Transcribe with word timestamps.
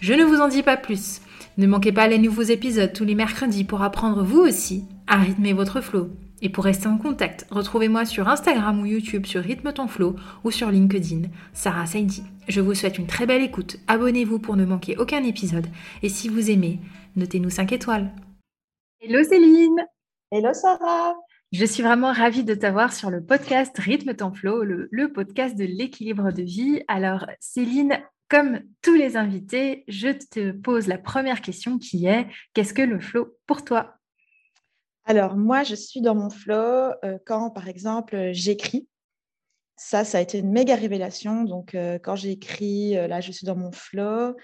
Je 0.00 0.14
ne 0.14 0.24
vous 0.24 0.40
en 0.40 0.46
dis 0.46 0.62
pas 0.62 0.76
plus. 0.76 1.20
Ne 1.56 1.66
manquez 1.66 1.90
pas 1.90 2.06
les 2.06 2.18
nouveaux 2.18 2.42
épisodes 2.42 2.92
tous 2.92 3.04
les 3.04 3.16
mercredis 3.16 3.64
pour 3.64 3.82
apprendre 3.82 4.22
vous 4.22 4.38
aussi 4.38 4.84
à 5.08 5.16
rythmer 5.16 5.52
votre 5.52 5.80
flow. 5.80 6.10
Et 6.40 6.50
pour 6.50 6.62
rester 6.62 6.86
en 6.86 6.98
contact, 6.98 7.46
retrouvez-moi 7.50 8.04
sur 8.04 8.28
Instagram 8.28 8.80
ou 8.80 8.86
YouTube 8.86 9.26
sur 9.26 9.42
Rythme 9.42 9.72
ton 9.72 9.88
flow 9.88 10.14
ou 10.44 10.52
sur 10.52 10.70
LinkedIn, 10.70 11.22
Sarah 11.52 11.86
Saidi. 11.86 12.22
Je 12.46 12.60
vous 12.60 12.74
souhaite 12.74 12.98
une 12.98 13.08
très 13.08 13.26
belle 13.26 13.42
écoute. 13.42 13.78
Abonnez-vous 13.88 14.38
pour 14.38 14.54
ne 14.54 14.64
manquer 14.64 14.96
aucun 14.98 15.24
épisode. 15.24 15.66
Et 16.04 16.08
si 16.08 16.28
vous 16.28 16.48
aimez, 16.48 16.78
notez-nous 17.16 17.50
5 17.50 17.72
étoiles. 17.72 18.12
Hello 19.00 19.24
Céline 19.24 19.84
Hello 20.30 20.52
Sarah 20.54 21.14
je 21.50 21.64
suis 21.64 21.82
vraiment 21.82 22.12
ravie 22.12 22.44
de 22.44 22.52
t'avoir 22.52 22.92
sur 22.92 23.08
le 23.08 23.24
podcast 23.24 23.74
Rythme 23.78 24.12
ton 24.12 24.34
flow, 24.34 24.64
le, 24.64 24.86
le 24.90 25.10
podcast 25.10 25.56
de 25.56 25.64
l'équilibre 25.64 26.30
de 26.30 26.42
vie. 26.42 26.82
Alors 26.88 27.24
Céline, 27.40 27.98
comme 28.28 28.60
tous 28.82 28.94
les 28.94 29.16
invités, 29.16 29.84
je 29.88 30.08
te 30.08 30.52
pose 30.52 30.86
la 30.86 30.98
première 30.98 31.40
question 31.40 31.78
qui 31.78 32.06
est 32.06 32.26
qu'est-ce 32.52 32.74
que 32.74 32.82
le 32.82 33.00
flow 33.00 33.36
pour 33.46 33.64
toi? 33.64 33.98
Alors, 35.04 35.36
moi, 35.36 35.62
je 35.62 35.74
suis 35.74 36.02
dans 36.02 36.14
mon 36.14 36.28
flow 36.28 36.54
euh, 36.54 37.18
quand, 37.24 37.50
par 37.50 37.66
exemple, 37.68 38.30
j'écris. 38.32 38.86
Ça, 39.74 40.04
ça 40.04 40.18
a 40.18 40.20
été 40.20 40.38
une 40.38 40.50
méga 40.50 40.74
révélation. 40.74 41.44
Donc, 41.44 41.74
euh, 41.74 41.98
quand 41.98 42.14
j'écris, 42.14 42.94
euh, 42.98 43.06
là, 43.06 43.22
je 43.22 43.32
suis 43.32 43.46
dans 43.46 43.56
mon 43.56 43.72
flow. 43.72 44.36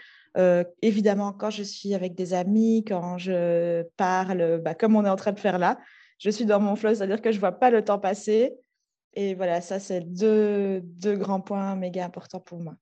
évidemment, 0.80 1.32
quand 1.32 1.50
je 1.50 1.62
suis 1.62 1.94
avec 1.94 2.14
des 2.14 2.32
amis, 2.32 2.82
quand 2.84 3.18
je 3.18 3.82
parle, 3.96 4.60
bah, 4.64 4.74
comme 4.74 4.96
on 4.96 5.04
est 5.04 5.10
en 5.10 5.16
train 5.16 5.32
de 5.32 5.38
faire 5.38 5.58
là, 5.58 5.78
je 6.18 6.30
suis 6.30 6.46
dans 6.46 6.60
mon 6.60 6.76
flow, 6.76 6.94
c'est-à-dire 6.94 7.20
que 7.20 7.30
je 7.30 7.36
ne 7.36 7.40
vois 7.40 7.52
pas 7.52 7.70
le 7.70 7.84
temps 7.84 7.98
passer. 7.98 8.54
Et 9.12 9.34
voilà, 9.34 9.60
ça, 9.60 9.78
c'est 9.78 10.00
deux, 10.00 10.80
deux 10.82 11.16
grands 11.16 11.40
points 11.42 11.76
méga 11.76 12.04
importants 12.06 12.40
pour 12.40 12.60
moi. 12.60 12.74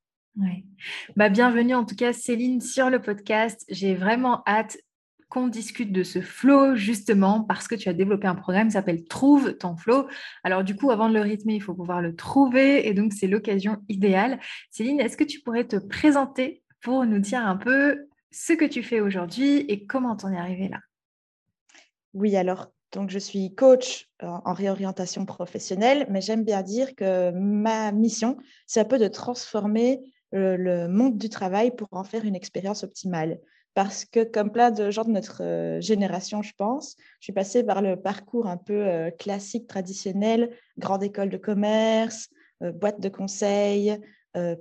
Bah, 1.15 1.29
bienvenue 1.29 1.75
en 1.75 1.85
tout 1.85 1.95
cas 1.95 2.11
Céline 2.11 2.59
sur 2.59 2.89
le 2.89 2.99
podcast. 2.99 3.63
J'ai 3.69 3.93
vraiment 3.93 4.41
hâte 4.47 4.77
qu'on 5.29 5.47
discute 5.47 5.91
de 5.91 6.03
ce 6.03 6.21
flow 6.21 6.75
justement 6.75 7.43
parce 7.43 7.67
que 7.67 7.75
tu 7.75 7.87
as 7.89 7.93
développé 7.93 8.27
un 8.27 8.35
programme 8.35 8.67
qui 8.67 8.73
s'appelle 8.73 9.05
Trouve 9.05 9.57
ton 9.57 9.75
flow. 9.75 10.07
Alors 10.43 10.63
du 10.63 10.75
coup, 10.75 10.89
avant 10.89 11.07
de 11.07 11.13
le 11.13 11.21
rythmer, 11.21 11.55
il 11.55 11.61
faut 11.61 11.75
pouvoir 11.75 12.01
le 12.01 12.15
trouver 12.15 12.87
et 12.87 12.93
donc 12.93 13.13
c'est 13.13 13.27
l'occasion 13.27 13.77
idéale. 13.89 14.39
Céline, 14.71 14.99
est-ce 14.99 15.17
que 15.17 15.23
tu 15.23 15.39
pourrais 15.41 15.67
te 15.67 15.75
présenter 15.75 16.63
pour 16.81 17.05
nous 17.05 17.19
dire 17.19 17.45
un 17.45 17.57
peu 17.57 18.07
ce 18.31 18.53
que 18.53 18.65
tu 18.65 18.81
fais 18.81 19.01
aujourd'hui 19.01 19.59
et 19.67 19.85
comment 19.85 20.15
t'en 20.15 20.31
es 20.31 20.37
arrivé 20.37 20.67
là? 20.67 20.79
Oui, 22.13 22.35
alors 22.35 22.67
donc, 22.91 23.09
je 23.09 23.17
suis 23.17 23.55
coach 23.55 24.07
en 24.21 24.53
réorientation 24.53 25.25
professionnelle, 25.25 26.05
mais 26.11 26.21
j'aime 26.21 26.43
bien 26.43 26.61
dire 26.61 26.95
que 26.95 27.31
ma 27.31 27.91
mission, 27.91 28.37
c'est 28.67 28.81
un 28.81 28.85
peu 28.85 28.99
de 28.99 29.07
transformer 29.07 29.99
le, 30.33 30.87
monde 30.87 31.17
du 31.17 31.29
travail 31.29 31.71
pour 31.71 31.87
en 31.91 32.03
faire 32.03 32.25
une 32.25 32.35
expérience 32.35 32.83
optimale. 32.83 33.39
Parce 33.73 34.05
que 34.05 34.23
comme 34.23 34.51
plein 34.51 34.69
de 34.69 34.91
gens 34.91 35.03
de 35.03 35.09
notre 35.09 35.41
euh, 35.43 35.81
génération, 35.81 36.41
je 36.43 36.51
pense, 36.55 36.95
je 37.19 37.25
suis 37.25 37.33
passée 37.33 37.63
par 37.63 37.81
le 37.81 37.95
parcours 37.95 38.47
un 38.47 38.57
peu 38.57 38.87
euh, 38.87 39.09
classique, 39.09 39.67
traditionnel, 39.67 40.55
grande 40.77 41.03
école 41.03 41.29
de 41.29 41.37
commerce, 41.37 42.29
euh, 42.61 42.71
boîte 42.71 42.99
de 42.99 43.09
conseil, 43.09 43.97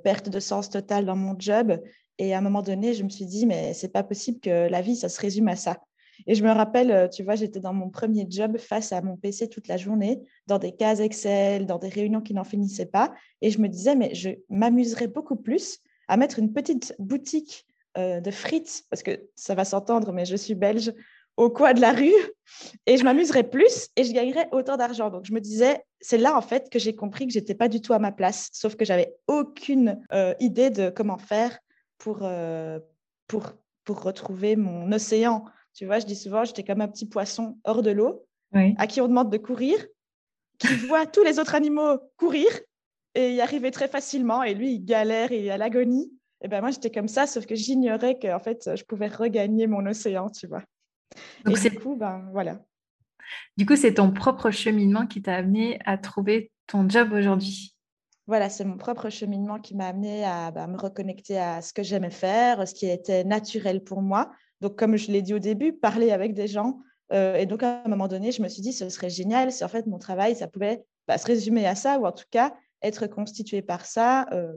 perte 0.05 0.29
de 0.29 0.39
sens 0.39 0.69
total 0.69 1.07
dans 1.07 1.17
mon 1.17 1.35
job. 1.39 1.81
Et 2.19 2.35
à 2.35 2.39
un 2.39 2.41
moment 2.43 2.61
donné, 2.61 2.93
je 2.93 3.05
me 3.05 3.09
suis 3.09 3.25
dit, 3.25 3.47
mais 3.47 3.73
c'est 3.73 3.89
pas 3.89 4.03
possible 4.03 4.39
que 4.39 4.69
la 4.69 4.83
vie, 4.83 4.97
ça 4.97 5.09
se 5.09 5.19
résume 5.19 5.49
à 5.49 5.57
ça. 5.57 5.79
Et 6.27 6.35
je 6.35 6.45
me 6.45 6.51
rappelle, 6.51 6.91
euh, 6.91 7.09
tu 7.09 7.23
vois, 7.23 7.35
j'étais 7.35 7.61
dans 7.61 7.73
mon 7.73 7.91
premier 7.91 8.27
job 8.29 8.59
face 8.59 8.93
à 8.93 9.01
mon 9.01 9.17
PC 9.17 9.49
toute 9.49 9.69
la 9.69 9.77
journée, 9.77 10.21
dans 10.47 10.59
des 10.59 10.73
cases 10.73 11.01
Excel, 11.01 11.67
dans 11.67 11.79
des 11.79 11.89
réunions 11.89 12.21
qui 12.21 12.35
n'en 12.35 12.45
finissaient 12.45 12.87
pas. 12.87 13.13
Et 13.41 13.51
je 13.51 13.61
me 13.61 13.69
disais, 13.69 13.95
mais 13.95 14.15
je 14.15 14.31
m'amuserais 14.49 15.09
beaucoup 15.09 15.37
plus 15.37 15.79
à 16.09 16.17
mettre 16.17 16.39
une 16.39 16.53
petite 16.53 16.95
boutique 16.99 17.67
euh, 17.99 18.21
de 18.21 18.31
frites, 18.31 18.85
parce 18.91 19.03
que 19.03 19.29
ça 19.35 19.55
va 19.55 19.65
s'entendre, 19.65 20.13
mais 20.13 20.25
je 20.25 20.37
suis 20.37 20.55
belge, 20.55 20.93
au 21.39 21.49
coin 21.49 21.73
de 21.73 21.81
la 21.81 21.93
rue, 21.93 22.13
et 22.87 22.97
je 22.97 23.05
m'amuserais 23.05 23.45
plus 23.45 23.89
et 23.97 24.05
je 24.05 24.13
gagnerais 24.13 24.49
autant 24.53 24.77
d'argent. 24.77 25.11
Donc 25.11 25.25
je 25.25 25.33
me 25.33 25.41
disais, 25.41 25.83
c'est 26.01 26.19
là 26.19 26.37
en 26.37 26.43
fait 26.43 26.69
que 26.71 26.79
j'ai 26.79 26.95
compris 26.95 27.27
que 27.27 27.33
j'étais 27.33 27.55
pas 27.55 27.69
du 27.69 27.81
tout 27.81 27.95
à 27.95 27.99
ma 27.99 28.13
place, 28.13 28.51
sauf 28.53 28.77
que 28.77 28.85
j'avais 28.85 29.15
aucune 29.27 29.99
euh, 30.13 30.35
idée 30.41 30.69
de 30.69 30.91
comment 30.91 31.17
faire 31.17 31.59
pour, 31.97 32.29
pour, 33.29 33.53
pour 33.85 34.03
retrouver 34.03 34.57
mon 34.57 34.91
océan 34.93 35.45
tu 35.75 35.87
vois, 35.87 35.99
je 35.99 36.07
dis 36.07 36.17
souvent, 36.17 36.45
j'étais 36.45 36.65
comme 36.65 36.81
un 36.81 36.89
petit 36.89 37.07
poisson 37.07 37.59
hors 37.65 37.83
de 37.83 37.91
l'eau, 37.91 38.27
à 38.53 38.87
qui 38.87 39.01
on 39.01 39.09
demande 39.09 39.31
de 39.31 39.39
courir, 39.39 39.77
qui 40.59 40.67
voit 40.89 41.07
tous 41.07 41.25
les 41.25 41.39
autres 41.39 41.55
animaux 41.55 41.99
courir 42.17 42.49
et 43.15 43.35
y 43.35 43.41
arriver 43.41 43.71
très 43.71 43.89
facilement. 43.89 44.43
Et 44.43 44.55
lui, 44.55 44.75
il 44.75 44.85
galère 44.85 45.33
et 45.33 45.41
il 45.41 45.47
est 45.47 45.51
à 45.51 45.59
l'agonie. 45.59 46.13
Et 46.43 46.49
ben 46.49 46.61
moi, 46.61 46.71
j'étais 46.71 46.91
comme 46.91 47.09
ça, 47.09 47.27
sauf 47.27 47.47
que 47.47 47.55
j'ignorais 47.55 48.19
que 48.19 48.33
en 48.35 48.41
fait, 48.41 48.71
je 48.77 48.85
pouvais 48.85 49.07
regagner 49.07 49.67
mon 49.67 49.87
océan, 49.87 50.29
tu 50.29 50.47
vois. 50.47 50.63
Donc 51.45 51.65
et 51.65 51.71
du 51.71 51.79
coup, 51.79 51.97
ben 51.97 52.29
voilà. 52.33 52.61
Du 53.57 53.65
coup, 53.65 53.77
c'est 53.77 53.95
ton 53.95 54.11
propre 54.11 54.51
cheminement 54.51 55.07
qui 55.07 55.23
t'a 55.23 55.37
amené 55.37 55.79
à 55.85 55.97
trouver 55.99 56.51
ton 56.67 56.89
job 56.89 57.13
aujourd'hui. 57.13 57.77
Voilà, 58.27 58.49
c'est 58.49 58.65
mon 58.65 58.77
propre 58.77 59.11
cheminement 59.11 59.59
qui 59.59 59.75
m'a 59.75 59.89
amené 59.89 60.25
à 60.25 60.51
ben, 60.51 60.67
me 60.69 60.77
reconnecter 60.77 61.39
à 61.39 61.61
ce 61.61 61.73
que 61.73 61.83
j'aimais 61.83 62.11
faire, 62.11 62.67
ce 62.67 62.75
qui 62.75 62.89
était 62.89 63.25
naturel 63.25 63.83
pour 63.83 64.01
moi. 64.01 64.33
Donc, 64.63 64.77
comme 64.77 64.97
je 64.97 65.11
l'ai 65.11 65.23
dit 65.23 65.35
au 65.35 65.41
début, 65.41 65.73
parler 65.73 66.13
avec 66.13 66.35
des 66.35 66.47
gens. 66.47 66.79
Euh, 67.13 67.35
et 67.35 67.47
donc, 67.47 67.65
à 67.65 67.83
un 67.85 67.89
moment 67.89 68.07
donné, 68.07 68.31
je 68.31 68.41
me 68.43 68.49
suis 68.49 68.63
dit, 68.63 68.73
ce 68.73 68.89
serait 68.91 69.11
génial 69.11 69.51
si 69.51 69.65
en 69.65 69.69
fait 69.69 69.89
mon 69.89 69.99
travail, 69.99 70.37
ça 70.37 70.47
pouvait 70.47 70.85
bah, 71.09 71.19
se 71.19 71.27
résumer 71.27 71.67
à 71.67 71.75
ça, 71.75 71.99
ou 71.99 72.07
en 72.07 72.13
tout 72.13 72.27
cas 72.31 72.55
être 72.81 73.09
constitué 73.09 73.61
par 73.61 73.85
ça 73.85 74.29
euh, 74.33 74.53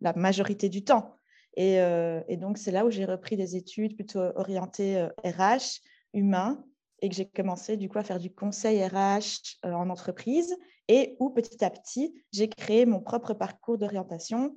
la 0.00 0.14
majorité 0.14 0.70
du 0.70 0.82
temps. 0.82 1.14
Euh, 1.58 2.22
et, 2.26 2.38
donc, 2.38 2.56
c'est 2.56 2.70
là 2.70 2.86
où 2.86 2.90
j'ai 2.90 3.04
repris 3.04 3.36
des 3.36 3.54
études 3.54 3.96
plutôt 3.96 4.20
orientées 4.34 5.06
RH, 5.22 5.82
humain, 6.14 6.64
et 7.02 7.10
que 7.10 7.14
j'ai 7.14 7.26
commencé 7.26 7.76
du 7.76 7.90
coup 7.90 7.98
à 7.98 8.02
faire 8.02 8.18
du 8.18 8.32
conseil 8.32 8.82
RH 8.82 9.58
en 9.62 9.90
entreprise, 9.90 10.56
et 10.88 11.18
où 11.20 11.28
petit 11.28 11.62
à 11.62 11.68
petit, 11.68 12.14
j'ai 12.32 12.48
créé 12.48 12.86
mon 12.86 13.00
propre 13.00 13.34
parcours 13.34 13.76
d'orientation 13.76 14.56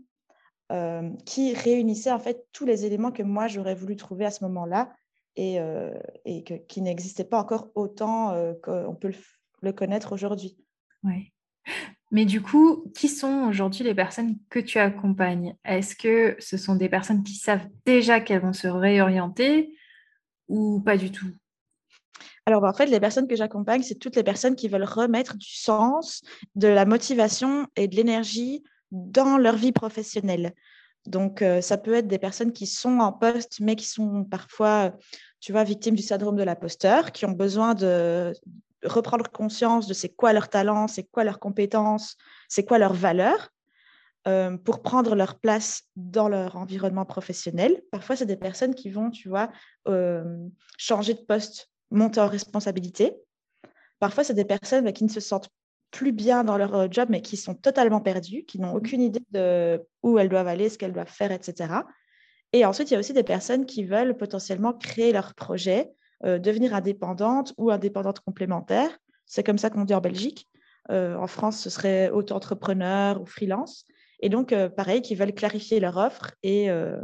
euh, 0.72 1.09
qui 1.25 1.53
réunissait 1.53 2.12
en 2.12 2.19
fait 2.19 2.46
tous 2.53 2.66
les 2.66 2.86
éléments 2.86 3.12
que 3.12 3.24
moi 3.24 3.48
j'aurais 3.48 3.74
voulu 3.74 3.95
trouver 3.95 4.25
à 4.25 4.31
ce 4.31 4.44
moment-là 4.44 4.94
et, 5.36 5.60
euh, 5.60 5.92
et 6.25 6.44
que, 6.44 6.54
qui 6.54 6.81
n'existaient 6.81 7.24
pas 7.24 7.39
encore 7.39 7.69
autant 7.74 8.33
euh, 8.33 8.54
qu'on 8.62 8.94
peut 8.94 9.12
le, 9.62 9.74
connaître 9.74 10.13
aujourd'hui. 10.13 10.57
Oui. 11.04 11.33
Mais 12.12 12.25
du 12.25 12.42
coup, 12.42 12.92
qui 12.95 13.07
sont 13.07 13.48
aujourd'hui 13.48 13.83
les 13.83 13.95
personnes 13.95 14.38
que 14.50 14.60
tu 14.60 14.77
accompagnes? 14.80 15.56
Est-ce 15.66 15.95
que 15.95 16.36
ce 16.39 16.57
sont 16.57 16.75
des 16.75 16.89
personnes 16.89 17.24
qui 17.24 17.36
savent 17.36 17.68
déjà 17.86 18.19
qu'elles 18.19 18.42
vont 18.42 18.54
se 18.54 18.68
réorienter 18.68 19.75
ou 20.48 20.81
pas 20.81 20.98
du 20.98 21.12
tout? 21.12 21.31
Alors, 22.45 22.63
en 22.63 22.74
fait, 22.74 22.88
les 22.88 23.00
personnes 23.00 23.27
que 23.27 23.36
j'accompagne, 23.36 23.83
c'est 23.83 24.00
toutes 24.00 24.16
les 24.16 24.24
personnes 24.24 24.56
qui 24.56 24.68
veulent 24.68 24.83
remettre 24.83 25.38
du 25.38 25.54
sens, 25.54 26.21
de 26.56 26.68
la 26.68 26.86
motivation 26.86 27.68
et 27.75 27.88
de 27.88 27.95
l'énergie 27.95 28.63
dans 28.91 29.38
leur 29.38 29.56
vie 29.56 29.71
professionnelle. 29.71 30.53
Donc, 31.06 31.41
euh, 31.41 31.62
ça 31.62 31.77
peut 31.77 31.94
être 31.94 32.07
des 32.07 32.19
personnes 32.19 32.51
qui 32.53 32.68
sont 32.68 33.00
en 33.00 33.13
poste, 33.13 33.59
mais 33.62 33.75
qui 33.75 33.86
sont 33.86 34.24
parfois, 34.25 34.94
tu 35.39 35.51
vois, 35.51 35.63
victimes 35.63 35.95
du 35.95 36.03
syndrome 36.03 36.36
de 36.36 36.44
l'imposteur, 36.44 37.12
qui 37.12 37.25
ont 37.25 37.31
besoin 37.31 37.74
de 37.74 38.33
reprendre 38.83 39.30
conscience 39.30 39.88
de 39.88 39.94
c'est 39.94 40.09
quoi 40.09 40.33
leur 40.33 40.50
talent, 40.50 40.88
c'est 40.88 41.03
quoi 41.03 41.24
leurs 41.24 41.39
compétences, 41.39 42.15
c'est 42.47 42.65
quoi 42.65 42.77
leur 42.80 42.94
valeur. 42.94 43.50
euh, 44.27 44.57
pour 44.57 44.81
prendre 44.81 45.15
leur 45.15 45.39
place 45.39 45.83
dans 45.95 46.27
leur 46.27 46.56
environnement 46.57 47.06
professionnel. 47.06 47.81
Parfois, 47.92 48.15
c'est 48.15 48.25
des 48.25 48.35
personnes 48.35 48.75
qui 48.75 48.89
vont, 48.89 49.09
tu 49.09 49.30
vois, 49.30 49.50
euh, 49.88 50.47
changer 50.77 51.13
de 51.13 51.21
poste, 51.21 51.69
monter 51.89 52.19
en 52.19 52.27
responsabilité. 52.27 53.15
Parfois, 54.00 54.24
c'est 54.24 54.33
des 54.33 54.45
personnes 54.45 54.83
bah, 54.83 54.92
qui 54.92 55.03
ne 55.06 55.09
se 55.09 55.19
sentent 55.19 55.50
plus 55.91 56.12
bien 56.12 56.44
dans 56.44 56.57
leur 56.57 56.75
euh, 56.75 56.88
job, 56.89 57.07
mais 57.09 57.21
qui 57.21 57.38
sont 57.38 57.56
totalement 57.56 58.01
perdues, 58.01 58.44
qui 58.45 58.59
n'ont 58.59 58.74
aucune 58.74 59.01
idée 59.01 59.24
de 59.31 59.81
où 60.03 60.19
elles 60.19 60.30
doivent 60.30 60.47
aller, 60.47 60.69
ce 60.69 60.77
qu'elles 60.77 60.94
doivent 60.94 61.12
faire, 61.12 61.31
etc. 61.31 61.74
Et 62.53 62.65
ensuite, 62.65 62.89
il 62.89 62.94
y 62.94 62.97
a 62.97 63.00
aussi 63.00 63.13
des 63.13 63.24
personnes 63.24 63.65
qui 63.65 63.83
veulent 63.83 64.18
potentiellement 64.18 64.74
créer 64.74 65.12
leur 65.12 65.36
projet, 65.36 65.91
devenir 66.24 66.74
indépendantes 66.74 67.53
ou 67.57 67.69
indépendantes 67.69 68.21
complémentaires. 68.21 68.97
C'est 69.27 69.44
comme 69.44 69.59
ça 69.59 69.69
qu'on 69.69 69.86
dit 69.86 69.94
en 69.94 70.01
Belgique. 70.01 70.47
en 70.89 71.27
France, 71.27 71.59
ce 71.59 71.69
serait 71.69 72.09
auto-entrepreneur 72.09 73.21
ou 73.21 73.25
freelance. 73.27 73.85
Et 74.21 74.30
donc, 74.30 74.53
euh, 74.53 74.69
pareil, 74.69 75.01
qui 75.01 75.15
veulent 75.15 75.33
clarifier 75.33 75.80
leur 75.80 75.97
offre 75.97 76.31
et, 76.44 76.69
euh, 76.69 77.00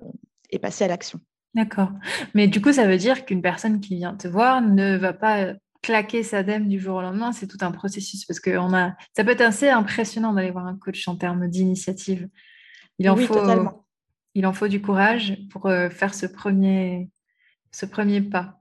et 0.49 0.59
passer 0.59 0.83
à 0.83 0.87
l'action. 0.87 1.19
D'accord. 1.53 1.89
Mais 2.33 2.47
du 2.47 2.61
coup, 2.61 2.73
ça 2.73 2.85
veut 2.85 2.97
dire 2.97 3.25
qu'une 3.25 3.41
personne 3.41 3.79
qui 3.79 3.95
vient 3.95 4.13
te 4.13 4.27
voir 4.27 4.61
ne 4.61 4.97
va 4.97 5.13
pas 5.13 5.53
claquer 5.85 6.23
sa 6.23 6.41
dème 6.41 6.67
du 6.67 6.79
jour 6.79 6.97
au 6.97 7.01
lendemain, 7.01 7.31
c'est 7.31 7.45
tout 7.45 7.59
un 7.61 7.71
processus 7.71 8.25
parce 8.25 8.39
que 8.39 8.57
on 8.57 8.73
a... 8.73 8.95
ça 9.15 9.23
peut 9.23 9.31
être 9.31 9.41
assez 9.41 9.69
impressionnant 9.69 10.33
d'aller 10.33 10.49
voir 10.49 10.65
un 10.65 10.75
coach 10.75 11.07
en 11.07 11.15
termes 11.15 11.47
d'initiative. 11.47 12.27
Il, 12.97 13.07
en 13.07 13.15
faut... 13.15 13.37
il 14.33 14.47
en 14.47 14.53
faut 14.53 14.67
du 14.67 14.81
courage 14.81 15.37
pour 15.51 15.67
euh, 15.67 15.89
faire 15.91 16.15
ce 16.15 16.25
premier... 16.25 17.11
ce 17.71 17.85
premier 17.85 18.21
pas. 18.21 18.59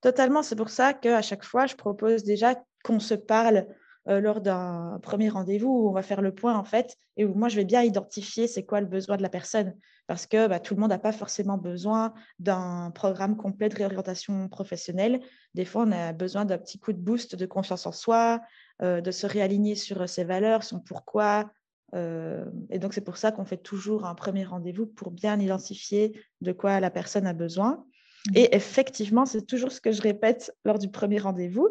Totalement, 0.00 0.42
c'est 0.42 0.56
pour 0.56 0.70
ça 0.70 0.92
qu'à 0.92 1.22
chaque 1.22 1.44
fois, 1.44 1.66
je 1.66 1.76
propose 1.76 2.24
déjà 2.24 2.56
qu'on 2.82 2.98
se 2.98 3.14
parle 3.14 3.66
euh, 4.08 4.20
lors 4.20 4.40
d'un 4.40 4.98
premier 5.02 5.28
rendez-vous 5.28 5.68
où 5.68 5.88
on 5.88 5.92
va 5.92 6.02
faire 6.02 6.22
le 6.22 6.34
point 6.34 6.56
en 6.56 6.64
fait 6.64 6.96
et 7.16 7.24
où 7.24 7.34
moi 7.34 7.48
je 7.48 7.56
vais 7.56 7.64
bien 7.64 7.82
identifier 7.82 8.46
c'est 8.46 8.64
quoi 8.64 8.80
le 8.80 8.86
besoin 8.86 9.16
de 9.16 9.22
la 9.22 9.28
personne 9.28 9.74
parce 10.10 10.26
que 10.26 10.48
bah, 10.48 10.58
tout 10.58 10.74
le 10.74 10.80
monde 10.80 10.90
n'a 10.90 10.98
pas 10.98 11.12
forcément 11.12 11.56
besoin 11.56 12.12
d'un 12.40 12.90
programme 12.92 13.36
complet 13.36 13.68
de 13.68 13.76
réorientation 13.76 14.48
professionnelle. 14.48 15.20
Des 15.54 15.64
fois, 15.64 15.84
on 15.86 15.92
a 15.92 16.12
besoin 16.12 16.44
d'un 16.44 16.58
petit 16.58 16.80
coup 16.80 16.92
de 16.92 16.98
boost 16.98 17.36
de 17.36 17.46
confiance 17.46 17.86
en 17.86 17.92
soi, 17.92 18.40
euh, 18.82 19.00
de 19.00 19.12
se 19.12 19.24
réaligner 19.28 19.76
sur 19.76 20.08
ses 20.08 20.24
valeurs, 20.24 20.64
son 20.64 20.80
pourquoi. 20.80 21.48
Euh, 21.94 22.44
et 22.70 22.80
donc, 22.80 22.92
c'est 22.92 23.04
pour 23.04 23.18
ça 23.18 23.30
qu'on 23.30 23.44
fait 23.44 23.58
toujours 23.58 24.04
un 24.04 24.16
premier 24.16 24.42
rendez-vous 24.42 24.86
pour 24.86 25.12
bien 25.12 25.38
identifier 25.38 26.20
de 26.40 26.50
quoi 26.50 26.80
la 26.80 26.90
personne 26.90 27.28
a 27.28 27.32
besoin. 27.32 27.84
Mmh. 28.30 28.32
Et 28.36 28.56
effectivement, 28.56 29.26
c'est 29.26 29.46
toujours 29.46 29.70
ce 29.70 29.80
que 29.80 29.92
je 29.92 30.02
répète 30.02 30.52
lors 30.64 30.80
du 30.80 30.90
premier 30.90 31.20
rendez-vous. 31.20 31.68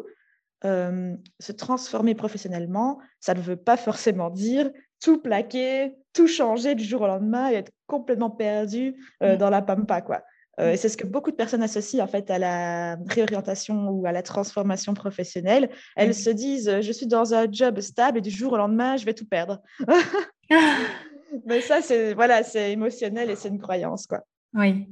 Euh, 0.66 1.14
se 1.38 1.52
transformer 1.52 2.14
professionnellement, 2.14 2.98
ça 3.18 3.32
ne 3.32 3.40
veut 3.40 3.56
pas 3.56 3.78
forcément 3.78 4.28
dire 4.28 4.70
tout 5.02 5.18
plaquer, 5.18 5.94
tout 6.12 6.26
changer 6.26 6.74
du 6.74 6.84
jour 6.84 7.00
au 7.00 7.06
lendemain 7.06 7.50
et 7.50 7.54
être 7.54 7.72
complètement 7.86 8.28
perdu 8.28 8.94
euh, 9.22 9.34
mm. 9.34 9.38
dans 9.38 9.48
la 9.48 9.62
pampa. 9.62 10.02
Quoi. 10.02 10.22
Euh, 10.60 10.74
mm. 10.74 10.76
c'est 10.76 10.90
ce 10.90 10.98
que 10.98 11.06
beaucoup 11.06 11.30
de 11.30 11.36
personnes 11.36 11.62
associent 11.62 12.04
en 12.04 12.06
fait 12.06 12.30
à 12.30 12.38
la 12.38 12.96
réorientation 13.08 13.88
ou 13.88 14.06
à 14.06 14.12
la 14.12 14.22
transformation 14.22 14.92
professionnelle. 14.92 15.70
Elles 15.96 16.10
mm. 16.10 16.14
se 16.14 16.30
disent 16.30 16.80
je 16.82 16.92
suis 16.92 17.06
dans 17.06 17.32
un 17.32 17.50
job 17.50 17.80
stable 17.80 18.18
et 18.18 18.22
du 18.22 18.30
jour 18.30 18.52
au 18.52 18.56
lendemain 18.58 18.98
je 18.98 19.06
vais 19.06 19.14
tout 19.14 19.26
perdre. 19.26 19.62
Mais 21.46 21.62
ça 21.62 21.80
c'est 21.80 22.12
voilà 22.12 22.42
c'est 22.42 22.72
émotionnel 22.72 23.30
et 23.30 23.36
c'est 23.36 23.48
une 23.48 23.60
croyance 23.60 24.06
quoi. 24.06 24.20
Oui. 24.52 24.88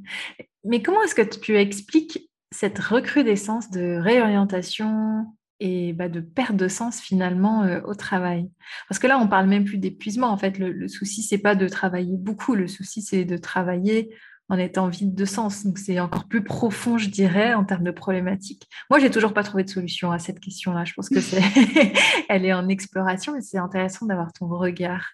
Mais 0.64 0.80
comment 0.80 1.02
est-ce 1.02 1.14
que 1.14 1.22
tu 1.22 1.58
expliques 1.58 2.30
cette 2.50 2.78
recrudescence 2.78 3.70
de 3.70 3.98
réorientation, 4.00 5.26
et 5.60 5.92
bah, 5.92 6.08
de 6.08 6.20
perte 6.20 6.56
de 6.56 6.68
sens 6.68 7.00
finalement 7.00 7.64
euh, 7.64 7.80
au 7.84 7.94
travail. 7.94 8.50
Parce 8.88 8.98
que 8.98 9.06
là, 9.06 9.18
on 9.18 9.28
parle 9.28 9.48
même 9.48 9.64
plus 9.64 9.78
d'épuisement. 9.78 10.28
En 10.28 10.36
fait, 10.36 10.58
le, 10.58 10.70
le 10.72 10.88
souci, 10.88 11.22
c'est 11.22 11.38
pas 11.38 11.54
de 11.54 11.68
travailler 11.68 12.16
beaucoup. 12.16 12.54
Le 12.54 12.68
souci, 12.68 13.02
c'est 13.02 13.24
de 13.24 13.36
travailler 13.36 14.14
en 14.48 14.58
étant 14.58 14.88
vide 14.88 15.14
de 15.14 15.24
sens. 15.24 15.64
Donc, 15.64 15.78
c'est 15.78 16.00
encore 16.00 16.26
plus 16.26 16.42
profond, 16.42 16.96
je 16.96 17.10
dirais, 17.10 17.54
en 17.54 17.64
termes 17.64 17.84
de 17.84 17.90
problématiques. 17.90 18.68
Moi, 18.88 18.98
j'ai 18.98 19.10
toujours 19.10 19.34
pas 19.34 19.42
trouvé 19.42 19.64
de 19.64 19.68
solution 19.68 20.10
à 20.10 20.18
cette 20.18 20.40
question-là. 20.40 20.84
Je 20.84 20.94
pense 20.94 21.08
que 21.08 21.20
c'est, 21.20 21.42
elle 22.28 22.44
est 22.44 22.52
en 22.52 22.68
exploration 22.68 23.36
et 23.36 23.42
c'est 23.42 23.58
intéressant 23.58 24.06
d'avoir 24.06 24.32
ton 24.32 24.48
regard. 24.48 25.10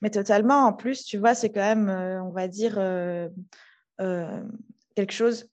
Mais 0.00 0.10
totalement. 0.10 0.66
En 0.66 0.72
plus, 0.72 1.04
tu 1.04 1.18
vois, 1.18 1.34
c'est 1.34 1.50
quand 1.50 1.60
même, 1.60 1.88
euh, 1.88 2.22
on 2.22 2.30
va 2.30 2.46
dire, 2.46 2.74
euh, 2.78 3.28
quelque 4.94 5.12
chose 5.12 5.48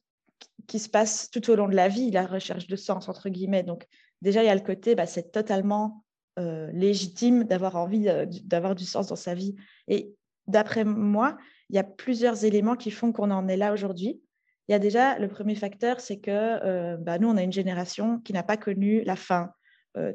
qui 0.67 0.77
se 0.77 0.89
passe 0.89 1.31
tout 1.31 1.49
au 1.49 1.55
long 1.55 1.67
de 1.67 1.75
la 1.75 1.87
vie, 1.87 2.11
la 2.11 2.27
recherche 2.27 2.67
de 2.67 2.75
sens, 2.75 3.09
entre 3.09 3.29
guillemets. 3.29 3.63
Donc, 3.63 3.87
déjà, 4.21 4.43
il 4.43 4.47
y 4.47 4.49
a 4.49 4.55
le 4.55 4.61
côté, 4.61 4.95
bah, 4.95 5.05
c'est 5.05 5.31
totalement 5.31 6.03
euh, 6.39 6.69
légitime 6.71 7.43
d'avoir 7.43 7.75
envie 7.75 8.07
euh, 8.07 8.25
d'avoir 8.45 8.73
du 8.73 8.85
sens 8.85 9.07
dans 9.07 9.17
sa 9.17 9.33
vie. 9.33 9.55
Et 9.89 10.15
d'après 10.47 10.85
moi, 10.85 11.37
il 11.69 11.75
y 11.75 11.79
a 11.79 11.83
plusieurs 11.83 12.45
éléments 12.45 12.75
qui 12.75 12.91
font 12.91 13.11
qu'on 13.11 13.31
en 13.31 13.47
est 13.49 13.57
là 13.57 13.73
aujourd'hui. 13.73 14.21
Il 14.67 14.71
y 14.71 14.75
a 14.75 14.79
déjà 14.79 15.19
le 15.19 15.27
premier 15.27 15.55
facteur, 15.55 15.99
c'est 15.99 16.19
que 16.19 16.31
euh, 16.31 16.95
bah, 16.97 17.17
nous, 17.19 17.27
on 17.27 17.35
a 17.35 17.43
une 17.43 17.51
génération 17.51 18.19
qui 18.19 18.31
n'a 18.31 18.43
pas 18.43 18.55
connu 18.55 19.03
la 19.03 19.17
faim. 19.17 19.51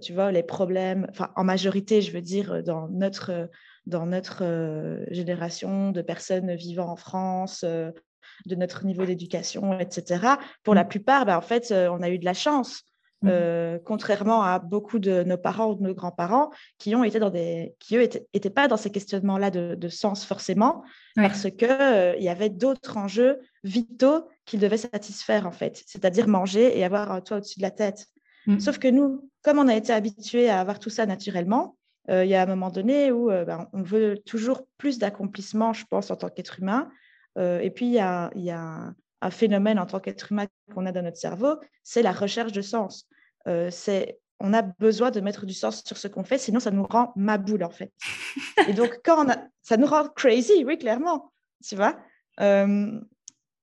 tu 0.01 0.15
vois, 0.15 0.33
les 0.33 0.45
problèmes, 0.45 1.07
enfin, 1.11 1.31
en 1.37 1.45
majorité, 1.45 2.01
je 2.01 2.13
veux 2.13 2.23
dire, 2.23 2.63
dans 2.63 2.89
notre, 2.89 3.51
dans 3.85 4.07
notre 4.07 4.43
génération 5.11 5.91
de 5.91 6.01
personnes 6.01 6.55
vivant 6.55 6.89
en 6.89 6.97
France, 6.97 7.65
de 7.65 8.55
notre 8.55 8.87
niveau 8.87 9.05
d'éducation, 9.05 9.79
etc. 9.79 10.37
Pour 10.63 10.75
la 10.75 10.85
mmh. 10.85 10.89
plupart, 10.89 11.27
bah, 11.27 11.37
en 11.37 11.43
fait, 11.43 11.71
on 11.73 12.01
a 12.01 12.09
eu 12.09 12.19
de 12.19 12.25
la 12.25 12.35
chance. 12.35 12.85
Mmh. 13.25 13.29
Euh, 13.31 13.79
contrairement 13.83 14.43
à 14.43 14.59
beaucoup 14.59 14.99
de 14.99 15.23
nos 15.23 15.39
parents 15.39 15.71
ou 15.71 15.77
de 15.77 15.83
nos 15.83 15.95
grands-parents 15.95 16.51
qui 16.77 16.95
ont 16.95 17.05
été 17.05 17.19
dans 17.19 17.31
des 17.31 17.75
qui 17.79 17.97
eux 17.97 18.03
étaient, 18.03 18.51
pas 18.51 18.69
dans 18.69 18.77
ces 18.77 18.91
questionnements-là 18.91 19.51
de, 19.51 19.89
sens 19.89 20.27
forcément 20.27 20.83
parce 21.17 21.45
que 21.45 21.65
euh, 21.65 22.15
il 22.19 22.23
y 22.23 22.29
avait 22.29 22.51
d'autres 22.51 22.99
enjeux 22.99 23.39
vitaux 23.63 24.29
qu'ils 24.45 24.61
devaient 24.61 24.77
satisfaire 24.77 25.47
en 25.47 25.53
fait, 25.53 25.83
c'est-à-dire 25.87 26.29
manger 26.29 26.79
et 26.79 26.85
avoir 26.85 27.13
un 27.13 27.23
toit 27.23 27.39
au-dessus 27.39 27.61
de 27.61 27.63
la 27.63 27.71
tête. 27.71 28.09
Mmh. 28.47 28.61
Sauf 28.61 28.79
que 28.79 28.89
nous, 28.89 29.31
comme 29.43 29.59
on 29.59 29.69
a 29.69 29.75
été 29.75 29.95
habitués 29.95 30.51
à 30.51 30.61
avoir 30.61 30.79
tout 30.79 30.91
ça 30.91 31.07
naturellement, 31.07 31.79
euh, 32.11 32.27
il 32.27 32.31
y 32.31 32.35
a 32.35 32.43
un 32.43 32.47
moment 32.47 32.69
donné 32.69 33.11
où 33.11 33.29
ben, 33.29 33.69
on 33.73 33.83
veut 33.83 34.19
toujours 34.27 34.67
plus 34.77 34.99
d'accomplissement, 34.99 35.73
je 35.73 35.87
pense, 35.89 36.11
en 36.11 36.17
tant 36.17 36.29
qu'être 36.29 36.59
humain. 36.61 36.91
et 37.39 37.71
puis 37.75 37.87
il 37.87 37.93
y 37.93 38.01
a, 38.01 38.31
y 38.35 38.51
a 38.51 38.93
un 39.25 39.31
phénomène 39.31 39.79
en 39.79 39.87
tant 39.87 40.01
qu'être 40.01 40.31
humain 40.31 40.47
qu'on 40.75 40.85
a 40.85 40.93
dans 40.93 41.03
notre 41.03 41.17
cerveau, 41.17 41.57
c'est 41.83 42.03
la 42.03 42.13
recherche 42.13 42.53
de 42.53 42.61
sens. 42.61 43.09
Euh, 43.49 43.71
c'est 43.71 44.19
on 44.39 44.53
a 44.53 44.63
besoin 44.63 45.11
de 45.11 45.21
mettre 45.21 45.47
du 45.47 45.55
sens 45.55 45.83
sur 45.85 45.97
ce 45.97 46.09
qu'on 46.09 46.25
fait, 46.25 46.37
sinon 46.37 46.61
ça 46.61 46.71
nous 46.71 46.85
rend 46.85 47.13
ma 47.17 47.39
boule 47.39 47.65
en 47.65 47.71
fait. 47.71 47.93
Et 48.69 48.75
donc 48.75 49.01
quand 49.03 49.25
on 49.25 49.31
a, 49.31 49.37
ça 49.63 49.79
nous 49.79 49.87
rend 49.87 50.09
crazy, 50.09 50.65
oui 50.65 50.79
clairement, 50.79 51.33
tu 51.67 51.75
vois. 51.75 51.97
Euh, 52.41 53.01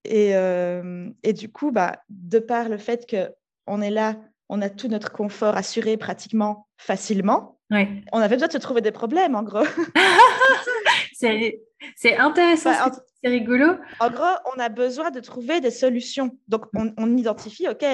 et, 0.03 0.35
euh, 0.35 1.11
et, 1.21 1.33
du 1.33 1.51
coup, 1.51 1.71
bah, 1.71 2.01
de 2.09 2.39
par 2.39 2.69
le 2.69 2.79
fait 2.79 3.05
que 3.05 3.31
on 3.67 3.83
est 3.83 3.91
là, 3.91 4.15
on 4.49 4.63
a 4.63 4.69
tout 4.71 4.87
notre 4.87 5.11
confort 5.11 5.55
assuré 5.55 5.95
pratiquement 5.95 6.67
facilement. 6.77 7.59
On 7.69 8.19
avait 8.19 8.35
besoin 8.35 8.47
de 8.47 8.53
se 8.53 8.57
trouver 8.57 8.81
des 8.81 8.91
problèmes, 8.91 9.35
en 9.35 9.43
gros. 9.43 9.63
c'est 11.13 12.17
intéressant. 12.17 12.71
Bah, 12.71 12.91
c'est 13.23 13.29
rigolo. 13.29 13.75
En 13.99 14.09
gros, 14.09 14.23
on 14.55 14.59
a 14.59 14.69
besoin 14.69 15.11
de 15.11 15.19
trouver 15.19 15.61
des 15.61 15.71
solutions. 15.71 16.37
Donc, 16.47 16.65
on, 16.73 17.17
identifie, 17.17 17.67
OK, 17.67 17.85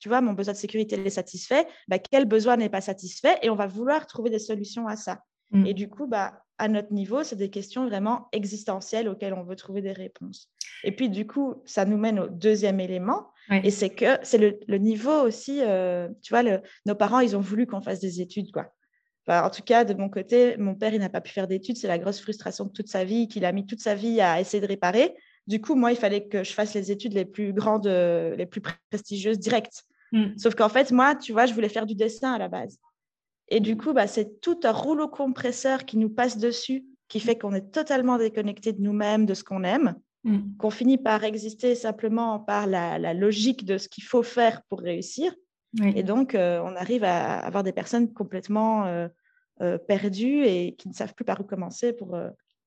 tu 0.00 0.08
vois, 0.08 0.20
mon 0.20 0.32
besoin 0.32 0.52
de 0.52 0.58
sécurité 0.58 0.96
est 1.04 1.10
satisfait. 1.10 1.66
Bah, 1.88 1.98
quel 1.98 2.24
besoin 2.24 2.56
n'est 2.56 2.68
pas 2.68 2.80
satisfait? 2.80 3.38
Et 3.42 3.50
on 3.50 3.56
va 3.56 3.66
vouloir 3.66 4.06
trouver 4.06 4.30
des 4.30 4.38
solutions 4.38 4.88
à 4.88 4.96
ça. 4.96 5.20
Mm. 5.52 5.66
Et 5.66 5.74
du 5.74 5.88
coup, 5.88 6.06
bah, 6.06 6.42
à 6.58 6.68
notre 6.68 6.92
niveau, 6.92 7.22
c'est 7.22 7.36
des 7.36 7.50
questions 7.50 7.86
vraiment 7.86 8.28
existentielles 8.32 9.08
auxquelles 9.08 9.34
on 9.34 9.44
veut 9.44 9.56
trouver 9.56 9.80
des 9.80 9.92
réponses. 9.92 10.50
Et 10.82 10.92
puis, 10.92 11.08
du 11.08 11.26
coup, 11.26 11.62
ça 11.64 11.84
nous 11.84 11.96
mène 11.96 12.18
au 12.18 12.28
deuxième 12.28 12.80
élément. 12.80 13.28
Et 13.62 13.70
c'est 13.70 13.90
que 13.90 14.18
c'est 14.24 14.38
le, 14.38 14.78
niveau 14.78 15.22
aussi, 15.22 15.60
euh, 15.62 16.08
tu 16.20 16.34
vois, 16.34 16.42
nos 16.84 16.94
parents, 16.96 17.20
ils 17.20 17.36
ont 17.36 17.40
voulu 17.40 17.66
qu'on 17.66 17.80
fasse 17.80 18.00
des 18.00 18.20
études, 18.20 18.50
quoi 18.50 18.72
en 19.28 19.50
tout 19.50 19.62
cas, 19.62 19.84
de 19.84 19.94
mon 19.94 20.08
côté, 20.08 20.56
mon 20.56 20.74
père, 20.74 20.94
il 20.94 21.00
n'a 21.00 21.08
pas 21.08 21.20
pu 21.20 21.32
faire 21.32 21.48
d'études. 21.48 21.76
C'est 21.76 21.88
la 21.88 21.98
grosse 21.98 22.20
frustration 22.20 22.64
de 22.64 22.70
toute 22.70 22.88
sa 22.88 23.04
vie, 23.04 23.28
qu'il 23.28 23.44
a 23.44 23.52
mis 23.52 23.66
toute 23.66 23.80
sa 23.80 23.94
vie 23.94 24.20
à 24.20 24.40
essayer 24.40 24.60
de 24.60 24.66
réparer. 24.66 25.14
Du 25.46 25.60
coup, 25.60 25.74
moi, 25.74 25.92
il 25.92 25.96
fallait 25.96 26.26
que 26.26 26.44
je 26.44 26.52
fasse 26.52 26.74
les 26.74 26.90
études 26.90 27.12
les 27.12 27.24
plus 27.24 27.52
grandes, 27.52 27.86
les 27.86 28.46
plus 28.46 28.60
prestigieuses 28.90 29.38
directes. 29.38 29.84
Mm. 30.12 30.36
Sauf 30.36 30.54
qu'en 30.54 30.68
fait, 30.68 30.92
moi, 30.92 31.14
tu 31.14 31.32
vois, 31.32 31.46
je 31.46 31.54
voulais 31.54 31.68
faire 31.68 31.86
du 31.86 31.94
dessin 31.94 32.32
à 32.32 32.38
la 32.38 32.48
base. 32.48 32.78
Et 33.48 33.60
du 33.60 33.76
coup, 33.76 33.92
bah, 33.92 34.06
c'est 34.06 34.40
tout 34.40 34.60
un 34.64 34.72
rouleau 34.72 35.08
compresseur 35.08 35.84
qui 35.84 35.98
nous 35.98 36.10
passe 36.10 36.38
dessus, 36.38 36.84
qui 37.08 37.20
fait 37.20 37.38
qu'on 37.38 37.54
est 37.54 37.72
totalement 37.72 38.18
déconnecté 38.18 38.72
de 38.72 38.82
nous-mêmes, 38.82 39.26
de 39.26 39.34
ce 39.34 39.44
qu'on 39.44 39.62
aime, 39.62 39.94
mm. 40.24 40.56
qu'on 40.58 40.70
finit 40.70 40.98
par 40.98 41.22
exister 41.24 41.74
simplement 41.74 42.40
par 42.40 42.66
la, 42.66 43.14
logique 43.14 43.64
de 43.64 43.78
ce 43.78 43.88
qu'il 43.88 44.04
faut 44.04 44.22
faire 44.22 44.62
pour 44.68 44.80
réussir. 44.80 45.32
Et 45.82 46.02
donc, 46.02 46.34
euh, 46.34 46.60
on 46.64 46.74
arrive 46.76 47.04
à 47.04 47.38
avoir 47.38 47.62
des 47.62 47.72
personnes 47.72 48.12
complètement 48.12 48.86
euh, 48.86 49.08
euh, 49.60 49.78
perdues 49.78 50.44
et 50.44 50.74
qui 50.76 50.88
ne 50.88 50.94
savent 50.94 51.14
plus 51.14 51.24
par 51.24 51.40
où 51.40 51.44
commencer 51.44 51.92
pour, 51.92 52.16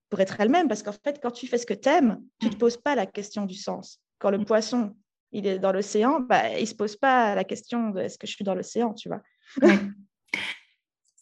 pour 0.08 0.20
être 0.20 0.40
elles-mêmes. 0.40 0.68
Parce 0.68 0.82
qu'en 0.82 0.92
fait, 0.92 1.20
quand 1.22 1.30
tu 1.30 1.46
fais 1.46 1.58
ce 1.58 1.66
que 1.66 1.74
tu 1.74 1.88
aimes, 1.88 2.20
tu 2.38 2.46
ne 2.46 2.52
te 2.52 2.56
poses 2.56 2.76
pas 2.76 2.94
la 2.94 3.06
question 3.06 3.46
du 3.46 3.54
sens. 3.54 4.00
Quand 4.18 4.30
le 4.30 4.38
mm. 4.38 4.44
poisson, 4.44 4.94
il 5.32 5.46
est 5.46 5.58
dans 5.58 5.72
l'océan, 5.72 6.20
bah, 6.20 6.50
il 6.56 6.62
ne 6.62 6.66
se 6.66 6.74
pose 6.74 6.96
pas 6.96 7.34
la 7.34 7.44
question 7.44 7.90
de 7.90 8.00
est-ce 8.00 8.18
que 8.18 8.26
je 8.26 8.32
suis 8.32 8.44
dans 8.44 8.54
l'océan, 8.54 8.94
tu 8.94 9.08
vois. 9.08 9.22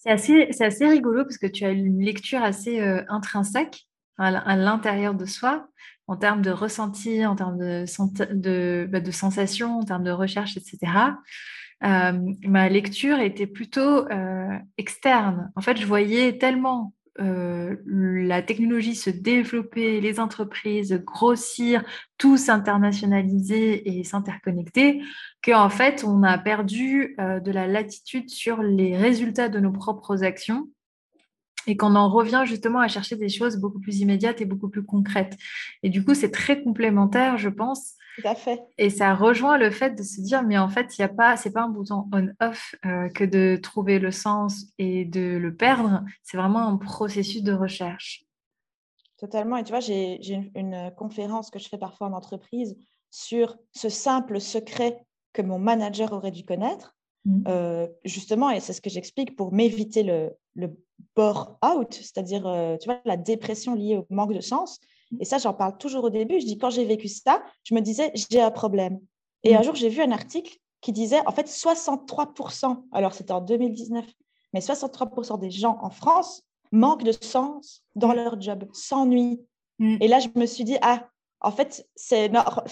C'est 0.01 0.11
assez, 0.11 0.49
assez, 0.61 0.87
rigolo 0.87 1.25
parce 1.25 1.39
que 1.39 1.49
tu 1.49 1.65
as 1.65 1.71
une 1.71 2.01
lecture 2.01 2.41
assez 2.41 2.81
euh, 2.81 3.03
intrinsèque 3.09 3.85
à 4.17 4.57
l'intérieur 4.57 5.15
de 5.15 5.27
soi, 5.27 5.69
en 6.09 6.17
termes 6.17 6.43
de 6.43 6.51
ressenti, 6.51 7.25
en 7.25 7.37
termes 7.37 7.59
de, 7.59 7.85
de, 8.35 8.89
bah, 8.91 9.01
de 9.01 9.11
sensations, 9.13 9.79
en 9.79 9.85
termes 9.85 10.03
de 10.03 10.11
recherche, 10.11 10.57
etc. 10.57 10.79
Euh, 11.85 12.13
ma 12.43 12.69
lecture 12.69 13.21
était 13.21 13.47
plutôt 13.47 14.09
euh, 14.09 14.59
externe. 14.77 15.53
En 15.55 15.61
fait, 15.61 15.77
je 15.77 15.87
voyais 15.87 16.39
tellement 16.39 16.93
euh, 17.21 17.77
la 17.87 18.43
technologie 18.43 18.95
se 18.95 19.11
développer, 19.11 20.01
les 20.01 20.21
entreprises 20.21 21.03
grossir, 21.05 21.85
tout 22.17 22.37
s'internationaliser 22.37 23.99
et 23.99 24.05
s'interconnecter, 24.05 25.03
qu'en 25.43 25.69
fait, 25.69 26.05
on 26.05 26.23
a 26.23 26.39
perdu 26.39 27.17
de 27.19 27.51
la 27.51 27.67
latitude 27.67 28.31
sur 28.31 28.63
les 28.63 28.97
résultats 28.97 29.49
de 29.49 29.59
nos 29.59 29.73
propres 29.73 30.23
actions 30.23 30.69
et 31.67 31.77
qu'on 31.77 31.97
en 31.97 32.09
revient 32.09 32.45
justement 32.47 32.79
à 32.79 32.89
chercher 32.89 33.17
des 33.17 33.29
choses 33.29 33.57
beaucoup 33.57 33.81
plus 33.81 34.01
immédiates 34.01 34.41
et 34.41 34.45
beaucoup 34.45 34.69
plus 34.69 34.85
concrètes. 34.85 35.37
Et 35.83 35.91
du 35.91 36.05
coup, 36.05 36.15
c'est 36.15 36.31
très 36.31 36.63
complémentaire, 36.63 37.37
je 37.37 37.49
pense. 37.49 37.95
Tout 38.19 38.29
à 38.29 38.35
fait. 38.35 38.61
Et 38.79 38.91
ça 38.91 39.15
rejoint 39.15 39.59
le 39.59 39.71
fait 39.71 39.91
de 39.95 40.03
se 40.03 40.21
dire, 40.21 40.43
mais 40.43 40.59
en 40.59 40.69
fait, 40.69 40.99
il 40.99 41.03
y 41.03 41.05
a 41.05 41.09
pas, 41.09 41.37
c'est 41.37 41.53
pas 41.53 41.63
un 41.63 41.69
bouton 41.69 42.09
on/off 42.13 42.75
euh, 42.85 43.09
que 43.11 43.25
de 43.25 43.57
trouver 43.63 43.99
le 43.99 44.11
sens 44.11 44.67
et 44.79 45.05
de 45.05 45.37
le 45.37 45.55
perdre. 45.55 46.03
C'est 46.23 46.37
vraiment 46.37 46.67
un 46.67 46.77
processus 46.77 47.43
de 47.43 47.53
recherche. 47.53 48.25
Totalement. 49.19 49.57
Et 49.57 49.65
tu 49.65 49.71
vois, 49.71 49.81
j'ai 49.81 50.21
une, 50.55 50.93
conférence 50.97 51.51
que 51.51 51.59
je 51.59 51.69
fais 51.69 51.79
parfois 51.79 52.09
en 52.09 52.13
entreprise 52.13 52.77
sur 53.11 53.57
ce 53.73 53.89
simple 53.89 54.41
secret 54.41 55.05
que 55.33 55.43
mon 55.43 55.59
manager 55.59 56.13
aurait 56.13 56.31
dû 56.31 56.45
connaître. 56.45 56.97
Mmh. 57.25 57.43
Euh, 57.47 57.87
justement, 58.05 58.51
et 58.51 58.61
c'est 58.61 58.73
ce 58.73 58.81
que 58.81 58.91
j'explique 58.91 59.37
pour 59.37 59.53
m'éviter 59.53 60.03
le, 60.03 60.33
le 60.55 60.77
bore-out, 61.15 61.93
c'est-à-dire 61.95 62.47
euh, 62.47 62.77
tu 62.79 62.87
vois, 62.87 63.01
la 63.05 63.17
dépression 63.17 63.75
liée 63.75 63.97
au 63.97 64.07
manque 64.11 64.35
de 64.35 64.41
sens. 64.41 64.81
Et 65.21 65.25
ça, 65.25 65.39
j'en 65.39 65.55
parle 65.55 65.77
toujours 65.79 66.05
au 66.05 66.11
début. 66.11 66.41
Je 66.41 66.47
dis, 66.47 66.59
quand 66.59 66.71
j'ai 66.71 66.85
vécu 66.85 67.09
ça, 67.09 67.43
je 67.65 67.75
me 67.75 67.81
disais, 67.81 68.13
j'ai 68.15 68.41
un 68.41 68.51
problème. 68.51 69.01
Et 69.45 69.55
un 69.55 69.61
mm. 69.61 69.65
jour, 69.65 69.75
j'ai 69.75 69.89
vu 69.89 70.03
un 70.03 70.11
article 70.11 70.57
qui 70.81 70.93
disait, 70.93 71.21
en 71.27 71.33
fait, 71.33 71.47
63%, 71.47 72.85
alors 72.93 73.13
c'était 73.13 73.33
en 73.33 73.41
2019, 73.41 74.05
mais 74.53 74.61
63% 74.61 75.39
des 75.39 75.51
gens 75.51 75.79
en 75.81 75.91
France 75.91 76.43
manquent 76.73 77.05
de 77.05 77.13
sens 77.13 77.83
dans 77.95 78.09
mm. 78.09 78.17
leur 78.17 78.41
job, 78.41 78.69
s'ennuient. 78.73 79.41
Mm. 79.79 79.97
Et 80.01 80.09
là, 80.09 80.19
je 80.21 80.29
me 80.35 80.47
suis 80.47 80.65
dit, 80.65 80.77
ah, 80.83 81.09
en 81.41 81.53
fait, 81.53 81.89
c'est 81.95 82.29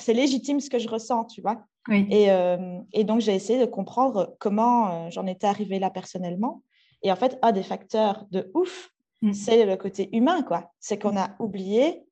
légitime 0.09 0.61
ce 0.61 0.71
que 0.71 0.79
je 0.79 0.89
ressens, 0.89 1.25
tu 1.27 1.41
vois. 1.41 1.63
Et, 1.89 2.33
euh, 2.33 2.81
et, 2.93 3.05
donc, 3.05 3.21
j'ai 3.21 3.33
essayé 3.33 3.61
de 3.61 3.65
comprendre 3.65 4.35
comment 4.41 4.89
euh, 4.91 5.11
j'en 5.11 5.25
étais 5.27 5.47
arrivée 5.47 5.79
là 5.79 5.89
personnellement. 5.89 6.63
Et 7.03 7.13
en 7.13 7.17
fait, 7.17 7.39
un 7.43 7.53
des 7.53 7.63
facteurs 7.63 8.27
de 8.33 8.51
ouf, 8.55 8.91
mm. 9.23 9.33
c'est 9.33 9.65
le 9.65 9.77
côté 9.77 10.09
humain, 10.13 10.43
quoi. 10.43 10.73
C'est 10.81 10.99
qu'on 10.99 11.17
a 11.17 11.37
oublié 11.39 12.06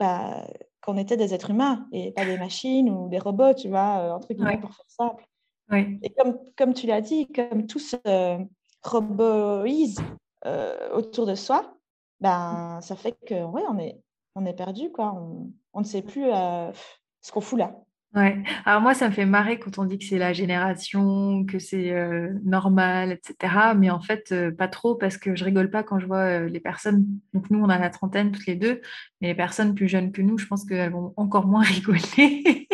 bah, 0.00 0.44
qu'on 0.80 0.96
était 0.96 1.16
des 1.18 1.34
êtres 1.34 1.50
humains 1.50 1.86
et 1.92 2.10
pas 2.10 2.24
des 2.24 2.38
machines 2.38 2.88
ou 2.90 3.08
des 3.08 3.18
robots, 3.18 3.54
tu 3.54 3.68
vois, 3.68 3.98
euh, 3.98 4.10
entre 4.12 4.32
guillemets, 4.32 4.58
pour 4.58 4.74
faire 4.74 4.88
simple. 4.88 5.26
Et 6.02 6.10
comme, 6.10 6.38
comme 6.56 6.74
tu 6.74 6.86
l'as 6.86 7.00
dit, 7.02 7.28
comme 7.30 7.66
tout 7.66 7.78
se 7.78 7.96
roboise 8.82 9.96
euh, 10.46 10.90
autour 10.94 11.26
de 11.26 11.34
soi, 11.36 11.74
ben, 12.20 12.80
ça 12.80 12.96
fait 12.96 13.14
que, 13.26 13.44
ouais, 13.44 13.62
on 13.68 13.78
est, 13.78 14.00
on 14.34 14.46
est 14.46 14.54
perdu, 14.54 14.90
quoi. 14.90 15.12
On, 15.14 15.52
on 15.74 15.80
ne 15.80 15.84
sait 15.84 16.02
plus 16.02 16.24
euh, 16.32 16.72
ce 17.20 17.30
qu'on 17.30 17.40
fout 17.40 17.58
là. 17.58 17.76
Ouais. 18.16 18.42
Alors 18.64 18.80
moi, 18.80 18.92
ça 18.92 19.08
me 19.08 19.12
fait 19.12 19.24
marrer 19.24 19.60
quand 19.60 19.78
on 19.78 19.84
dit 19.84 19.96
que 19.96 20.04
c'est 20.04 20.18
la 20.18 20.32
génération, 20.32 21.44
que 21.44 21.60
c'est 21.60 21.92
euh, 21.92 22.30
normal, 22.42 23.12
etc. 23.12 23.74
Mais 23.76 23.88
en 23.88 24.00
fait, 24.00 24.32
euh, 24.32 24.50
pas 24.50 24.66
trop 24.66 24.96
parce 24.96 25.16
que 25.16 25.36
je 25.36 25.44
rigole 25.44 25.70
pas 25.70 25.84
quand 25.84 26.00
je 26.00 26.06
vois 26.06 26.40
euh, 26.40 26.48
les 26.48 26.58
personnes. 26.58 27.06
Donc 27.34 27.50
nous, 27.50 27.60
on 27.60 27.68
a 27.68 27.78
la 27.78 27.88
trentaine 27.88 28.32
toutes 28.32 28.46
les 28.46 28.56
deux, 28.56 28.80
mais 29.20 29.28
les 29.28 29.34
personnes 29.36 29.76
plus 29.76 29.86
jeunes 29.86 30.10
que 30.10 30.22
nous, 30.22 30.38
je 30.38 30.46
pense 30.46 30.64
qu'elles 30.64 30.90
vont 30.90 31.14
encore 31.16 31.46
moins 31.46 31.62
rigoler. 31.62 32.66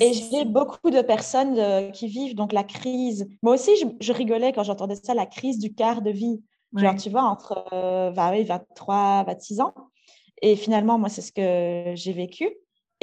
Et 0.00 0.12
j'ai 0.12 0.44
beaucoup 0.44 0.90
de 0.90 1.02
personnes 1.02 1.92
qui 1.92 2.08
vivent 2.08 2.34
donc 2.34 2.52
la 2.52 2.64
crise. 2.64 3.28
Moi 3.44 3.54
aussi, 3.54 3.70
je, 4.00 4.12
rigolais 4.12 4.52
quand 4.52 4.64
j'entendais 4.64 4.96
ça, 4.96 5.14
la 5.14 5.26
crise 5.26 5.60
du 5.60 5.72
quart 5.72 6.02
de 6.02 6.10
vie. 6.10 6.42
Genre, 6.74 6.96
tu 6.96 7.10
vois, 7.10 7.22
entre 7.22 7.64
23, 8.12 9.22
26 9.24 9.60
ans. 9.60 9.74
Et 10.42 10.56
finalement, 10.56 10.98
moi, 10.98 11.08
c'est 11.08 11.22
ce 11.22 11.30
que 11.30 11.94
j'ai 11.94 12.12
vécu. 12.12 12.50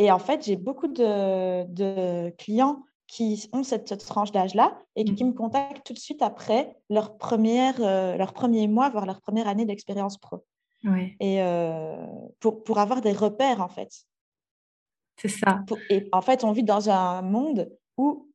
Et 0.01 0.11
en 0.11 0.17
fait, 0.17 0.43
j'ai 0.43 0.55
beaucoup 0.55 0.87
de, 0.87 2.29
clients 2.31 2.83
qui 3.05 3.47
ont 3.53 3.61
cette, 3.61 3.95
tranche 3.99 4.31
d'âge-là 4.31 4.81
et 4.95 5.03
qui, 5.05 5.23
mmh. 5.23 5.27
me 5.27 5.33
contactent 5.33 5.85
tout 5.85 5.93
de 5.93 5.99
suite 5.99 6.23
après 6.23 6.75
leur, 6.89 7.17
première, 7.17 7.75
euh, 7.81 8.17
leur 8.17 8.33
premier 8.33 8.67
mois, 8.67 8.89
voire 8.89 9.05
leur 9.05 9.21
première 9.21 9.47
année 9.47 9.65
d'expérience 9.65 10.17
pro. 10.17 10.43
Et 11.19 11.43
euh, 11.43 12.03
pour, 12.39 12.63
pour 12.63 12.79
avoir 12.79 13.01
des 13.01 13.11
repères, 13.11 13.61
en 13.61 13.67
fait. 13.67 13.91
C'est 15.17 15.27
ça. 15.27 15.63
et 15.91 16.09
en 16.11 16.21
fait, 16.21 16.43
on 16.43 16.51
vit 16.51 16.63
dans 16.63 16.89
un 16.89 17.21
monde 17.21 17.69
où 17.95 18.27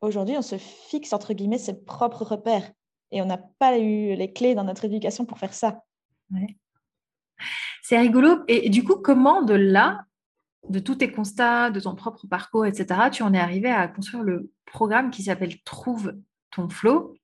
aujourd'hui, 0.00 0.36
on 0.38 0.42
se 0.42 0.56
fixe, 0.56 1.12
entre 1.12 1.32
guillemets, 1.34 1.58
ses 1.58 1.82
propres 1.82 2.22
repères. 2.22 2.70
Et 3.10 3.20
on 3.22 3.26
n'a 3.26 3.38
pas 3.38 3.76
eu 3.76 4.14
les 4.14 4.32
clés 4.32 4.54
dans 4.54 4.62
notre 4.62 4.84
éducation 4.84 5.24
pour 5.24 5.38
faire 5.38 5.52
ça. 5.52 5.82
C'est 7.82 7.98
rigolo. 7.98 8.44
Et 8.46 8.70
du 8.70 8.84
coup, 8.84 8.96
comment 8.96 9.42
de 9.42 9.54
là, 9.54 10.04
de 10.68 10.78
tous 10.78 10.96
tes 10.96 11.10
constats, 11.10 11.70
de 11.70 11.80
ton 11.80 11.94
propre 11.94 12.26
parcours, 12.26 12.66
etc., 12.66 13.10
tu 13.10 13.22
en 13.22 13.32
es 13.32 13.38
arrivé 13.38 13.70
à 13.70 13.88
construire 13.88 14.22
le 14.22 14.50
programme 14.66 15.10
qui 15.10 15.22
s'appelle 15.22 15.60
Trouve 15.62 16.14
ton 16.50 16.68
flow. 16.68 17.14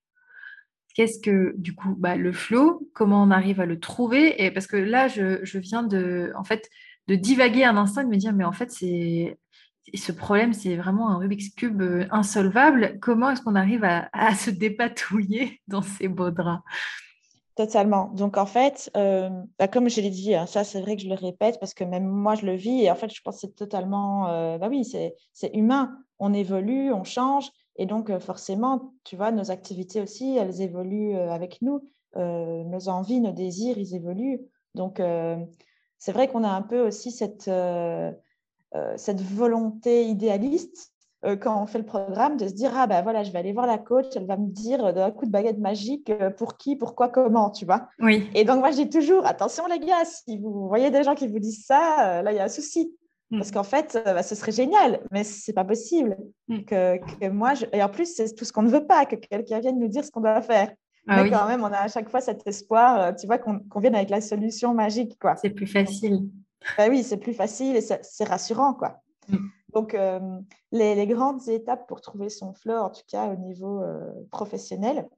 Qu'est-ce 0.94 1.20
que, 1.20 1.54
du 1.58 1.74
coup, 1.74 1.96
bah, 1.98 2.16
le 2.16 2.32
flow, 2.32 2.88
comment 2.94 3.22
on 3.22 3.30
arrive 3.30 3.60
à 3.60 3.66
le 3.66 3.80
trouver? 3.80 4.44
Et 4.44 4.50
parce 4.50 4.66
que 4.66 4.76
là, 4.76 5.08
je, 5.08 5.58
viens 5.58 5.82
de, 5.82 6.32
en 6.36 6.44
fait, 6.44 6.68
de 7.08 7.16
divaguer 7.16 7.64
un 7.64 7.76
instant 7.76 8.04
de 8.04 8.08
me 8.08 8.16
dire, 8.16 8.32
mais 8.32 8.44
en 8.44 8.52
fait, 8.52 8.70
c'est 8.70 9.36
ce 9.92 10.12
problème, 10.12 10.52
c'est 10.52 10.76
vraiment 10.76 11.10
un 11.10 11.18
Rubik's 11.18 11.50
Cube 11.50 11.82
euh, 11.82 12.06
insolvable. 12.10 12.98
Comment 13.00 13.30
est-ce 13.30 13.42
qu'on 13.42 13.56
arrive 13.56 13.84
à, 13.84 14.08
à, 14.12 14.34
se 14.34 14.50
dépatouiller 14.50 15.60
dans 15.68 15.82
ces 15.82 16.08
beaux 16.08 16.30
draps? 16.30 16.62
Totalement. 17.54 18.08
Donc, 18.08 18.36
en 18.36 18.46
fait, 18.46 18.90
euh, 18.96 19.30
bah, 19.60 19.68
comme 19.68 19.88
je 19.88 20.00
l'ai 20.00 20.10
dit, 20.10 20.34
hein, 20.34 20.46
ça, 20.46 20.64
c'est 20.64 20.80
vrai 20.80 20.96
que 20.96 21.02
je 21.02 21.08
le 21.08 21.14
répète 21.14 21.60
parce 21.60 21.72
que 21.72 21.84
même 21.84 22.04
moi, 22.04 22.34
je 22.34 22.46
le 22.46 22.54
vis. 22.56 22.82
Et 22.82 22.90
en 22.90 22.96
fait, 22.96 23.14
je 23.14 23.22
pense 23.22 23.36
que 23.36 23.40
c'est 23.42 23.54
totalement. 23.54 24.28
Euh, 24.28 24.58
bah 24.58 24.66
oui, 24.68 24.84
c'est 24.84 25.14
humain. 25.54 25.96
On 26.18 26.32
évolue, 26.34 26.92
on 26.92 27.04
change. 27.04 27.48
Et 27.76 27.86
donc, 27.86 28.10
euh, 28.10 28.18
forcément, 28.18 28.92
tu 29.04 29.14
vois, 29.14 29.30
nos 29.30 29.52
activités 29.52 30.00
aussi, 30.00 30.36
elles 30.36 30.62
évoluent 30.62 31.16
avec 31.16 31.62
nous. 31.62 31.80
nos 32.16 32.88
envies, 32.88 33.20
nos 33.20 33.32
désirs, 33.32 33.78
ils 33.78 33.94
évoluent. 33.94 34.40
Donc, 34.74 35.00
c'est 35.98 36.12
vrai 36.12 36.28
qu'on 36.28 36.44
a 36.44 36.48
un 36.48 36.62
peu 36.62 36.80
aussi 36.80 37.10
cette, 37.12 37.50
cette 38.96 39.20
volonté 39.20 40.06
idéaliste 40.06 40.93
quand 41.40 41.62
on 41.62 41.66
fait 41.66 41.78
le 41.78 41.84
programme, 41.84 42.36
de 42.36 42.46
se 42.48 42.52
dire 42.52 42.72
ah 42.74 42.86
ben 42.86 43.02
voilà, 43.02 43.22
je 43.22 43.32
vais 43.32 43.38
aller 43.38 43.52
voir 43.52 43.66
la 43.66 43.78
coach, 43.78 44.06
elle 44.14 44.26
va 44.26 44.36
me 44.36 44.48
dire 44.48 44.92
d'un 44.92 45.10
coup 45.10 45.26
de 45.26 45.30
baguette 45.30 45.58
magique 45.58 46.10
euh, 46.10 46.30
pour 46.30 46.56
qui, 46.56 46.76
pourquoi, 46.76 47.08
comment, 47.08 47.50
tu 47.50 47.64
vois. 47.64 47.88
Oui. 48.00 48.28
Et 48.34 48.44
donc 48.44 48.60
moi 48.60 48.70
je 48.70 48.76
dis 48.76 48.88
toujours 48.88 49.26
attention 49.26 49.66
les 49.66 49.78
gars, 49.78 50.04
si 50.04 50.38
vous 50.38 50.68
voyez 50.68 50.90
des 50.90 51.02
gens 51.02 51.14
qui 51.14 51.26
vous 51.26 51.38
disent 51.38 51.64
ça, 51.66 52.18
euh, 52.18 52.22
là 52.22 52.32
il 52.32 52.36
y 52.36 52.40
a 52.40 52.44
un 52.44 52.48
souci. 52.48 52.94
Mm. 53.30 53.38
Parce 53.38 53.50
qu'en 53.50 53.62
fait, 53.62 53.98
bah, 54.04 54.22
ce 54.22 54.34
serait 54.34 54.52
génial, 54.52 55.00
mais 55.10 55.24
c'est 55.24 55.54
pas 55.54 55.64
possible 55.64 56.16
mm. 56.48 56.64
que, 56.64 57.28
moi 57.30 57.54
je... 57.54 57.66
et 57.72 57.82
en 57.82 57.88
plus 57.88 58.14
c'est 58.14 58.34
tout 58.34 58.44
ce 58.44 58.52
qu'on 58.52 58.62
ne 58.62 58.70
veut 58.70 58.86
pas 58.86 59.06
que 59.06 59.16
quelqu'un 59.16 59.60
vienne 59.60 59.78
nous 59.78 59.88
dire 59.88 60.04
ce 60.04 60.10
qu'on 60.10 60.20
doit 60.20 60.42
faire. 60.42 60.70
Ah 61.06 61.22
mais 61.22 61.30
quand 61.30 61.46
même, 61.46 61.62
on 61.62 61.66
a 61.66 61.80
à 61.80 61.88
chaque 61.88 62.08
fois 62.08 62.22
cet 62.22 62.46
espoir, 62.46 63.14
tu 63.14 63.26
vois, 63.26 63.36
qu'on 63.36 63.80
vienne 63.80 63.94
avec 63.94 64.08
la 64.08 64.22
solution 64.22 64.72
magique, 64.72 65.18
quoi. 65.20 65.36
C'est 65.36 65.50
plus 65.50 65.66
facile. 65.66 66.22
Bah 66.78 66.86
oui, 66.88 67.02
c'est 67.02 67.18
plus 67.18 67.34
facile 67.34 67.76
et 67.76 67.82
c'est 67.82 68.24
rassurant, 68.24 68.72
quoi. 68.72 69.02
Mm. 69.28 69.36
Donc, 69.74 69.94
euh, 69.94 70.20
les, 70.70 71.06
grandes 71.06 71.48
étapes 71.48 71.88
pour 71.88 72.00
trouver 72.00 72.28
son 72.28 72.54
flow, 72.54 72.76
en 72.76 72.90
tout 72.90 73.02
cas 73.08 73.26
au 73.26 73.36
niveau 73.36 73.82
euh, 73.82 74.12
professionnel, 74.30 75.08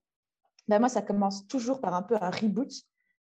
ben 0.67 0.79
moi, 0.79 0.89
ça 0.89 1.03
commence 1.03 1.47
toujours 1.47 1.81
par 1.81 1.95
un 1.95 2.03
peu 2.03 2.17
un 2.21 2.31
reboot 2.31 2.73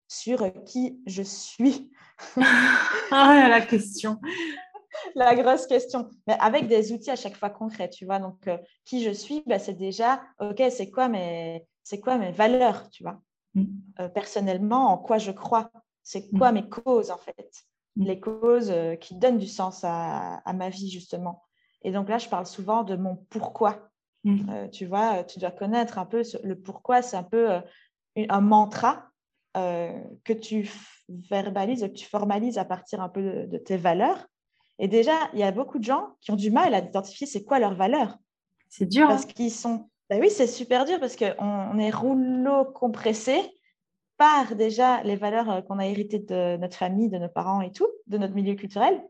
sur 0.08 0.44
euh, 0.44 0.50
qui 0.66 1.02
je 1.08 1.24
suis. 1.24 1.90
ah, 3.12 3.48
la 3.50 3.62
question. 3.62 4.20
la 5.16 5.34
grosse 5.36 5.68
question. 5.68 6.10
Mais 6.28 6.36
avec 6.40 6.68
des 6.68 6.92
outils 6.92 7.12
à 7.12 7.16
chaque 7.16 7.38
fois 7.38 7.50
concrets, 7.50 7.90
tu 7.90 8.06
vois. 8.06 8.20
Donc, 8.20 8.50
qui 8.84 9.02
je 9.02 9.12
suis, 9.12 9.42
ben, 9.48 9.58
c'est 9.58 9.74
déjà, 9.74 10.22
OK, 10.40 10.62
c'est 10.70 10.92
quoi, 10.92 11.08
mes, 11.08 11.66
quoi 12.04 12.18
mes 12.18 12.32
valeurs, 12.32 12.90
tu 12.90 13.04
vois. 13.04 13.22
Mm. 13.56 14.10
personnellement, 14.14 14.92
en 14.92 14.98
quoi 14.98 15.18
je 15.18 15.32
crois. 15.32 15.72
C'est 16.04 16.30
quoi 16.30 16.52
mm. 16.52 16.56
mes 16.56 16.70
causes, 16.70 17.10
en 17.10 17.18
fait. 17.18 17.66
Les 17.98 18.20
causes 18.20 18.72
euh, 18.72 18.96
qui 18.96 19.16
donnent 19.16 19.38
du 19.38 19.48
sens 19.48 19.82
à, 19.84 20.42
ma 20.54 20.70
vie, 20.70 20.90
justement. 20.90 21.44
Et 21.84 21.92
donc 21.92 22.10
là, 22.10 22.18
je 22.18 22.30
parle 22.30 22.46
souvent 22.46 22.84
de 22.84 22.96
mon 22.96 23.18
pourquoi. 23.30 23.90
Mm. 24.24 24.50
Euh, 24.50 24.68
tu 24.68 24.86
vois, 24.86 25.24
tu 25.24 25.40
dois 25.40 25.52
connaître 25.52 25.98
un 25.98 26.06
peu 26.06 26.24
le 26.44 26.60
pourquoi. 26.60 27.02
C'est 27.02 27.18
un 27.18 27.24
peu 27.24 27.52
euh, 27.52 27.62
un 28.30 28.42
mantra 28.42 29.08
que 29.54 30.32
tu 30.32 30.72
verbalises, 31.10 31.82
que 31.82 31.88
tu 31.88 32.06
formalises 32.06 32.58
à 32.58 32.64
partir 32.64 33.02
un 33.02 33.10
peu 33.10 33.46
de, 33.48 33.58
tes 33.58 33.76
valeurs. 33.76 34.26
Et 34.80 34.88
déjà, 34.88 35.12
il 35.34 35.40
y 35.40 35.44
a 35.44 35.52
beaucoup 35.52 35.78
de 35.78 35.84
gens 35.84 36.16
qui 36.22 36.32
ont 36.32 36.38
du 36.38 36.52
mal 36.52 36.74
à 36.74 36.80
identifier 36.80 37.28
c'est 37.28 37.44
quoi 37.44 37.60
leurs 37.60 37.76
valeurs. 37.76 38.18
C'est 38.70 38.86
dur. 38.86 39.10
Parce 39.10 39.26
qu'ils 39.26 39.52
sont 39.52 39.90
bah 40.10 40.18
oui, 40.20 40.30
c'est 40.30 40.48
super 40.48 40.84
dur 40.84 41.00
parce 41.00 41.16
qu'on 41.16 41.34
on 41.40 41.78
est 41.78 41.90
rouleau 41.90 42.66
compressé 42.66 43.42
par 44.22 44.56
déjà 44.56 45.02
les 45.02 45.16
valeurs 45.16 45.50
euh, 45.50 45.62
qu'on 45.62 45.80
a 45.80 45.88
héritées 45.88 46.20
de 46.20 46.56
notre 46.58 46.78
famille, 46.78 47.10
de 47.10 47.18
nos 47.18 47.28
parents 47.28 47.62
et 47.62 47.72
tout, 47.72 47.88
de 48.06 48.20
notre 48.20 48.36
milieu 48.36 48.54
culturel, 48.54 49.02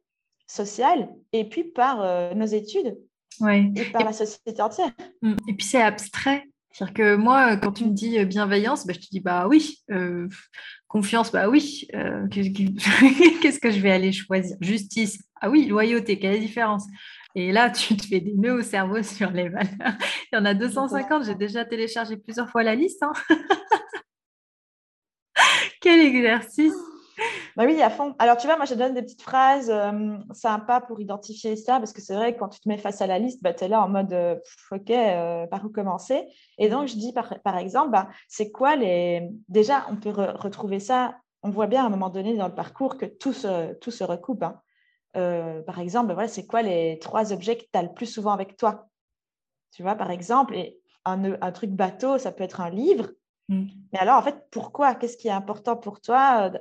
social, 0.47 1.09
et 1.33 1.43
puis 1.49 1.65
par 1.65 2.01
euh, 2.01 2.33
nos 2.33 2.45
études 2.45 2.97
ouais. 3.41 3.69
et 3.75 3.83
par 3.91 4.05
la 4.05 4.13
société 4.13 4.61
entière. 4.61 4.91
Mmh. 5.21 5.33
Et 5.49 5.53
puis 5.53 5.67
c'est 5.67 5.81
abstrait. 5.81 6.45
C'est-à-dire 6.71 6.93
que 6.93 7.15
moi, 7.17 7.57
quand 7.57 7.73
tu 7.73 7.83
me 7.83 7.91
dis 7.91 8.23
bienveillance, 8.23 8.87
bah, 8.87 8.93
je 8.93 8.99
te 8.99 9.07
dis 9.11 9.19
bah 9.19 9.49
oui, 9.49 9.83
confiance, 10.87 11.29
bah 11.29 11.49
oui, 11.49 11.89
qu'est-ce 12.31 13.59
que 13.59 13.71
je 13.71 13.79
vais 13.81 13.91
aller 13.91 14.13
choisir? 14.13 14.55
Justice, 14.61 15.21
ah 15.41 15.49
oui, 15.49 15.65
loyauté, 15.65 16.19
quelle 16.19 16.35
est 16.35 16.39
la 16.39 16.45
différence? 16.45 16.85
Et 17.35 17.51
là, 17.51 17.69
tu 17.69 17.97
te 17.97 18.05
fais 18.05 18.21
des 18.21 18.33
nœuds 18.33 18.59
au 18.59 18.61
cerveau 18.61 19.03
sur 19.03 19.31
les 19.31 19.49
valeurs. 19.49 19.97
Il 20.31 20.37
y 20.37 20.37
en 20.37 20.45
a 20.45 20.53
250, 20.53 21.25
j'ai 21.25 21.35
déjà 21.35 21.65
téléchargé 21.65 22.15
plusieurs 22.15 22.49
fois 22.49 22.63
la 22.63 22.75
liste. 22.75 23.03
Hein. 23.03 23.11
Quel 25.81 25.99
exercice 25.99 26.73
bah 27.55 27.65
oui, 27.67 27.79
à 27.81 27.89
fond. 27.89 28.15
Alors, 28.17 28.37
tu 28.37 28.47
vois, 28.47 28.55
moi, 28.55 28.65
je 28.65 28.73
donne 28.73 28.95
des 28.95 29.01
petites 29.03 29.21
phrases 29.21 29.69
euh, 29.69 30.17
sympas 30.33 30.81
pour 30.81 30.99
identifier 31.01 31.55
ça, 31.55 31.77
parce 31.77 31.93
que 31.93 32.01
c'est 32.01 32.15
vrai 32.15 32.33
que 32.33 32.39
quand 32.39 32.47
tu 32.47 32.59
te 32.59 32.67
mets 32.67 32.77
face 32.77 33.01
à 33.01 33.05
la 33.05 33.19
liste, 33.19 33.43
bah, 33.43 33.53
tu 33.53 33.65
es 33.65 33.67
là 33.67 33.83
en 33.83 33.89
mode 33.89 34.11
euh, 34.13 34.37
OK, 34.71 34.89
euh, 34.89 35.45
par 35.45 35.63
où 35.65 35.69
commencer? 35.69 36.23
Et 36.57 36.69
donc, 36.69 36.87
je 36.87 36.95
dis 36.95 37.13
par, 37.13 37.39
par 37.43 37.57
exemple, 37.57 37.91
bah, 37.91 38.07
c'est 38.27 38.51
quoi 38.51 38.75
les. 38.75 39.29
Déjà, 39.49 39.85
on 39.91 39.97
peut 39.97 40.09
retrouver 40.09 40.79
ça. 40.79 41.15
On 41.43 41.49
voit 41.49 41.67
bien 41.67 41.83
à 41.83 41.87
un 41.87 41.89
moment 41.89 42.09
donné 42.09 42.35
dans 42.35 42.47
le 42.47 42.55
parcours 42.55 42.97
que 42.97 43.05
tout 43.05 43.33
se, 43.33 43.73
tout 43.73 43.91
se 43.91 44.03
recoupe. 44.03 44.43
Hein. 44.43 44.61
Par 45.67 45.79
exemple, 45.79 46.15
c'est 46.27 46.47
quoi 46.47 46.61
les 46.61 46.97
trois 46.99 47.33
objets 47.33 47.57
que 47.57 47.63
tu 47.63 47.77
as 47.77 47.83
le 47.83 47.93
plus 47.93 48.05
souvent 48.05 48.31
avec 48.31 48.57
toi? 48.57 48.87
Tu 49.71 49.83
vois, 49.83 49.95
par 49.95 50.11
exemple, 50.11 50.55
et 50.55 50.81
un, 51.05 51.51
truc 51.51 51.71
bateau, 51.71 52.17
ça 52.17 52.31
peut 52.31 52.43
être 52.43 52.61
un 52.61 52.69
livre. 52.69 53.09
Mm. 53.51 53.65
Mais 53.93 53.99
alors, 53.99 54.17
en 54.17 54.21
fait, 54.23 54.47
pourquoi? 54.49 54.95
Qu'est-ce 54.95 55.17
qui 55.17 55.27
est 55.27 55.31
important 55.31 55.75
pour 55.75 56.01
toi 56.01 56.49
euh, 56.53 56.59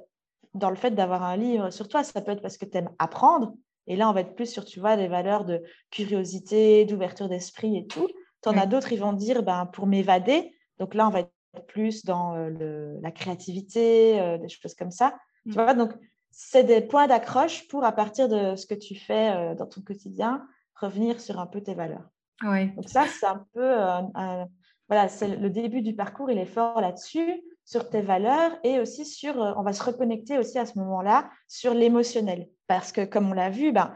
dans 0.55 0.71
le 0.71 0.77
fait 0.77 0.91
d'avoir 0.91 1.23
un 1.23 1.37
livre 1.37 1.71
sur 1.71 1.89
toi? 1.89 2.05
Ça 2.05 2.21
peut 2.21 2.33
être 2.33 2.43
parce 2.43 2.59
que 2.59 2.67
tu 2.67 2.77
aimes 2.77 2.91
apprendre. 2.99 3.55
Et 3.87 3.97
là, 3.97 4.11
on 4.11 4.13
va 4.13 4.21
être 4.21 4.35
plus 4.35 4.47
sur, 4.47 4.65
tu 4.65 4.81
vois, 4.81 4.97
les 4.97 5.09
valeurs 5.09 5.45
de 5.45 5.63
curiosité, 5.91 6.85
d'ouverture 6.85 7.29
d'esprit 7.29 7.77
et 7.77 7.87
tout. 7.87 8.09
Tu 8.43 8.49
en 8.49 8.57
as 8.57 8.67
d'autres, 8.67 8.93
ils 8.93 9.01
vont 9.01 9.15
dire, 9.15 9.43
ben, 9.43 9.67
pour 9.67 9.87
m'évader. 9.87 10.55
Donc 10.79 10.95
là, 10.95 11.07
on 11.07 11.11
va 11.11 11.21
être 11.21 11.33
plus 11.67 12.05
dans 12.05 12.37
euh, 12.37 12.99
la 13.01 13.11
créativité, 13.11 14.39
des 14.39 14.49
choses 14.49 14.75
comme 14.75 14.91
ça. 14.91 15.17
Tu 15.45 15.51
mm. 15.51 15.55
vois, 15.55 15.75
donc 15.75 15.93
c'est 16.31 16.65
des 16.65 16.81
points 16.81 17.07
d'accroche 17.07 17.67
pour, 17.69 17.85
à 17.85 17.93
partir 17.93 18.29
de 18.29 18.57
ce 18.57 18.67
que 18.67 18.75
tu 18.75 18.95
fais 18.95 19.35
euh, 19.35 19.55
dans 19.55 19.67
ton 19.67 19.83
quotidien, 19.83 20.47
revenir 20.75 21.21
sur 21.21 21.39
un 21.39 21.47
peu 21.47 21.61
tes 21.61 21.75
valeurs. 21.75 22.09
Donc 22.43 22.89
ça, 22.89 23.05
c'est 23.07 23.27
un 23.27 23.45
peu, 23.53 23.63
euh, 23.63 24.45
voilà, 24.91 25.09
c'est 25.09 25.29
le 25.29 25.51
début 25.51 25.83
du 25.83 25.95
parcours, 25.95 26.31
il 26.31 26.39
est 26.39 26.45
fort 26.45 26.81
là-dessus, 26.81 27.43
sur 27.65 27.89
tes 27.89 28.01
valeurs 28.01 28.51
et 28.65 28.81
aussi 28.81 29.07
sur, 29.07 29.41
euh, 29.41 29.53
on 29.57 29.63
va 29.63 29.73
se 29.73 29.83
reconnecter 29.83 30.37
aussi 30.39 30.59
à 30.59 30.67
ce 30.67 30.79
moment-là 30.81 31.31
sur 31.47 31.73
l'émotionnel. 31.73 32.49
Parce 32.67 32.91
que 32.91 33.05
comme 33.05 33.31
on 33.31 33.33
l'a 33.33 33.51
vu, 33.51 33.73
ben, 33.73 33.95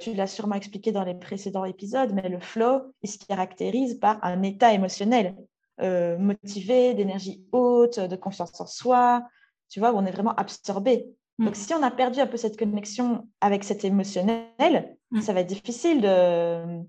tu 0.00 0.14
l'as 0.14 0.26
sûrement 0.26 0.54
expliqué 0.54 0.90
dans 0.90 1.04
les 1.04 1.14
précédents 1.14 1.66
épisodes, 1.66 2.10
mais 2.14 2.30
le 2.30 2.40
flow, 2.40 2.94
il 3.02 3.10
se 3.10 3.18
caractérise 3.18 3.98
par 3.98 4.18
un 4.24 4.42
état 4.42 4.72
émotionnel 4.72 5.34
motivé, 5.78 6.94
d'énergie 6.94 7.44
haute, 7.52 8.00
de 8.00 8.16
confiance 8.16 8.58
en 8.58 8.64
soi, 8.64 9.22
tu 9.68 9.80
vois, 9.80 9.92
où 9.92 9.96
on 9.96 10.06
est 10.06 10.12
vraiment 10.12 10.34
absorbé. 10.34 11.06
Donc, 11.38 11.50
mm. 11.50 11.54
si 11.54 11.74
on 11.74 11.82
a 11.82 11.90
perdu 11.90 12.20
un 12.20 12.26
peu 12.26 12.36
cette 12.36 12.58
connexion 12.58 13.28
avec 13.40 13.64
cet 13.64 13.84
émotionnel, 13.84 14.96
mm. 15.10 15.20
ça 15.20 15.32
va 15.32 15.40
être 15.40 15.48
difficile 15.48 16.00
de, 16.00 16.82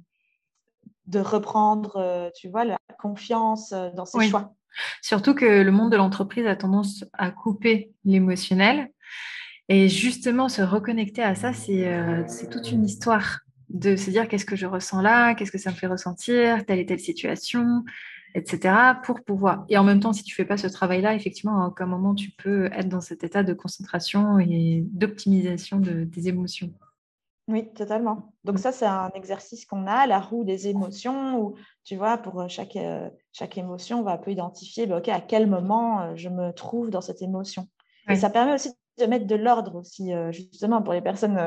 de 1.07 1.19
reprendre, 1.19 1.97
euh, 1.97 2.29
tu 2.35 2.49
vois, 2.49 2.65
la 2.65 2.77
confiance 2.99 3.71
euh, 3.71 3.89
dans 3.95 4.05
ses 4.05 4.29
choix. 4.29 4.53
Surtout 5.01 5.33
que 5.33 5.45
le 5.45 5.71
monde 5.71 5.91
de 5.91 5.97
l'entreprise 5.97 6.45
a 6.45 6.55
tendance 6.55 7.03
à 7.13 7.31
couper 7.31 7.91
l'émotionnel. 8.05 8.89
Et 9.69 9.89
justement, 9.89 10.49
se 10.49 10.61
reconnecter 10.61 11.23
à 11.23 11.35
ça, 11.35 11.53
c'est 11.53 11.87
euh, 11.87 12.23
toute 12.51 12.71
une 12.71 12.85
histoire 12.85 13.39
de 13.69 13.95
se 13.95 14.09
dire 14.09 14.27
qu'est-ce 14.27 14.45
que 14.45 14.55
je 14.55 14.65
ressens 14.65 15.01
là, 15.01 15.33
qu'est-ce 15.33 15.51
que 15.51 15.57
ça 15.57 15.71
me 15.71 15.75
fait 15.75 15.87
ressentir, 15.87 16.65
telle 16.65 16.79
et 16.79 16.85
telle 16.85 16.99
situation, 16.99 17.83
etc. 18.33 18.73
pour 19.03 19.23
pouvoir. 19.23 19.65
Et 19.67 19.77
en 19.77 19.83
même 19.83 19.99
temps, 19.99 20.13
si 20.13 20.23
tu 20.23 20.33
fais 20.35 20.45
pas 20.45 20.57
ce 20.57 20.67
travail-là, 20.67 21.15
effectivement, 21.15 21.63
à 21.63 21.67
aucun 21.67 21.85
moment 21.85 22.15
tu 22.15 22.31
peux 22.31 22.67
être 22.67 22.87
dans 22.87 23.01
cet 23.01 23.25
état 23.25 23.43
de 23.43 23.53
concentration 23.53 24.39
et 24.39 24.83
d'optimisation 24.85 25.79
de 25.79 26.05
tes 26.05 26.27
émotions. 26.27 26.71
Oui, 27.47 27.71
totalement. 27.73 28.33
Donc 28.43 28.59
ça, 28.59 28.73
c'est 28.73 28.85
un 28.85 29.09
exercice 29.15 29.65
qu'on 29.65 29.87
a, 29.87 30.05
la 30.05 30.19
roue 30.19 30.43
des 30.43 30.67
émotions, 30.67 31.39
où 31.39 31.55
tu 31.85 31.95
vois, 31.95 32.17
pour 32.17 32.41
euh, 32.41 32.47
chaque, 32.49 32.75
euh, 32.75 33.09
chaque 33.31 33.57
émotion, 33.57 33.99
on 33.99 34.03
va 34.03 34.13
un 34.13 34.17
peu 34.17 34.31
identifier, 34.31 34.85
bah, 34.85 34.97
OK, 34.97 35.07
à 35.07 35.21
quel 35.21 35.47
moment 35.47 36.01
euh, 36.01 36.15
je 36.15 36.27
me 36.27 36.51
trouve 36.51 36.89
dans 36.89 36.99
cette 36.99 37.21
émotion. 37.21 37.67
Et 38.09 38.15
ça 38.15 38.29
permet 38.29 38.53
aussi 38.53 38.71
de 38.99 39.05
mettre 39.05 39.27
de 39.27 39.35
l'ordre 39.35 39.75
aussi, 39.75 40.13
justement, 40.31 40.81
pour 40.81 40.93
les 40.93 41.01
personnes, 41.01 41.37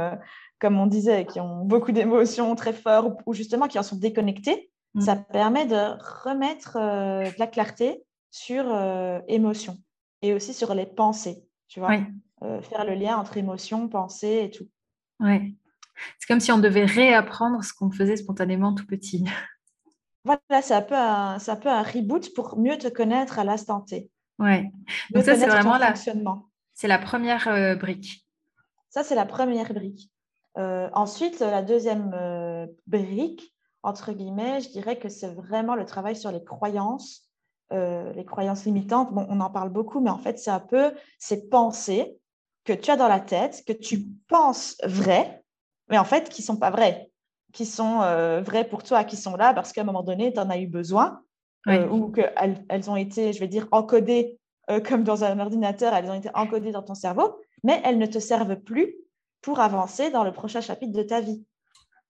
comme 0.58 0.78
on 0.78 0.86
disait, 0.86 1.24
qui 1.24 1.40
ont 1.40 1.64
beaucoup 1.64 1.90
d'émotions 1.90 2.54
très 2.54 2.74
fortes 2.74 3.18
ou 3.24 3.32
justement 3.32 3.66
qui 3.66 3.78
en 3.78 3.82
sont 3.82 3.96
déconnectées. 3.96 4.70
Mm. 4.92 5.00
Ça 5.00 5.16
permet 5.16 5.64
de 5.64 5.96
remettre 6.22 6.74
de 6.74 7.38
la 7.38 7.46
clarté 7.46 8.04
sur 8.30 8.66
émotion 9.26 9.78
et 10.20 10.34
aussi 10.34 10.52
sur 10.52 10.74
les 10.74 10.84
pensées, 10.84 11.42
tu 11.68 11.80
vois. 11.80 11.96
Faire 12.60 12.84
le 12.84 12.92
lien 12.92 13.16
entre 13.16 13.38
émotion, 13.38 13.88
pensée 13.88 14.42
et 14.44 14.50
tout. 14.50 14.68
Ouais. 15.18 15.54
C'est 16.18 16.26
comme 16.26 16.40
si 16.40 16.52
on 16.52 16.58
devait 16.58 16.84
réapprendre 16.84 17.62
ce 17.64 17.72
qu'on 17.72 17.90
faisait 17.90 18.16
spontanément 18.16 18.74
tout 18.74 18.86
petit. 18.86 19.24
Voilà, 20.22 20.60
c'est 20.60 20.74
un, 20.74 20.82
peu 20.82 20.94
un, 20.94 21.38
un 21.38 21.56
peu 21.56 21.70
un 21.70 21.82
reboot 21.82 22.34
pour 22.34 22.58
mieux 22.58 22.76
te 22.76 22.88
connaître 22.88 23.38
à 23.38 23.44
l'instant 23.44 23.80
T. 23.80 24.10
Ouais. 24.38 24.70
Donc 25.14 25.24
ça, 25.24 25.34
c'est 25.34 25.46
vraiment 25.46 25.78
la, 25.78 25.94
c'est 26.74 26.88
la 26.88 26.98
première 26.98 27.78
brique. 27.78 28.26
Ça, 28.90 29.02
c'est 29.02 29.14
la 29.14 29.24
première 29.24 29.72
brique. 29.72 30.10
ensuite, 30.56 31.40
la 31.40 31.62
deuxième 31.62 32.14
brique, 32.86 33.54
entre 33.82 34.12
guillemets, 34.12 34.60
je 34.60 34.68
dirais 34.68 34.98
que 34.98 35.08
c'est 35.08 35.32
vraiment 35.32 35.74
le 35.74 35.86
travail 35.86 36.16
sur 36.16 36.30
les 36.30 36.44
croyances, 36.44 37.30
euh, 37.72 38.12
les 38.12 38.24
croyances 38.24 38.64
limitantes. 38.64 39.12
Bon, 39.12 39.26
on 39.28 39.40
en 39.40 39.50
parle 39.50 39.70
beaucoup, 39.70 40.00
mais 40.00 40.10
en 40.10 40.18
fait, 40.18 40.38
c'est 40.38 40.50
un 40.50 40.60
peu 40.60 40.92
ces 41.18 41.48
pensées 41.48 42.18
que 42.64 42.72
tu 42.72 42.90
as 42.90 42.96
dans 42.96 43.08
la 43.08 43.20
tête, 43.20 43.62
que 43.66 43.72
tu 43.72 44.06
penses 44.28 44.76
vraies, 44.84 45.39
mais 45.90 45.98
en 45.98 46.04
fait, 46.04 46.28
qui 46.28 46.42
ne 46.42 46.46
sont 46.46 46.56
pas 46.56 46.70
vraies, 46.70 47.10
qui 47.52 47.66
sont 47.66 48.00
euh, 48.02 48.40
vraies 48.42 48.68
pour 48.68 48.82
toi, 48.82 49.04
qui 49.04 49.16
sont 49.16 49.36
là 49.36 49.52
parce 49.54 49.72
qu'à 49.72 49.82
un 49.82 49.84
moment 49.84 50.02
donné, 50.02 50.32
tu 50.32 50.40
en 50.40 50.50
as 50.50 50.58
eu 50.58 50.66
besoin, 50.66 51.22
euh, 51.68 51.86
ou 51.88 52.10
qu'elles 52.10 52.64
elles 52.68 52.90
ont 52.90 52.96
été, 52.96 53.32
je 53.32 53.40
vais 53.40 53.48
dire, 53.48 53.68
encodées 53.70 54.38
comme 54.86 55.02
dans 55.02 55.24
un 55.24 55.40
ordinateur, 55.40 55.92
elles 55.94 56.08
ont 56.08 56.14
été 56.14 56.30
encodées 56.32 56.70
dans 56.70 56.84
ton 56.84 56.94
cerveau, 56.94 57.40
mais 57.64 57.82
elles 57.84 57.98
ne 57.98 58.06
te 58.06 58.20
servent 58.20 58.54
plus 58.54 58.94
pour 59.42 59.60
avancer 59.60 60.10
dans 60.10 60.24
le 60.24 60.32
prochain 60.32 60.60
chapitre 60.60 60.92
de 60.92 61.02
ta 61.02 61.20
vie. 61.20 61.44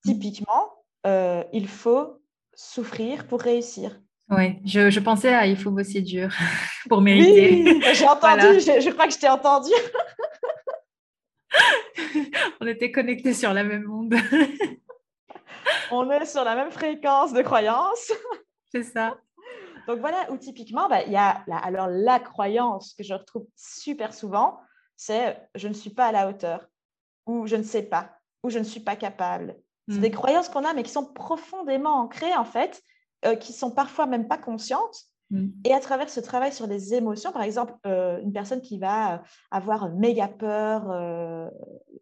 Typiquement, 0.05 0.73
euh, 1.07 1.45
il 1.53 1.69
faut 1.69 2.21
souffrir 2.55 3.27
pour 3.27 3.40
réussir. 3.40 4.01
Oui, 4.31 4.59
je, 4.64 5.01
pensais 5.01 5.35
à 5.35 5.47
il 5.47 5.57
faut 5.57 5.71
bosser 5.71 6.03
dur 6.03 6.31
pour 6.88 7.01
mériter. 7.01 7.64
Oui, 7.64 7.83
j'ai 7.95 8.07
entendu, 8.09 8.61
je, 8.61 8.90
crois 8.90 9.07
que 9.07 9.12
je 9.12 9.19
t'ai 9.19 9.29
entendu. 9.29 9.71
On 12.61 12.67
était 12.67 12.93
connectés 12.93 13.35
sur 13.35 13.53
la 13.53 13.65
même 13.65 13.91
onde. 13.91 14.15
On 15.91 16.11
est 16.11 16.27
sur 16.27 16.45
la 16.45 16.55
même 16.55 16.71
fréquence 16.71 17.33
de 17.33 17.43
croyance. 17.43 18.13
C'est 18.73 18.85
ça. 18.85 19.17
Donc 19.87 19.99
voilà 19.99 20.31
où 20.31 20.37
typiquement, 20.37 20.89
bah, 20.89 21.03
il 21.03 21.13
y 21.13 21.17
a 21.17 21.43
la, 21.47 21.57
alors 21.57 21.89
la 21.89 22.21
croyance 22.21 22.95
que 22.95 23.03
je 23.03 23.15
retrouve 23.15 23.47
super 23.57 24.15
souvent, 24.15 24.61
c'est 24.97 25.41
je 25.55 25.69
ne 25.69 25.73
suis 25.73 25.91
pas 25.91 26.07
à 26.07 26.13
la 26.13 26.29
hauteur, 26.29 26.67
ou 27.27 27.47
je 27.47 27.57
ne 27.57 27.63
sais 27.63 27.83
pas, 27.83 28.13
ou 28.43 28.51
je 28.51 28.59
ne 28.59 28.65
suis 28.65 28.81
pas 28.81 28.97
capable, 28.97 29.57
c'est 29.91 29.99
des 29.99 30.11
mm. 30.11 30.15
croyances 30.15 30.49
qu'on 30.49 30.65
a, 30.65 30.73
mais 30.73 30.83
qui 30.83 30.93
sont 30.93 31.13
profondément 31.13 32.01
ancrées, 32.01 32.37
en 32.37 32.45
fait, 32.45 32.83
euh, 33.25 33.35
qui 33.35 33.53
sont 33.53 33.73
parfois 33.73 34.07
même 34.07 34.29
pas 34.29 34.39
conscientes. 34.39 35.05
Mm. 35.31 35.49
Et 35.64 35.73
à 35.73 35.81
travers 35.81 36.09
ce 36.09 36.21
travail 36.21 36.53
sur 36.53 36.66
les 36.66 36.95
émotions, 36.95 37.33
par 37.33 37.43
exemple, 37.43 37.75
euh, 37.87 38.21
une 38.21 38.33
personne 38.33 38.61
qui 38.61 38.79
va 38.79 39.23
avoir 39.51 39.90
méga 39.90 40.29
peur 40.29 40.90
euh, 40.90 41.49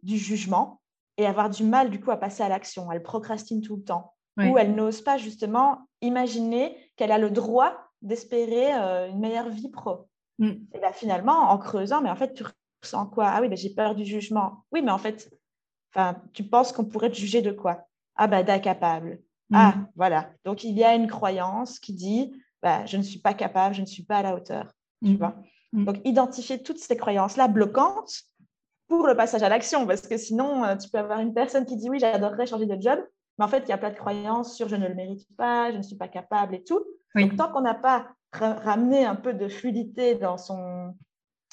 du 0.03 0.17
jugement 0.17 0.81
et 1.17 1.27
avoir 1.27 1.51
du 1.51 1.65
mal, 1.65 1.91
du 1.91 2.01
coup, 2.01 2.11
à 2.11 2.17
passer 2.17 2.43
à 2.43 2.49
l'action. 2.49 2.91
Elle 2.93 3.03
procrastine 3.03 3.61
tout 3.61 3.77
le 3.77 3.83
temps. 3.83 4.15
Ou 4.39 4.57
elle 4.57 4.77
n'ose 4.77 5.03
pas, 5.03 5.19
justement, 5.19 5.89
imaginer 6.01 6.77
qu'elle 6.95 7.11
a 7.11 7.19
le 7.19 7.29
droit 7.29 7.77
d'espérer 8.03 8.71
une 9.09 9.19
meilleure 9.19 9.49
vie 9.49 9.69
pro. 9.69 10.07
Mm. 10.39 10.53
Et 10.75 10.79
bien, 10.79 10.93
finalement, 10.93 11.51
en 11.51 11.59
creusant, 11.59 12.01
mais 12.01 12.09
en 12.09 12.15
fait, 12.15 12.35
tu 12.35 12.45
ressens 12.81 13.07
quoi? 13.07 13.27
Ah 13.27 13.41
oui, 13.41 13.49
ben, 13.49 13.59
j'ai 13.59 13.71
peur 13.71 13.97
du 13.97 14.05
jugement. 14.05 14.65
Oui, 14.71 14.81
mais 14.81 14.93
en 14.93 14.99
fait, 14.99 15.29
tu 16.33 16.45
penses 16.45 16.71
qu'on 16.71 16.85
pourrait 16.85 17.11
te 17.11 17.17
juger 17.17 17.43
de 17.43 17.51
quoi? 17.51 17.89
Ah 18.15 18.27
bah 18.27 18.43
d'incapable. 18.43 19.21
Mm. 19.51 19.57
Ah, 19.57 19.75
voilà. 19.97 20.31
Donc 20.45 20.65
il 20.65 20.77
y 20.77 20.85
a 20.85 20.95
une 20.95 21.09
croyance 21.09 21.79
qui 21.79 21.95
dit 21.95 22.33
bah, 22.63 22.85
je 22.87 22.97
ne 22.97 23.03
suis 23.03 23.21
pas 23.21 23.35
capable, 23.35 23.75
je 23.75 23.81
ne 23.81 23.87
suis 23.87 24.03
pas 24.03 24.19
à 24.19 24.23
la 24.23 24.35
hauteur. 24.35 24.73
Tu 25.03 25.13
mm. 25.13 25.17
vois 25.17 25.37
mm. 25.73 25.85
Donc 25.85 25.97
identifier 26.05 26.63
toutes 26.63 26.79
ces 26.79 26.97
croyances-là 26.97 27.49
bloquantes 27.49 28.23
pour 28.89 29.07
le 29.07 29.15
passage 29.15 29.43
à 29.43 29.49
l'action, 29.49 29.87
parce 29.87 30.03
que 30.03 30.17
sinon, 30.17 30.65
euh, 30.65 30.77
tu 30.77 30.89
peux 30.89 30.99
avoir 30.99 31.21
une 31.21 31.35
personne 31.35 31.67
qui 31.67 31.77
dit 31.77 31.91
oui, 31.91 31.99
j'adorerais 31.99 32.47
changer 32.47 32.67
de 32.67 32.81
job, 32.81 32.99
mais 33.39 33.45
en 33.45 33.49
fait, 33.49 33.65
il 33.67 33.69
y 33.69 33.73
a 33.73 33.79
plein 33.79 33.91
de 33.91 33.97
croyances 33.97 34.57
sur 34.57 34.69
je 34.69 34.77
ne 34.77 34.89
le 34.89 34.95
mérite 34.95 35.27
pas, 35.37 35.71
je 35.73 35.77
ne 35.77 35.83
suis 35.83 35.97
pas 35.97 36.09
capable 36.09 36.55
et 36.55 36.65
tout. 36.65 36.83
Donc, 37.15 37.37
tant 37.37 37.51
qu'on 37.51 37.63
n'a 37.63 37.75
pas 37.75 38.09
ramené 38.33 39.05
un 39.05 39.17
peu 39.17 39.33
de 39.33 39.49
fluidité 39.49 40.15
dans 40.15 40.37
son, 40.37 40.95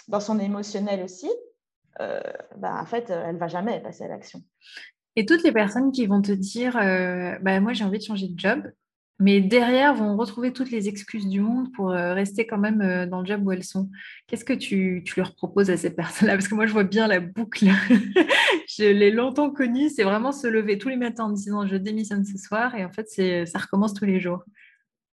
dans 0.07 0.19
son 0.19 0.39
émotionnel 0.39 1.03
aussi, 1.03 1.29
euh, 2.01 2.19
bah, 2.57 2.77
en 2.79 2.85
fait, 2.85 3.09
elle 3.09 3.35
ne 3.35 3.39
va 3.39 3.47
jamais 3.47 3.79
passer 3.81 4.05
à 4.05 4.07
l'action. 4.07 4.41
Et 5.15 5.25
toutes 5.25 5.43
les 5.43 5.51
personnes 5.51 5.91
qui 5.91 6.05
vont 6.07 6.21
te 6.21 6.31
dire, 6.31 6.75
euh, 6.77 7.37
bah, 7.41 7.59
moi 7.61 7.73
j'ai 7.73 7.85
envie 7.85 7.99
de 7.99 8.03
changer 8.03 8.27
de 8.27 8.37
job, 8.37 8.69
mais 9.19 9.39
derrière 9.39 9.95
vont 9.95 10.17
retrouver 10.17 10.51
toutes 10.51 10.71
les 10.71 10.89
excuses 10.89 11.28
du 11.28 11.39
monde 11.39 11.71
pour 11.71 11.91
euh, 11.91 12.13
rester 12.13 12.45
quand 12.45 12.58
même 12.58 12.82
euh, 12.82 13.06
dans 13.06 13.21
le 13.21 13.25
job 13.25 13.45
où 13.45 13.51
elles 13.51 13.63
sont. 13.63 13.89
Qu'est-ce 14.28 14.43
que 14.43 14.54
tu, 14.54 15.04
tu, 15.06 15.19
leur 15.19 15.34
proposes 15.36 15.69
à 15.69 15.78
ces 15.78 15.95
personnes-là? 15.95 16.34
Parce 16.34 16.49
que 16.49 16.56
moi, 16.56 16.65
je 16.65 16.73
vois 16.73 16.84
bien 16.84 17.08
la 17.08 17.21
boucle. 17.21 17.67
je 18.67 18.84
l'ai 18.84 19.12
longtemps 19.12 19.51
connue. 19.51 19.89
C'est 19.89 20.04
vraiment 20.04 20.34
se 20.34 20.47
lever 20.47 20.78
tous 20.78 20.89
les 20.89 20.97
matins 20.97 21.25
en 21.25 21.30
disant 21.30 21.65
je 21.65 21.78
démissionne 21.78 22.25
ce 22.25 22.38
soir 22.38 22.75
et 22.75 22.84
en 22.84 22.91
fait, 22.91 23.08
ça 23.45 23.60
recommence 23.60 23.93
tous 23.93 24.06
les 24.06 24.19
jours. 24.19 24.43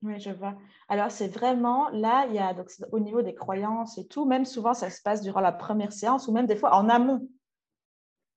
Oui, 0.03 0.21
je 0.21 0.31
vois. 0.31 0.57
Alors, 0.89 1.11
c'est 1.11 1.27
vraiment 1.27 1.89
là, 1.91 2.27
il 2.29 2.37
y 2.37 2.39
a 2.39 2.55
au 2.93 3.01
niveau 3.01 3.23
des 3.23 3.35
croyances 3.35 3.99
et 3.99 4.07
tout, 4.07 4.27
même 4.27 4.45
souvent, 4.45 4.75
ça 4.75 4.91
se 4.91 5.03
passe 5.03 5.23
durant 5.23 5.41
la 5.41 5.51
première 5.51 5.93
séance 5.93 6.29
ou 6.29 6.33
même 6.33 6.47
des 6.47 6.55
fois 6.55 6.77
en 6.77 6.89
amont. 6.89 7.29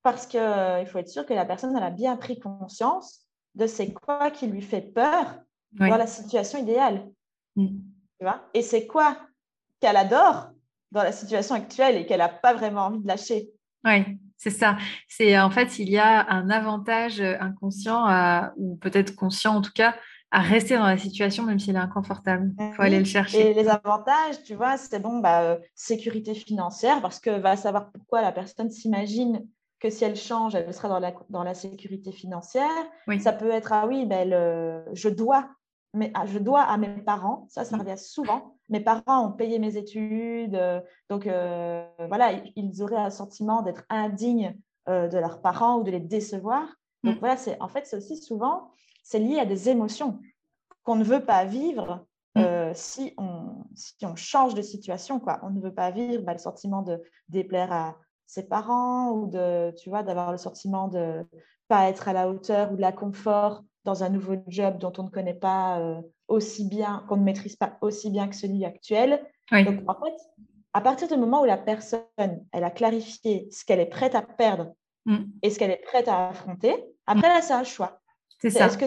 Parce 0.02 0.26
qu'il 0.26 0.40
il 0.40 0.88
faut 0.88 0.98
être 0.98 1.10
sûr 1.10 1.24
que 1.24 1.36
la 1.36 1.46
personne 1.46 1.78
elle 1.78 1.84
a 1.84 1.92
bien 1.92 2.18
pris 2.18 2.40
conscience 2.40 3.28
de 3.54 3.68
c'est 3.68 3.94
quoi 3.94 4.32
qui 4.32 4.48
lui 4.48 4.64
fait 4.64 4.82
peur 4.82 5.38
dans 5.74 5.98
la 5.98 6.08
situation 6.08 6.60
idéale. 6.60 7.08
Mm. 7.56 7.68
Tu 7.68 8.26
vois? 8.26 8.42
Et 8.54 8.62
c'est 8.62 8.88
quoi 8.88 9.18
qu'elle 9.80 9.98
adore 9.98 10.52
dans 10.92 11.04
la 11.04 11.12
situation 11.12 11.56
actuelle 11.56 11.98
et 11.98 12.06
qu'elle 12.06 12.20
n'a 12.20 12.30
pas 12.30 12.54
vraiment 12.54 12.82
envie 12.82 13.00
de 13.00 13.08
lâcher? 13.08 13.50
Oui, 13.84 14.20
c'est 14.38 14.52
ça. 14.52 14.78
C'est 15.08 15.40
en 15.40 15.50
fait, 15.50 15.80
il 15.80 15.90
y 15.90 15.98
a 15.98 16.30
un 16.30 16.50
avantage 16.50 17.20
inconscient 17.22 18.06
ou 18.58 18.76
peut-être 18.76 19.16
conscient 19.16 19.56
en 19.56 19.62
tout 19.62 19.72
cas 19.74 19.96
à 20.32 20.40
rester 20.40 20.78
dans 20.78 20.86
la 20.86 20.98
situation 20.98 21.44
même 21.44 21.60
s'il 21.60 21.76
est 21.76 21.80
inconfortable. 21.80 22.54
Il 22.58 22.74
faut 22.74 22.82
aller 22.82 23.00
le 23.00 23.06
chercher. 23.06 23.52
Et 23.52 23.54
les 23.54 23.68
avantages, 23.68 24.42
tu 24.44 24.56
vois, 24.56 24.78
c'est 24.78 25.00
bon, 25.00 25.20
bah, 25.20 25.42
euh, 25.42 25.58
sécurité 25.76 26.34
financière 26.34 27.02
parce 27.02 27.20
que 27.20 27.30
va 27.30 27.58
savoir 27.58 27.92
pourquoi 27.92 28.22
la 28.22 28.32
personne 28.32 28.72
s'imagine 28.72 29.46
que 29.82 29.90
si 29.90 30.06
elle 30.06 30.16
change, 30.16 30.56
elle 30.56 30.74
sera 30.74 30.88
dans 30.88 31.00
la, 31.00 31.14
dans 31.30 31.44
la 31.44 31.54
sécurité 31.54 32.12
financière. 32.12 32.70
Ça 33.20 33.34
peut 33.34 33.50
être, 33.50 33.74
ah 33.74 33.88
oui, 33.88 34.06
ben, 34.06 34.30
je 34.94 35.10
dois 35.10 35.50
mais 35.94 36.12
ah, 36.14 36.26
je 36.26 36.40
dois 36.40 36.62
à 36.62 36.78
mes 36.78 37.02
parents, 37.02 37.46
ça, 37.50 37.66
ça 37.66 37.76
mm. 37.76 37.80
revient 37.80 37.98
souvent. 37.98 38.56
Mes 38.70 38.80
parents 38.80 39.28
ont 39.28 39.32
payé 39.32 39.60
mes 39.60 39.76
études, 39.78 40.56
euh, 40.56 40.80
donc 41.10 41.28
euh, 41.28 41.86
voilà, 42.08 42.32
ils 42.56 42.82
auraient 42.82 42.96
un 42.96 43.10
sentiment 43.10 43.62
d'être 43.62 43.84
indignes 43.90 44.58
euh, 44.88 45.08
de 45.08 45.18
leurs 45.18 45.42
parents 45.42 45.80
ou 45.80 45.84
de 45.84 45.92
les 45.92 46.00
décevoir. 46.00 46.64
Donc 47.04 47.16
mm. 47.16 47.20
voilà, 47.20 47.38
c'est 47.38 47.62
en 47.62 47.68
fait, 47.68 47.86
c'est 47.86 47.98
aussi 47.98 48.18
souvent, 48.18 48.72
c'est 49.04 49.20
lié 49.20 49.40
à 49.40 49.46
des 49.46 49.70
émotions 49.70 50.20
qu'on 50.84 50.96
ne 50.96 51.04
veut 51.04 51.26
pas 51.26 51.44
vivre 51.44 52.06
mm. 52.36 52.74
si, 52.74 53.14
on, 53.18 53.66
si 53.76 54.06
on 54.06 54.16
change 54.16 54.54
de 54.56 54.62
situation. 54.62 55.20
Quoi. 55.20 55.40
On 55.44 55.50
ne 55.50 55.60
veut 55.60 55.74
pas 55.74 55.92
vivre 55.92 56.24
bah, 56.24 56.34
le 56.34 56.40
sentiment 56.40 56.84
de 56.84 57.02
déplaire 57.28 57.74
à 57.74 57.98
ses 58.28 58.48
parents 58.48 59.12
ou 59.12 59.28
de, 59.28 59.76
tu 59.78 59.90
vois, 59.90 60.04
d'avoir 60.04 60.32
le 60.32 60.38
sentiment 60.38 60.88
de 60.88 61.26
pas 61.68 61.90
être 61.90 62.08
à 62.08 62.14
la 62.14 62.30
hauteur 62.30 62.72
ou 62.72 62.78
de 62.78 62.82
la 62.82 62.94
confort 62.94 63.62
dans 63.84 64.04
un 64.04 64.10
nouveau 64.10 64.36
job 64.48 64.78
dont 64.78 64.94
on 64.98 65.04
ne 65.04 65.10
connaît 65.10 65.34
pas 65.34 65.80
euh, 65.80 66.02
aussi 66.28 66.66
bien, 66.66 67.04
qu'on 67.08 67.18
ne 67.18 67.24
maîtrise 67.24 67.56
pas 67.56 67.78
aussi 67.82 68.10
bien 68.10 68.28
que 68.28 68.36
celui 68.36 68.66
actuel. 68.66 69.24
Donc, 69.52 69.82
en 69.88 69.96
fait, 69.96 70.14
à 70.74 70.82
partir 70.82 71.08
du 71.08 71.18
moment 71.18 71.42
où 71.42 71.46
la 71.46 71.58
personne, 71.58 72.02
elle 72.52 72.64
a 72.64 72.70
clarifié 72.70 73.48
ce 73.52 73.66
qu'elle 73.66 73.80
est 73.80 73.90
prête 73.90 74.16
à 74.16 74.22
perdre 74.22 74.74
mm. 75.06 75.18
et 75.42 75.50
ce 75.50 75.60
qu'elle 75.60 75.72
est 75.72 75.84
prête 75.84 76.08
à 76.08 76.30
affronter, 76.30 76.74
après, 77.06 77.28
là, 77.28 77.42
c'est 77.42 77.54
un 77.54 77.64
choix. 77.64 78.00
C'est 78.40 78.50
ça. 78.50 78.68
Est-ce 78.68 78.78
que 78.78 78.86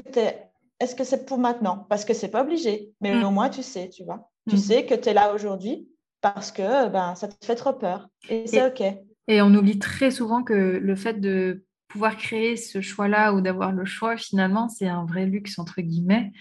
est-ce 0.81 0.97
que 0.97 1.05
c'est 1.05 1.25
pour 1.25 1.39
maintenant? 1.39 1.87
Parce 1.89 2.05
que 2.05 2.15
c'est 2.15 2.29
pas 2.29 2.43
obligé, 2.43 2.93
mais 3.01 3.15
mm. 3.15 3.25
au 3.25 3.31
moins 3.31 3.49
tu 3.49 3.63
sais, 3.63 3.89
tu 3.89 4.05
vois. 4.05 4.31
Tu 4.49 4.57
mm. 4.57 4.59
sais 4.59 4.87
que 4.87 4.95
tu 4.95 5.09
es 5.09 5.15
là 5.15 5.33
aujourd'hui 5.35 5.89
parce 6.21 6.51
que 6.51 6.89
ben, 6.89 7.15
ça 7.15 7.29
te 7.29 7.45
fait 7.45 7.55
trop 7.55 7.73
peur. 7.73 8.09
Et 8.29 8.47
c'est 8.47 8.67
OK. 8.67 8.83
Et 9.29 9.43
on 9.43 9.55
oublie 9.55 9.79
très 9.79 10.11
souvent 10.11 10.43
que 10.43 10.55
le 10.55 10.97
fait 10.97 11.21
de 11.21 11.65
pouvoir 11.95 12.17
créer 12.17 12.57
ce 12.57 12.81
choix-là 12.81 13.33
ou 13.35 13.41
d'avoir 13.41 13.71
le 13.71 13.85
choix, 13.85 14.17
finalement, 14.17 14.69
c'est 14.69 14.89
un 14.89 15.05
vrai 15.05 15.27
luxe, 15.27 15.61
entre 15.61 15.81
guillemets, 15.81 16.33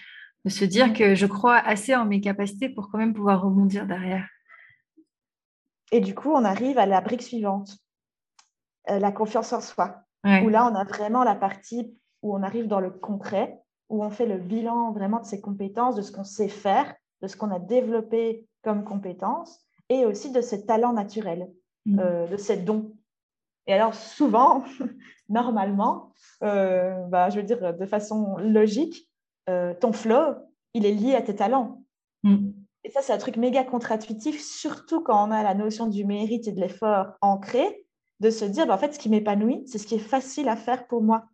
de 0.44 0.50
se 0.50 0.64
dire 0.64 0.92
que 0.92 1.14
je 1.14 1.26
crois 1.26 1.58
assez 1.58 1.94
en 1.94 2.06
mes 2.06 2.20
capacités 2.20 2.68
pour 2.68 2.90
quand 2.90 2.98
même 2.98 3.14
pouvoir 3.14 3.40
rebondir 3.40 3.86
derrière. 3.86 4.26
Et 5.92 6.00
du 6.00 6.12
coup, 6.12 6.32
on 6.32 6.44
arrive 6.44 6.76
à 6.76 6.86
la 6.86 7.00
brique 7.00 7.22
suivante, 7.22 7.78
euh, 8.90 8.98
la 8.98 9.12
confiance 9.12 9.52
en 9.52 9.60
soi, 9.60 10.02
où 10.24 10.48
là, 10.48 10.68
on 10.68 10.74
a 10.74 10.82
vraiment 10.82 11.22
la 11.22 11.36
partie 11.36 11.96
où 12.22 12.34
on 12.34 12.42
arrive 12.42 12.66
dans 12.66 12.80
le 12.80 12.90
concret, 12.90 13.60
où 13.90 14.02
on 14.02 14.10
fait 14.10 14.26
le 14.26 14.38
bilan 14.38 14.90
vraiment 14.90 15.20
de 15.20 15.26
ses 15.26 15.40
compétences, 15.40 15.94
de 15.94 16.02
ce 16.02 16.10
qu'on 16.10 16.24
sait 16.24 16.48
faire, 16.48 16.92
de 17.22 17.28
ce 17.28 17.36
qu'on 17.36 17.52
a 17.52 17.60
développé 17.60 18.44
comme 18.64 18.82
compétences, 18.82 19.60
et 19.88 20.04
aussi 20.04 20.32
de 20.32 20.40
ses 20.40 20.66
talents 20.66 20.94
naturels, 20.94 21.48
mmh. 21.86 22.00
euh, 22.00 22.26
de 22.26 22.36
ses 22.36 22.56
dons. 22.56 22.96
Et 23.68 23.72
alors, 23.72 23.94
souvent, 23.94 24.64
normalement, 25.28 26.12
euh, 26.42 26.94
bah, 27.06 27.30
je 27.30 27.36
veux 27.36 27.42
dire 27.42 27.74
de 27.74 27.86
façon 27.86 28.36
logique, 28.38 29.08
euh, 29.48 29.74
ton 29.74 29.92
flow, 29.92 30.34
il 30.74 30.86
est 30.86 30.92
lié 30.92 31.14
à 31.14 31.22
tes 31.22 31.34
talents. 31.34 31.82
Mm. 32.22 32.50
Et 32.84 32.90
ça, 32.90 33.00
c'est 33.02 33.12
un 33.12 33.18
truc 33.18 33.36
méga 33.36 33.64
contre-intuitif, 33.64 34.42
surtout 34.42 35.02
quand 35.02 35.26
on 35.26 35.30
a 35.30 35.42
la 35.42 35.54
notion 35.54 35.86
du 35.86 36.04
mérite 36.04 36.48
et 36.48 36.52
de 36.52 36.60
l'effort 36.60 37.14
ancré, 37.22 37.86
de 38.20 38.30
se 38.30 38.44
dire, 38.44 38.66
bah, 38.66 38.74
en 38.74 38.78
fait, 38.78 38.94
ce 38.94 38.98
qui 38.98 39.08
m'épanouit, 39.08 39.62
c'est 39.66 39.78
ce 39.78 39.86
qui 39.86 39.94
est 39.94 39.98
facile 39.98 40.48
à 40.48 40.56
faire 40.56 40.86
pour 40.86 41.02
moi. 41.02 41.24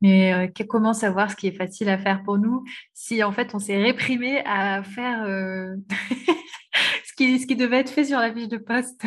Mais 0.00 0.32
euh, 0.32 0.64
comment 0.68 0.94
savoir 0.94 1.30
ce 1.30 1.36
qui 1.36 1.48
est 1.48 1.56
facile 1.56 1.88
à 1.88 1.98
faire 1.98 2.22
pour 2.22 2.38
nous 2.38 2.62
si 2.94 3.24
en 3.24 3.32
fait 3.32 3.52
on 3.52 3.58
s'est 3.58 3.82
réprimé 3.82 4.44
à 4.44 4.84
faire 4.84 5.26
ce 7.18 7.46
qui 7.46 7.56
devait 7.56 7.80
être 7.80 7.90
fait 7.90 8.04
sur 8.04 8.18
la 8.18 8.32
fiche 8.32 8.48
de 8.48 8.58
poste. 8.58 9.02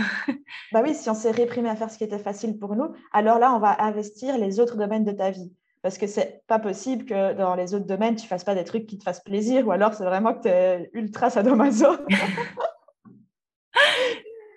bah 0.72 0.82
oui, 0.84 0.94
si 0.94 1.10
on 1.10 1.14
s'est 1.14 1.32
réprimé 1.32 1.70
à 1.70 1.76
faire 1.76 1.90
ce 1.90 1.98
qui 1.98 2.04
était 2.04 2.20
facile 2.20 2.58
pour 2.58 2.76
nous, 2.76 2.94
alors 3.12 3.40
là, 3.40 3.54
on 3.56 3.60
va 3.60 3.82
investir 3.84 4.38
les 4.38 4.60
autres 4.60 4.78
domaines 4.78 5.06
de 5.06 5.12
ta 5.12 5.32
vie. 5.32 5.52
Parce 5.82 5.98
que 5.98 6.06
c'est 6.06 6.44
pas 6.48 6.60
possible 6.60 7.06
que 7.06 7.34
dans 7.34 7.56
les 7.56 7.74
autres 7.74 7.88
domaines, 7.88 8.16
tu 8.16 8.28
fasses 8.28 8.44
pas 8.44 8.54
des 8.54 8.64
trucs 8.64 8.86
qui 8.86 8.98
te 8.98 9.04
fassent 9.04 9.24
plaisir, 9.24 9.68
ou 9.68 9.72
alors 9.72 9.94
c'est 9.94 10.04
vraiment 10.04 10.34
que 10.34 10.44
tu 10.44 10.50
es 10.50 10.90
ultra 10.94 11.30
sadomaso. 11.30 11.88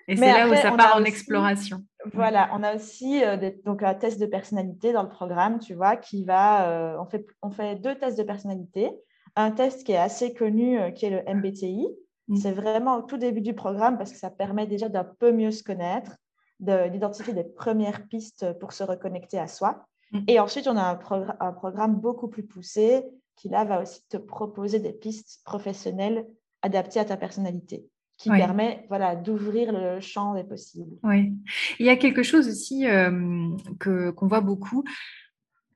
Et 0.07 0.15
c'est 0.15 0.31
là 0.31 0.47
où 0.47 0.55
ça 0.55 0.71
part 0.71 0.97
en 0.97 1.03
exploration. 1.03 1.83
Voilà, 2.13 2.49
on 2.53 2.61
a 2.61 2.75
aussi 2.75 3.23
euh, 3.23 3.51
donc 3.65 3.81
un 3.81 3.95
test 3.95 4.19
de 4.19 4.27
personnalité 4.27 4.93
dans 4.93 5.01
le 5.01 5.09
programme, 5.09 5.57
tu 5.59 5.73
vois, 5.73 5.95
qui 5.95 6.23
va. 6.23 6.69
Euh, 6.69 6.97
on, 6.99 7.05
fait, 7.05 7.25
on 7.41 7.49
fait 7.49 7.75
deux 7.75 7.95
tests 7.95 8.17
de 8.17 8.23
personnalité. 8.23 8.91
Un 9.35 9.49
test 9.51 9.83
qui 9.83 9.93
est 9.93 9.97
assez 9.97 10.33
connu, 10.33 10.79
euh, 10.79 10.91
qui 10.91 11.07
est 11.07 11.09
le 11.09 11.23
MBTI, 11.33 11.87
Mm. 12.27 12.35
C'est 12.37 12.51
vraiment 12.51 12.97
au 12.97 13.01
tout 13.01 13.17
début 13.17 13.41
du 13.41 13.53
programme 13.53 13.97
parce 13.97 14.11
que 14.11 14.17
ça 14.17 14.29
permet 14.29 14.67
déjà 14.67 14.89
d'un 14.89 15.03
peu 15.03 15.31
mieux 15.31 15.51
se 15.51 15.63
connaître, 15.63 16.17
d'identifier 16.59 17.33
des 17.33 17.43
premières 17.43 18.07
pistes 18.07 18.57
pour 18.59 18.73
se 18.73 18.83
reconnecter 18.83 19.39
à 19.39 19.47
soi. 19.47 19.85
Mm. 20.11 20.19
Et 20.27 20.39
ensuite, 20.39 20.67
on 20.67 20.77
a 20.77 20.83
un, 20.83 21.35
un, 21.39 21.51
programme 21.51 21.95
beaucoup 21.95 22.27
plus 22.27 22.43
poussé 22.43 23.03
qui, 23.35 23.49
là, 23.49 23.65
va 23.65 23.81
aussi 23.81 24.01
te 24.07 24.17
proposer 24.17 24.79
des 24.79 24.93
pistes 24.93 25.41
professionnelles 25.43 26.25
adaptées 26.61 26.99
à 26.99 27.05
ta 27.05 27.17
personnalité 27.17 27.85
qui 28.17 28.29
permet 28.29 28.85
voilà, 28.87 29.15
d'ouvrir 29.15 29.71
le 29.73 29.99
champ 29.99 30.35
des 30.35 30.43
possibles. 30.43 30.97
Oui. 31.03 31.33
Il 31.79 31.85
y 31.85 31.89
a 31.89 31.97
quelque 31.97 32.23
chose 32.23 32.47
aussi 32.47 32.87
euh, 32.87 33.49
que, 33.79 34.11
qu'on 34.11 34.27
voit 34.27 34.41
beaucoup. 34.41 34.83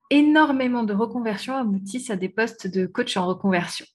Énormément 0.09 0.83
de 0.83 0.93
reconversions 0.93 1.55
aboutissent 1.55 2.09
à 2.09 2.15
des 2.15 2.29
postes 2.29 2.67
de 2.67 2.85
coach 2.85 3.17
en 3.17 3.27
reconversion. 3.27 3.85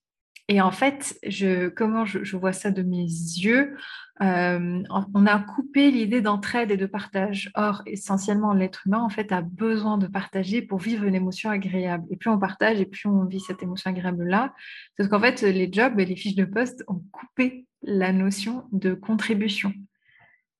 Et 0.48 0.60
en 0.60 0.70
fait, 0.70 1.18
je, 1.26 1.68
comment 1.68 2.04
je, 2.04 2.36
vois 2.36 2.52
ça 2.52 2.70
de 2.70 2.82
mes 2.82 3.02
yeux, 3.02 3.76
euh, 4.20 4.82
on 5.14 5.26
a 5.26 5.38
coupé 5.38 5.90
l'idée 5.90 6.20
d'entraide 6.20 6.70
et 6.70 6.76
de 6.76 6.84
partage. 6.84 7.50
Or, 7.54 7.82
essentiellement, 7.86 8.52
l'être 8.52 8.86
humain, 8.86 9.00
en 9.00 9.08
fait, 9.08 9.32
a 9.32 9.40
besoin 9.40 9.96
de 9.96 10.06
partager 10.06 10.60
pour 10.60 10.78
vivre 10.78 11.04
une 11.04 11.14
émotion 11.14 11.48
agréable. 11.48 12.04
Et 12.10 12.16
plus 12.16 12.28
on 12.28 12.38
partage, 12.38 12.78
et 12.78 12.84
plus 12.84 13.08
on 13.08 13.24
vit 13.24 13.40
cette 13.40 13.62
émotion 13.62 13.90
agréable-là. 13.90 14.52
Parce 14.98 15.08
qu'en 15.08 15.20
fait, 15.20 15.40
les 15.40 15.72
jobs 15.72 15.98
et 15.98 16.04
les 16.04 16.16
fiches 16.16 16.36
de 16.36 16.44
poste 16.44 16.84
ont 16.88 17.02
coupé 17.10 17.66
la 17.82 18.12
notion 18.12 18.64
de 18.72 18.92
contribution 18.92 19.72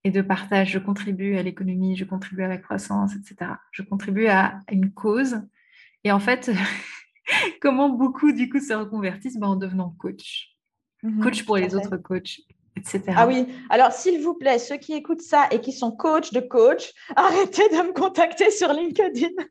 et 0.04 0.10
de 0.10 0.22
partage. 0.22 0.70
Je 0.70 0.78
contribue 0.78 1.36
à 1.36 1.42
l'économie, 1.42 1.96
je 1.96 2.04
contribue 2.06 2.42
à 2.42 2.48
la 2.48 2.58
croissance, 2.58 3.14
etc. 3.16 3.52
Je 3.70 3.82
contribue 3.82 4.28
à 4.28 4.60
une 4.72 4.90
cause. 4.90 5.42
Et 6.04 6.12
en 6.12 6.20
fait, 6.20 6.50
comment 7.60 7.88
beaucoup 7.88 8.32
du 8.32 8.48
coup 8.48 8.60
se 8.60 8.72
reconvertissent 8.72 9.38
ben, 9.38 9.48
en 9.48 9.56
devenant 9.56 9.94
coach. 9.98 10.50
Mhm, 11.02 11.22
coach 11.22 11.44
pour 11.44 11.56
les 11.56 11.74
autres 11.74 11.96
coachs, 11.96 12.40
etc. 12.76 13.02
Ah 13.16 13.26
oui, 13.26 13.46
alors 13.68 13.92
s'il 13.92 14.22
vous 14.22 14.34
plaît, 14.34 14.58
ceux 14.58 14.76
qui 14.76 14.94
écoutent 14.94 15.22
ça 15.22 15.46
et 15.50 15.60
qui 15.60 15.72
sont 15.72 15.92
coach 15.92 16.32
de 16.32 16.40
coach, 16.40 16.92
arrêtez 17.16 17.68
de 17.68 17.82
me 17.88 17.92
contacter 17.92 18.50
sur 18.50 18.72
LinkedIn. 18.72 19.28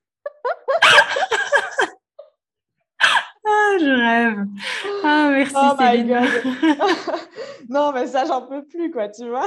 ah, 3.45 3.77
je 3.79 3.85
rêve. 3.85 4.45
Ah, 5.03 5.29
merci. 5.31 5.55
Oh 5.55 5.75
my 5.79 6.03
God. 6.03 6.29
non, 7.69 7.91
mais 7.93 8.07
ça, 8.07 8.25
j'en 8.25 8.47
peux 8.47 8.65
plus, 8.65 8.91
quoi, 8.91 9.09
tu 9.09 9.29
vois. 9.29 9.45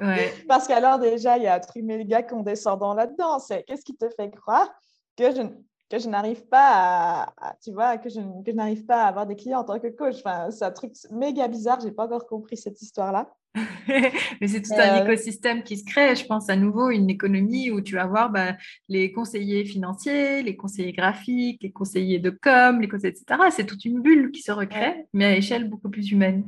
Ouais. 0.00 0.32
Parce 0.48 0.66
qu'alors, 0.66 0.98
déjà, 0.98 1.36
il 1.36 1.42
y 1.44 1.46
a 1.46 1.54
un 1.54 1.60
truc 1.60 1.82
méga 1.84 2.22
condescendant 2.22 2.94
là-dedans. 2.94 3.38
C'est 3.38 3.64
qu'est-ce 3.64 3.84
qui 3.84 3.96
te 3.96 4.08
fait 4.08 4.30
croire 4.30 4.68
que 5.16 5.30
je, 5.30 5.42
que 5.90 5.98
je 5.98 6.08
n'arrive 6.08 6.46
pas 6.46 7.32
à, 7.38 7.56
tu 7.62 7.72
vois, 7.72 7.98
que 7.98 8.08
je, 8.08 8.20
que 8.20 8.50
je 8.50 8.56
n'arrive 8.56 8.84
pas 8.84 9.04
à 9.04 9.08
avoir 9.08 9.26
des 9.26 9.36
clients 9.36 9.60
en 9.60 9.64
tant 9.64 9.78
que 9.78 9.88
coach. 9.88 10.16
Enfin, 10.18 10.50
c'est 10.50 10.64
un 10.64 10.70
truc 10.70 10.92
méga 11.10 11.48
bizarre. 11.48 11.80
J'ai 11.80 11.90
pas 11.90 12.04
encore 12.04 12.26
compris 12.26 12.56
cette 12.56 12.80
histoire-là. 12.82 13.32
Mais 13.88 14.48
c'est 14.48 14.62
tout 14.62 14.74
un 14.74 15.00
euh, 15.00 15.04
écosystème 15.04 15.62
qui 15.62 15.78
se 15.78 15.84
crée. 15.84 16.14
Je 16.14 16.26
pense 16.26 16.50
à 16.50 16.56
nouveau 16.56 16.90
une 16.90 17.08
économie 17.08 17.70
où 17.70 17.80
tu 17.80 17.94
vas 17.94 18.06
voir 18.06 18.30
bah, 18.30 18.56
les 18.88 19.12
conseillers 19.12 19.64
financiers, 19.64 20.42
les 20.42 20.56
conseillers 20.56 20.92
graphiques, 20.92 21.62
les 21.62 21.72
conseillers 21.72 22.18
de 22.18 22.30
com, 22.30 22.80
les 22.80 22.88
conseillers, 22.88 23.14
etc. 23.14 23.40
C'est 23.50 23.66
toute 23.66 23.84
une 23.84 24.00
bulle 24.00 24.30
qui 24.30 24.42
se 24.42 24.52
recrée, 24.52 25.06
mais 25.12 25.24
à 25.24 25.36
échelle 25.36 25.68
beaucoup 25.68 25.88
plus 25.88 26.10
humaine. 26.10 26.44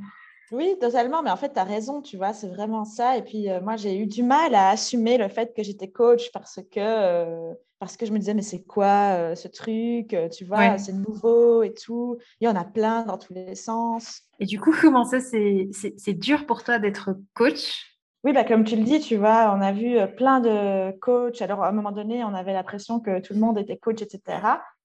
Oui, 0.52 0.76
totalement. 0.80 1.22
Mais 1.22 1.30
en 1.30 1.36
fait, 1.36 1.52
tu 1.52 1.58
as 1.58 1.64
raison, 1.64 2.02
tu 2.02 2.16
vois, 2.16 2.32
c'est 2.32 2.48
vraiment 2.48 2.84
ça. 2.84 3.16
Et 3.16 3.22
puis, 3.22 3.48
euh, 3.48 3.60
moi, 3.60 3.76
j'ai 3.76 3.96
eu 3.98 4.06
du 4.06 4.22
mal 4.22 4.54
à 4.54 4.70
assumer 4.70 5.16
le 5.16 5.28
fait 5.28 5.54
que 5.54 5.62
j'étais 5.62 5.90
coach 5.90 6.30
parce 6.32 6.60
que, 6.70 6.80
euh, 6.80 7.54
parce 7.80 7.96
que 7.96 8.06
je 8.06 8.12
me 8.12 8.18
disais, 8.18 8.34
mais 8.34 8.42
c'est 8.42 8.62
quoi 8.62 9.14
euh, 9.14 9.34
ce 9.34 9.48
truc 9.48 10.14
Tu 10.30 10.44
vois, 10.44 10.78
c'est 10.78 10.92
nouveau 10.92 11.62
et 11.62 11.74
tout. 11.74 12.18
Il 12.40 12.44
y 12.44 12.48
en 12.48 12.54
a 12.54 12.64
plein 12.64 13.04
dans 13.04 13.18
tous 13.18 13.32
les 13.32 13.54
sens. 13.54 14.22
Et 14.38 14.46
du 14.46 14.60
coup, 14.60 14.72
comment 14.80 15.04
ça, 15.04 15.18
c'est 15.18 16.14
dur 16.14 16.46
pour 16.46 16.62
toi 16.62 16.78
d'être 16.78 17.10
coach? 17.34 17.86
Oui, 18.22 18.34
bah, 18.34 18.44
comme 18.44 18.64
tu 18.64 18.76
le 18.76 18.84
dis, 18.84 19.00
tu 19.00 19.16
vois, 19.16 19.54
on 19.56 19.62
a 19.62 19.72
vu 19.72 19.96
plein 20.16 20.40
de 20.40 20.96
coachs. 20.98 21.40
Alors, 21.40 21.64
à 21.64 21.68
un 21.68 21.72
moment 21.72 21.90
donné, 21.90 22.22
on 22.22 22.34
avait 22.34 22.52
l'impression 22.52 23.00
que 23.00 23.18
tout 23.20 23.32
le 23.32 23.40
monde 23.40 23.58
était 23.58 23.78
coach, 23.78 24.02
etc. 24.02 24.38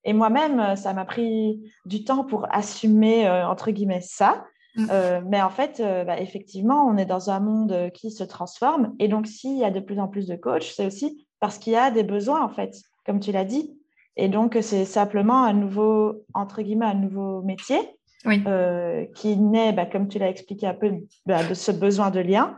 Et 0.06 0.14
moi-même, 0.14 0.78
ça 0.78 0.94
m'a 0.94 1.04
pris 1.04 1.62
du 1.86 2.06
temps 2.06 2.24
pour 2.24 2.48
assumer, 2.50 3.30
entre 3.30 3.72
guillemets, 3.72 4.02
ça. 4.02 4.46
Mm. 4.76 4.88
Euh, 4.92 5.22
mais 5.26 5.42
en 5.42 5.50
fait, 5.50 5.80
euh, 5.80 6.04
bah, 6.04 6.20
effectivement, 6.20 6.86
on 6.86 6.98
est 6.98 7.06
dans 7.06 7.30
un 7.30 7.40
monde 7.40 7.92
qui 7.94 8.12
se 8.12 8.24
transforme. 8.24 8.94
Et 9.00 9.08
donc, 9.08 9.28
s'il 9.28 9.58
y 9.58 9.64
a 9.64 9.72
de 9.72 9.80
plus 9.80 10.00
en 10.00 10.08
plus 10.08 10.28
de 10.28 10.36
coachs, 10.36 10.74
c'est 10.76 10.86
aussi 10.86 11.25
parce 11.46 11.60
qu'il 11.60 11.74
y 11.74 11.76
a 11.76 11.92
des 11.92 12.04
besoins, 12.04 12.44
en 12.44 12.50
fait, 12.50 12.76
comme 13.06 13.20
tu 13.20 13.32
l'as 13.32 13.46
dit. 13.46 13.78
Et 14.18 14.30
donc, 14.30 14.58
c'est 14.62 14.86
simplement 14.86 15.44
un 15.44 15.54
nouveau, 15.54 16.26
entre 16.34 16.62
guillemets, 16.64 16.86
un 16.86 16.96
nouveau 16.96 17.44
métier 17.44 17.78
euh, 18.26 19.06
qui 19.16 19.38
naît, 19.38 19.74
bah, 19.74 19.86
comme 19.86 20.08
tu 20.08 20.18
l'as 20.18 20.30
expliqué 20.30 20.66
un 20.66 20.74
peu, 20.74 20.92
bah, 21.28 21.44
de 21.44 21.54
ce 21.54 21.72
besoin 21.72 22.10
de 22.10 22.20
lien. 22.20 22.58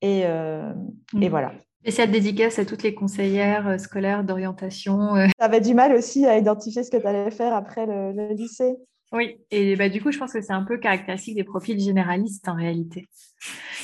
Et, 0.00 0.24
mm. 0.24 1.22
et 1.22 1.28
voilà. 1.28 1.52
Spéciale 1.82 2.10
dédicace 2.10 2.58
à 2.58 2.64
toutes 2.64 2.84
les 2.84 2.94
conseillères 2.94 3.78
scolaires 3.78 4.24
d'orientation. 4.24 5.14
Tu 5.16 5.44
avais 5.44 5.60
du 5.60 5.74
mal 5.74 5.92
aussi 5.92 6.24
à 6.24 6.38
identifier 6.38 6.84
ce 6.84 6.90
que 6.90 6.96
tu 6.96 7.06
allais 7.06 7.30
faire 7.30 7.54
après 7.54 7.84
le 7.86 8.32
lycée. 8.34 8.76
Oui, 9.12 9.36
et 9.50 9.76
bah, 9.76 9.90
du 9.90 10.00
coup, 10.00 10.10
je 10.10 10.18
pense 10.18 10.32
que 10.32 10.40
c'est 10.40 10.54
un 10.54 10.64
peu 10.64 10.78
caractéristique 10.78 11.36
des 11.36 11.44
profils 11.44 11.78
généralistes 11.78 12.48
en 12.48 12.54
réalité. 12.54 13.06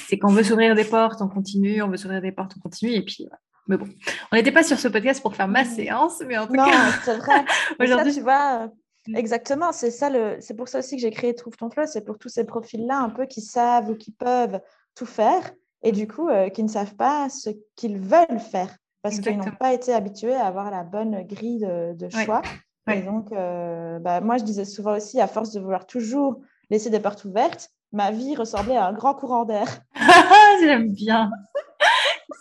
C'est 0.09 0.19
qu'on 0.19 0.33
veut 0.33 0.43
s'ouvrir 0.43 0.75
des 0.75 0.85
portes, 0.85 1.21
on 1.21 1.29
continue, 1.29 1.83
on 1.83 1.89
veut 1.89 1.99
s'ouvrir 1.99 2.23
des 2.23 2.33
portes, 2.33 2.55
on 2.57 2.61
continue, 2.61 2.93
et 2.93 3.05
puis 3.05 3.29
Mais 3.69 3.77
bon, 3.77 3.87
on 4.33 4.37
n'était 4.37 4.53
pas 4.53 4.63
sur 4.63 4.79
ce 4.79 4.89
podcast 4.89 5.21
pour 5.23 5.37
faire 5.37 5.47
ma 5.47 5.65
séance, 5.65 6.23
mais 6.27 6.39
en 6.39 6.47
tout 6.47 6.55
non, 6.55 6.65
cas. 6.65 6.91
c'est 7.05 7.17
vrai. 7.17 7.45
Aujourd'hui, 7.81 8.15
tu 8.15 8.23
vois, 8.23 8.71
mm. 9.07 9.17
exactement, 9.17 9.73
c'est 9.73 9.91
ça 9.91 10.09
le... 10.09 10.39
c'est 10.41 10.55
pour 10.55 10.69
ça 10.69 10.79
aussi 10.79 10.97
que 10.97 11.03
j'ai 11.03 11.11
créé 11.11 11.35
Trouve 11.35 11.57
ton 11.57 11.71
flow, 11.71 11.85
c'est 11.87 12.05
pour 12.05 12.19
tous 12.19 12.31
ces 12.31 12.45
profils-là 12.45 12.99
un 12.99 13.11
peu 13.11 13.27
qui 13.27 13.43
savent 13.43 13.91
ou 13.91 13.95
qui 13.95 14.11
peuvent 14.11 14.61
tout 14.95 15.07
faire, 15.07 15.53
et 15.83 15.93
du 15.93 16.09
coup, 16.09 16.29
euh, 16.29 16.49
qui 16.49 16.63
ne 16.63 16.69
savent 16.69 16.97
pas 16.97 17.29
ce 17.29 17.51
qu'ils 17.77 17.99
veulent 17.99 18.41
faire, 18.41 18.75
parce 19.03 19.21
qu'ils 19.21 19.37
n'ont 19.37 19.53
pas 19.53 19.75
été 19.75 19.93
habitués 19.93 20.35
à 20.35 20.47
avoir 20.47 20.71
la 20.71 20.83
bonne 20.83 21.23
grille 21.23 21.69
de, 21.95 22.09
choix. 22.09 22.43
Et 22.91 23.03
donc, 23.03 23.33
euh, 23.33 23.99
bah, 23.99 24.21
moi, 24.21 24.39
je 24.39 24.45
disais 24.45 24.65
souvent 24.65 24.97
aussi, 24.97 25.21
à 25.21 25.27
force 25.27 25.53
de 25.53 25.61
vouloir 25.61 25.87
toujours 25.87 26.41
laisser 26.71 26.89
des 26.89 27.01
portes 27.01 27.25
ouvertes, 27.27 27.71
ma 27.93 28.11
vie 28.11 28.35
ressemblait 28.35 28.77
à 28.77 28.87
un 28.87 28.93
grand 28.93 29.15
courant 29.15 29.45
d'air. 29.45 29.67
J'aime 30.61 30.93
bien. 30.93 31.31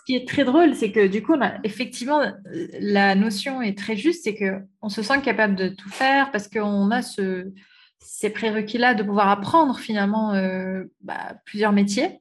Qui 0.08 0.16
est 0.16 0.26
très 0.26 0.44
drôle, 0.44 0.74
c'est 0.74 0.90
que 0.90 1.06
du 1.06 1.22
coup, 1.22 1.34
effectivement, 1.64 2.22
la 2.80 3.14
notion 3.14 3.60
est 3.60 3.76
très 3.76 3.94
juste, 3.94 4.24
c'est 4.24 4.34
qu'on 4.34 4.88
se 4.88 5.02
sent 5.02 5.20
capable 5.20 5.54
de 5.54 5.68
tout 5.68 5.90
faire 5.90 6.30
parce 6.30 6.48
qu'on 6.48 6.90
a 6.90 7.02
ce, 7.02 7.52
ces 7.98 8.30
prérequis-là 8.30 8.94
de 8.94 9.02
pouvoir 9.02 9.28
apprendre 9.28 9.78
finalement 9.78 10.32
euh, 10.32 10.84
bah, 11.02 11.34
plusieurs 11.44 11.72
métiers. 11.72 12.20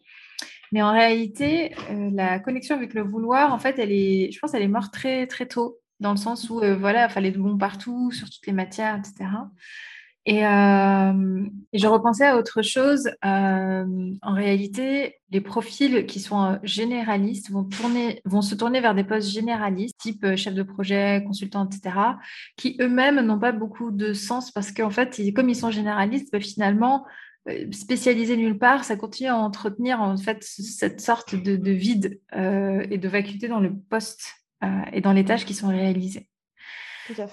Mais 0.73 0.81
en 0.81 0.91
réalité, 0.91 1.75
euh, 1.89 2.09
la 2.13 2.39
connexion 2.39 2.75
avec 2.75 2.93
le 2.93 3.03
vouloir, 3.03 3.53
en 3.53 3.57
fait, 3.57 3.79
elle 3.79 3.93
est, 3.93 4.31
je 4.33 4.39
pense, 4.39 4.53
elle 4.53 4.63
est 4.63 4.67
morte 4.67 4.91
très 4.91 5.25
très 5.25 5.45
tôt 5.45 5.77
dans 6.01 6.11
le 6.11 6.17
sens 6.17 6.49
où, 6.49 6.59
euh, 6.59 6.75
voilà, 6.75 7.05
il 7.05 7.09
fallait 7.09 7.31
de 7.31 7.39
bon 7.39 7.57
partout, 7.57 8.11
sur 8.11 8.29
toutes 8.29 8.47
les 8.47 8.53
matières, 8.53 8.97
etc. 8.97 9.29
Euh, 10.27 11.45
et, 11.73 11.77
je 11.77 11.87
repensais 11.87 12.25
à 12.25 12.37
autre 12.37 12.61
chose. 12.61 13.09
Euh, 13.25 14.13
en 14.21 14.33
réalité, 14.33 15.15
les 15.31 15.41
profils 15.41 16.05
qui 16.05 16.19
sont 16.19 16.59
généralistes 16.63 17.49
vont, 17.49 18.41
se 18.41 18.55
tourner 18.55 18.81
vers 18.81 18.95
des 18.95 19.03
postes 19.03 19.29
généralistes, 19.29 19.97
type 19.99 20.35
chef 20.35 20.53
de 20.53 20.63
projet, 20.63 21.23
consultant, 21.25 21.65
etc., 21.65 21.95
qui 22.57 22.77
eux-mêmes 22.81 23.21
n'ont 23.21 23.39
pas 23.39 23.51
beaucoup 23.51 23.91
de 23.91 24.13
sens 24.13 24.51
parce 24.51 24.71
qu'en 24.71 24.89
fait, 24.89 25.21
comme 25.33 25.49
ils 25.49 25.55
sont 25.55 25.71
généralistes, 25.71 26.31
bah, 26.31 26.39
finalement, 26.39 27.05
spécialisés 27.71 28.35
nulle 28.35 28.57
part, 28.57 28.83
ça 28.83 28.97
continue 28.97 29.29
à 29.29 29.37
entretenir 29.37 30.01
en 30.01 30.17
fait 30.17 30.43
cette 30.43 30.99
sorte 30.99 31.33
de, 31.33 31.55
de 31.55 31.71
vide 31.71 32.19
et 32.33 32.97
de 32.97 33.07
vacuité 33.07 33.47
dans 33.47 33.61
le 33.61 33.73
poste 33.73 34.33
euh, 34.63 34.81
et 34.91 35.01
dans 35.01 35.13
les 35.13 35.23
tâches 35.23 35.45
qui 35.45 35.53
sont 35.53 35.67
réalisées. 35.67 36.27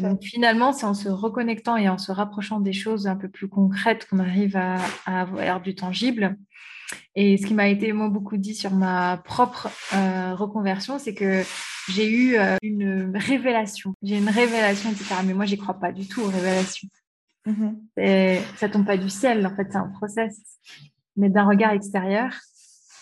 Donc 0.00 0.22
finalement, 0.22 0.72
c'est 0.72 0.86
en 0.86 0.94
se 0.94 1.08
reconnectant 1.08 1.76
et 1.76 1.88
en 1.88 1.98
se 1.98 2.12
rapprochant 2.12 2.60
des 2.60 2.72
choses 2.72 3.06
un 3.06 3.16
peu 3.16 3.28
plus 3.28 3.48
concrètes 3.48 4.06
qu'on 4.08 4.18
arrive 4.18 4.56
à, 4.56 4.78
avoir 5.06 5.60
du 5.60 5.74
tangible. 5.74 6.36
Et 7.14 7.36
ce 7.38 7.46
qui 7.46 7.54
m'a 7.54 7.68
été 7.68 7.92
moi 7.92 8.08
beaucoup 8.08 8.36
dit 8.36 8.54
sur 8.54 8.72
ma 8.72 9.16
propre 9.24 9.68
euh, 9.94 10.34
reconversion, 10.34 10.98
c'est 10.98 11.14
que 11.14 11.42
j'ai 11.88 12.10
eu 12.10 12.36
euh, 12.36 12.56
une 12.62 13.12
révélation. 13.16 13.94
J'ai 14.02 14.18
une 14.18 14.28
révélation, 14.28 14.90
etc. 14.90 15.16
Mais 15.24 15.34
moi, 15.34 15.44
j'y 15.44 15.56
crois 15.56 15.74
pas 15.74 15.92
du 15.92 16.06
tout 16.06 16.22
aux 16.22 16.28
révélations. 16.28 16.88
Mm-hmm. 17.46 17.74
Et 17.98 18.38
ça 18.56 18.68
tombe 18.68 18.86
pas 18.86 18.96
du 18.96 19.10
ciel, 19.10 19.46
en 19.46 19.54
fait, 19.54 19.66
c'est 19.70 19.78
un 19.78 19.88
process. 19.88 20.40
Mais 21.16 21.28
d'un 21.28 21.46
regard 21.46 21.72
extérieur, 21.72 22.32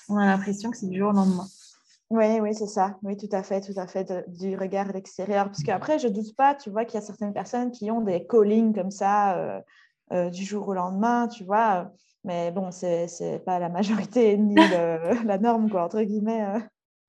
on 0.08 0.16
a 0.16 0.26
l'impression 0.26 0.70
que 0.70 0.76
c'est 0.76 0.88
du 0.88 0.98
jour 0.98 1.10
au 1.10 1.12
lendemain. 1.12 1.46
Oui, 2.12 2.40
oui, 2.40 2.54
c'est 2.54 2.66
ça. 2.66 2.98
Oui, 3.02 3.16
tout 3.16 3.28
à 3.32 3.42
fait, 3.42 3.62
tout 3.62 3.72
à 3.80 3.86
fait, 3.86 4.28
du 4.28 4.54
regard 4.54 4.94
extérieur. 4.94 5.46
Parce 5.46 5.62
qu'après, 5.62 5.98
je 5.98 6.08
ne 6.08 6.12
doute 6.12 6.36
pas, 6.36 6.54
tu 6.54 6.68
vois, 6.68 6.84
qu'il 6.84 7.00
y 7.00 7.02
a 7.02 7.06
certaines 7.06 7.32
personnes 7.32 7.70
qui 7.70 7.90
ont 7.90 8.02
des 8.02 8.26
callings 8.26 8.74
comme 8.74 8.90
ça 8.90 9.38
euh, 9.38 9.60
euh, 10.12 10.28
du 10.28 10.44
jour 10.44 10.68
au 10.68 10.74
lendemain, 10.74 11.26
tu 11.26 11.42
vois. 11.44 11.90
Mais 12.22 12.50
bon, 12.50 12.70
ce 12.70 13.22
n'est 13.22 13.38
pas 13.38 13.58
la 13.58 13.70
majorité 13.70 14.36
ni 14.36 14.54
la 14.54 15.38
norme, 15.38 15.70
quoi, 15.70 15.84
entre 15.84 16.02
guillemets. 16.02 16.44
Euh. 16.44 16.60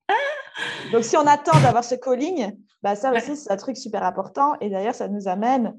Donc, 0.93 1.03
si 1.03 1.17
on 1.17 1.27
attend 1.27 1.59
d'avoir 1.59 1.83
ce 1.83 1.95
calling, 1.95 2.57
bah, 2.81 2.95
ça 2.95 3.11
aussi, 3.11 3.35
c'est 3.35 3.51
un 3.51 3.57
truc 3.57 3.75
super 3.75 4.03
important. 4.03 4.55
Et 4.61 4.69
d'ailleurs, 4.69 4.95
ça 4.95 5.09
nous 5.09 5.27
amène 5.27 5.77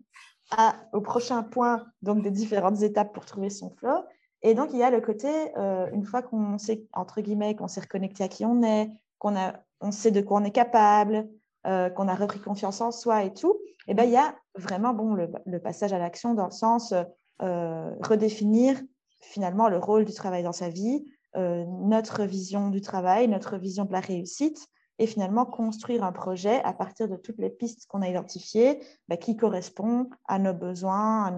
à, 0.50 0.74
au 0.92 1.00
prochain 1.00 1.42
point, 1.42 1.86
donc 2.02 2.22
des 2.22 2.30
différentes 2.30 2.82
étapes 2.82 3.14
pour 3.14 3.24
trouver 3.24 3.48
son 3.48 3.70
flow. 3.70 4.04
Et 4.42 4.52
donc, 4.52 4.68
il 4.74 4.78
y 4.78 4.82
a 4.82 4.90
le 4.90 5.00
côté, 5.00 5.30
une 5.94 6.04
fois 6.04 6.20
qu'on 6.20 6.58
sait, 6.58 6.84
entre 6.92 7.22
guillemets, 7.22 7.56
qu'on 7.56 7.68
s'est 7.68 7.80
reconnecté 7.80 8.24
à 8.24 8.28
qui 8.28 8.44
on 8.44 8.62
est, 8.62 8.90
on 9.80 9.90
sait 9.90 10.10
de 10.10 10.20
quoi 10.20 10.40
on 10.40 10.44
est 10.44 10.50
capable, 10.50 11.28
euh, 11.66 11.88
qu'on 11.88 12.08
a 12.08 12.14
repris 12.14 12.40
confiance 12.40 12.80
en 12.80 12.90
soi 12.90 13.24
et 13.24 13.32
tout, 13.32 13.56
et 13.86 13.92
eh 13.92 13.94
ben, 13.94 14.04
il 14.04 14.10
y 14.10 14.16
a 14.16 14.34
vraiment 14.54 14.92
bon, 14.92 15.14
le, 15.14 15.58
passage 15.60 15.92
à 15.92 15.98
l'action 15.98 16.34
dans 16.34 16.46
le 16.46 16.50
sens 16.50 16.94
euh, 17.42 17.90
redéfinir 18.02 18.80
finalement 19.20 19.68
le 19.68 19.78
rôle 19.78 20.04
du 20.04 20.12
travail 20.12 20.42
dans 20.42 20.52
sa 20.52 20.68
vie, 20.68 21.04
euh, 21.36 21.64
notre 21.80 22.24
vision 22.24 22.68
du 22.68 22.80
travail, 22.80 23.28
notre 23.28 23.56
vision 23.56 23.84
de 23.84 23.92
la 23.92 24.00
réussite, 24.00 24.66
et 24.98 25.06
finalement 25.06 25.44
construire 25.44 26.04
un 26.04 26.12
projet 26.12 26.62
à 26.64 26.72
partir 26.72 27.08
de 27.08 27.16
toutes 27.16 27.38
les 27.38 27.50
pistes 27.50 27.86
qu'on 27.88 28.02
a 28.02 28.08
identifiées 28.08 28.80
bah, 29.08 29.16
qui 29.16 29.36
correspond 29.36 30.08
à 30.28 30.38
nos 30.38 30.54
besoins, 30.54 31.34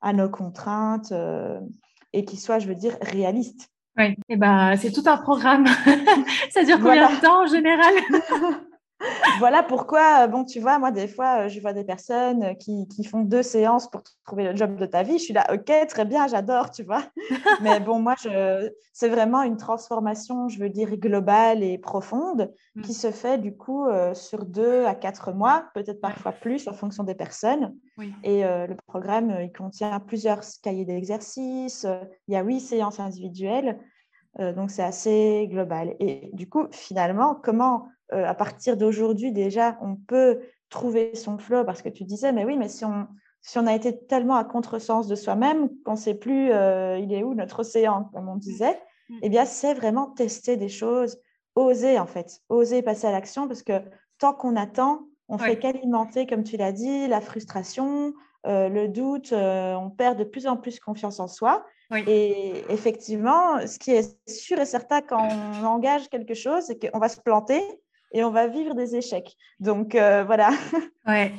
à 0.00 0.12
nos 0.12 0.28
contraintes, 0.30 1.12
et 2.12 2.24
qui 2.24 2.36
soit, 2.36 2.58
je 2.58 2.68
veux 2.68 2.74
dire, 2.74 2.96
réaliste. 3.02 3.68
Oui, 3.98 4.04
et 4.04 4.16
eh 4.30 4.36
ben, 4.36 4.76
c'est 4.76 4.92
tout 4.92 5.02
un 5.06 5.18
programme. 5.18 5.66
ça 6.50 6.64
dure 6.64 6.78
combien 6.78 7.10
de 7.10 7.20
temps 7.20 7.42
en 7.42 7.46
général? 7.46 7.94
voilà 9.40 9.62
pourquoi, 9.62 10.24
euh, 10.24 10.26
bon, 10.26 10.44
tu 10.44 10.60
vois, 10.60 10.78
moi, 10.78 10.90
des 10.90 11.08
fois, 11.08 11.40
euh, 11.40 11.48
je 11.48 11.60
vois 11.60 11.72
des 11.72 11.82
personnes 11.82 12.42
euh, 12.42 12.54
qui, 12.54 12.86
qui, 12.88 13.04
font 13.04 13.22
deux 13.22 13.42
séances 13.42 13.90
pour 13.90 14.02
trouver 14.26 14.44
le 14.44 14.54
job 14.54 14.76
de 14.76 14.84
ta 14.84 15.02
vie. 15.02 15.18
Je 15.18 15.24
suis 15.24 15.32
là, 15.32 15.46
OK, 15.52 15.72
très 15.88 16.04
bien, 16.04 16.28
j'adore, 16.28 16.70
tu 16.70 16.82
vois. 16.82 17.02
Mais 17.62 17.80
bon, 17.80 18.00
moi, 18.00 18.14
c'est 18.92 19.08
vraiment 19.08 19.42
une 19.42 19.56
transformation, 19.56 20.48
je 20.48 20.58
veux 20.58 20.68
dire, 20.68 20.94
globale 20.96 21.62
et 21.62 21.78
profonde 21.78 22.52
mm. 22.74 22.82
qui 22.82 22.92
se 22.92 23.10
fait, 23.10 23.38
du 23.38 23.56
coup, 23.56 23.88
sur 24.12 24.44
deux 24.44 24.84
à 24.84 24.94
quatre 24.94 25.32
mois, 25.32 25.64
peut-être 25.74 26.02
parfois 26.02 26.32
plus 26.32 26.68
en 26.68 26.74
fonction 26.74 27.02
des 27.02 27.14
personnes. 27.14 27.74
Et 28.22 28.42
le 28.42 28.74
programme, 28.86 29.34
il 29.40 29.52
contient 29.52 29.98
plusieurs 30.00 30.40
cahiers 30.62 30.84
d'exercices. 30.84 31.86
il 32.28 32.34
y 32.34 32.36
a 32.36 32.42
huit 32.42 32.60
séances 32.60 33.00
individuelles. 33.00 33.78
Donc, 34.38 34.70
c'est 34.70 34.82
assez 34.82 35.48
global. 35.50 35.96
Et 35.98 36.30
du 36.32 36.48
coup, 36.48 36.66
finalement, 36.70 37.34
comment 37.34 37.88
euh, 38.12 38.24
à 38.24 38.34
partir 38.34 38.76
d'aujourd'hui, 38.76 39.32
déjà, 39.32 39.78
on 39.82 39.96
peut 39.96 40.40
trouver 40.68 41.14
son 41.14 41.38
flow? 41.38 41.64
Parce 41.64 41.82
que 41.82 41.88
tu 41.88 42.04
disais, 42.04 42.32
mais 42.32 42.44
oui, 42.44 42.56
mais 42.56 42.68
si 42.68 42.84
on, 42.84 43.06
si 43.40 43.58
on 43.58 43.66
a 43.66 43.74
été 43.74 44.04
tellement 44.06 44.36
à 44.36 44.44
contresens 44.44 45.08
de 45.08 45.14
soi-même 45.14 45.68
qu'on 45.84 45.92
ne 45.92 45.96
sait 45.96 46.14
plus 46.14 46.50
euh, 46.52 46.98
il 46.98 47.12
est 47.12 47.22
où 47.22 47.34
notre 47.34 47.60
océan, 47.60 48.04
comme 48.12 48.28
on 48.28 48.36
disait, 48.36 48.78
mm. 49.08 49.18
eh 49.22 49.28
bien, 49.28 49.44
c'est 49.44 49.74
vraiment 49.74 50.06
tester 50.06 50.56
des 50.56 50.68
choses, 50.68 51.18
oser 51.54 51.98
en 51.98 52.06
fait, 52.06 52.40
oser 52.48 52.82
passer 52.82 53.06
à 53.06 53.12
l'action 53.12 53.48
parce 53.48 53.62
que 53.62 53.80
tant 54.18 54.32
qu'on 54.32 54.56
attend, 54.56 55.06
on 55.28 55.38
fait 55.38 55.58
qu'alimenter, 55.58 56.26
comme 56.26 56.42
tu 56.42 56.56
l'as 56.56 56.72
dit, 56.72 57.06
la 57.06 57.20
frustration, 57.20 58.12
le 58.44 58.88
doute, 58.88 59.32
on 59.32 59.88
perd 59.88 60.18
de 60.18 60.24
plus 60.24 60.48
en 60.48 60.56
plus 60.56 60.80
confiance 60.80 61.20
en 61.20 61.28
soi. 61.28 61.64
Et 62.06 62.64
effectivement, 62.68 63.66
ce 63.66 63.78
qui 63.78 63.90
est 63.90 64.16
sûr 64.28 64.58
et 64.58 64.66
certain 64.66 65.00
quand 65.00 65.28
on 65.28 65.64
engage 65.64 66.08
quelque 66.08 66.34
chose, 66.34 66.64
c'est 66.64 66.78
qu'on 66.78 66.98
va 66.98 67.08
se 67.08 67.20
planter 67.20 67.62
et 68.12 68.22
on 68.22 68.30
va 68.30 68.46
vivre 68.46 68.74
des 68.74 68.96
échecs. 68.96 69.36
Donc 69.58 69.92
voilà. 69.94 70.50
Ouais. 71.06 71.32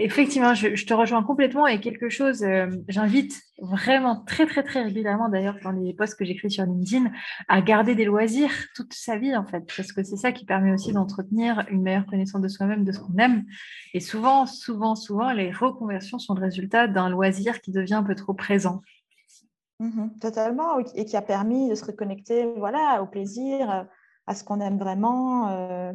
Effectivement, 0.00 0.54
je, 0.54 0.84
te 0.84 0.94
rejoins 0.94 1.24
complètement 1.24 1.66
et 1.66 1.80
quelque 1.80 2.08
chose, 2.08 2.44
euh, 2.44 2.68
j'invite 2.88 3.40
vraiment 3.60 4.22
très 4.24 4.46
très 4.46 4.62
très 4.62 4.84
régulièrement 4.84 5.28
d'ailleurs 5.28 5.56
dans 5.64 5.72
les 5.72 5.92
posts 5.92 6.16
que 6.16 6.24
j'écris 6.24 6.52
sur 6.52 6.64
LinkedIn 6.64 7.10
à 7.48 7.60
garder 7.60 7.96
des 7.96 8.04
loisirs 8.04 8.52
toute 8.76 8.94
sa 8.94 9.16
vie 9.16 9.36
en 9.36 9.44
fait, 9.44 9.64
parce 9.76 9.92
que 9.92 10.04
c'est 10.04 10.16
ça 10.16 10.30
qui 10.30 10.44
permet 10.44 10.72
aussi 10.72 10.92
d'entretenir 10.92 11.66
une 11.68 11.82
meilleure 11.82 12.06
connaissance 12.06 12.40
de 12.40 12.46
soi-même, 12.46 12.84
de 12.84 12.92
ce 12.92 13.00
qu'on 13.00 13.16
aime. 13.18 13.44
Et 13.92 13.98
souvent, 13.98 14.46
souvent, 14.46 14.94
souvent, 14.94 15.32
les 15.32 15.50
reconversions 15.50 16.20
sont 16.20 16.34
le 16.34 16.42
résultat 16.42 16.86
d'un 16.86 17.08
loisir 17.08 17.60
qui 17.60 17.72
devient 17.72 17.94
un 17.94 18.04
peu 18.04 18.14
trop 18.14 18.34
présent. 18.34 18.82
Mmh 19.80 20.08
totalement, 20.20 20.78
et 20.94 21.04
qui 21.04 21.16
a 21.16 21.22
permis 21.22 21.68
de 21.68 21.76
se 21.76 21.84
reconnecter 21.84 22.52
voilà, 22.56 23.00
au 23.00 23.06
plaisir, 23.06 23.86
à 24.26 24.34
ce 24.34 24.42
qu'on 24.42 24.60
aime 24.60 24.78
vraiment. 24.78 25.48
Euh, 25.48 25.92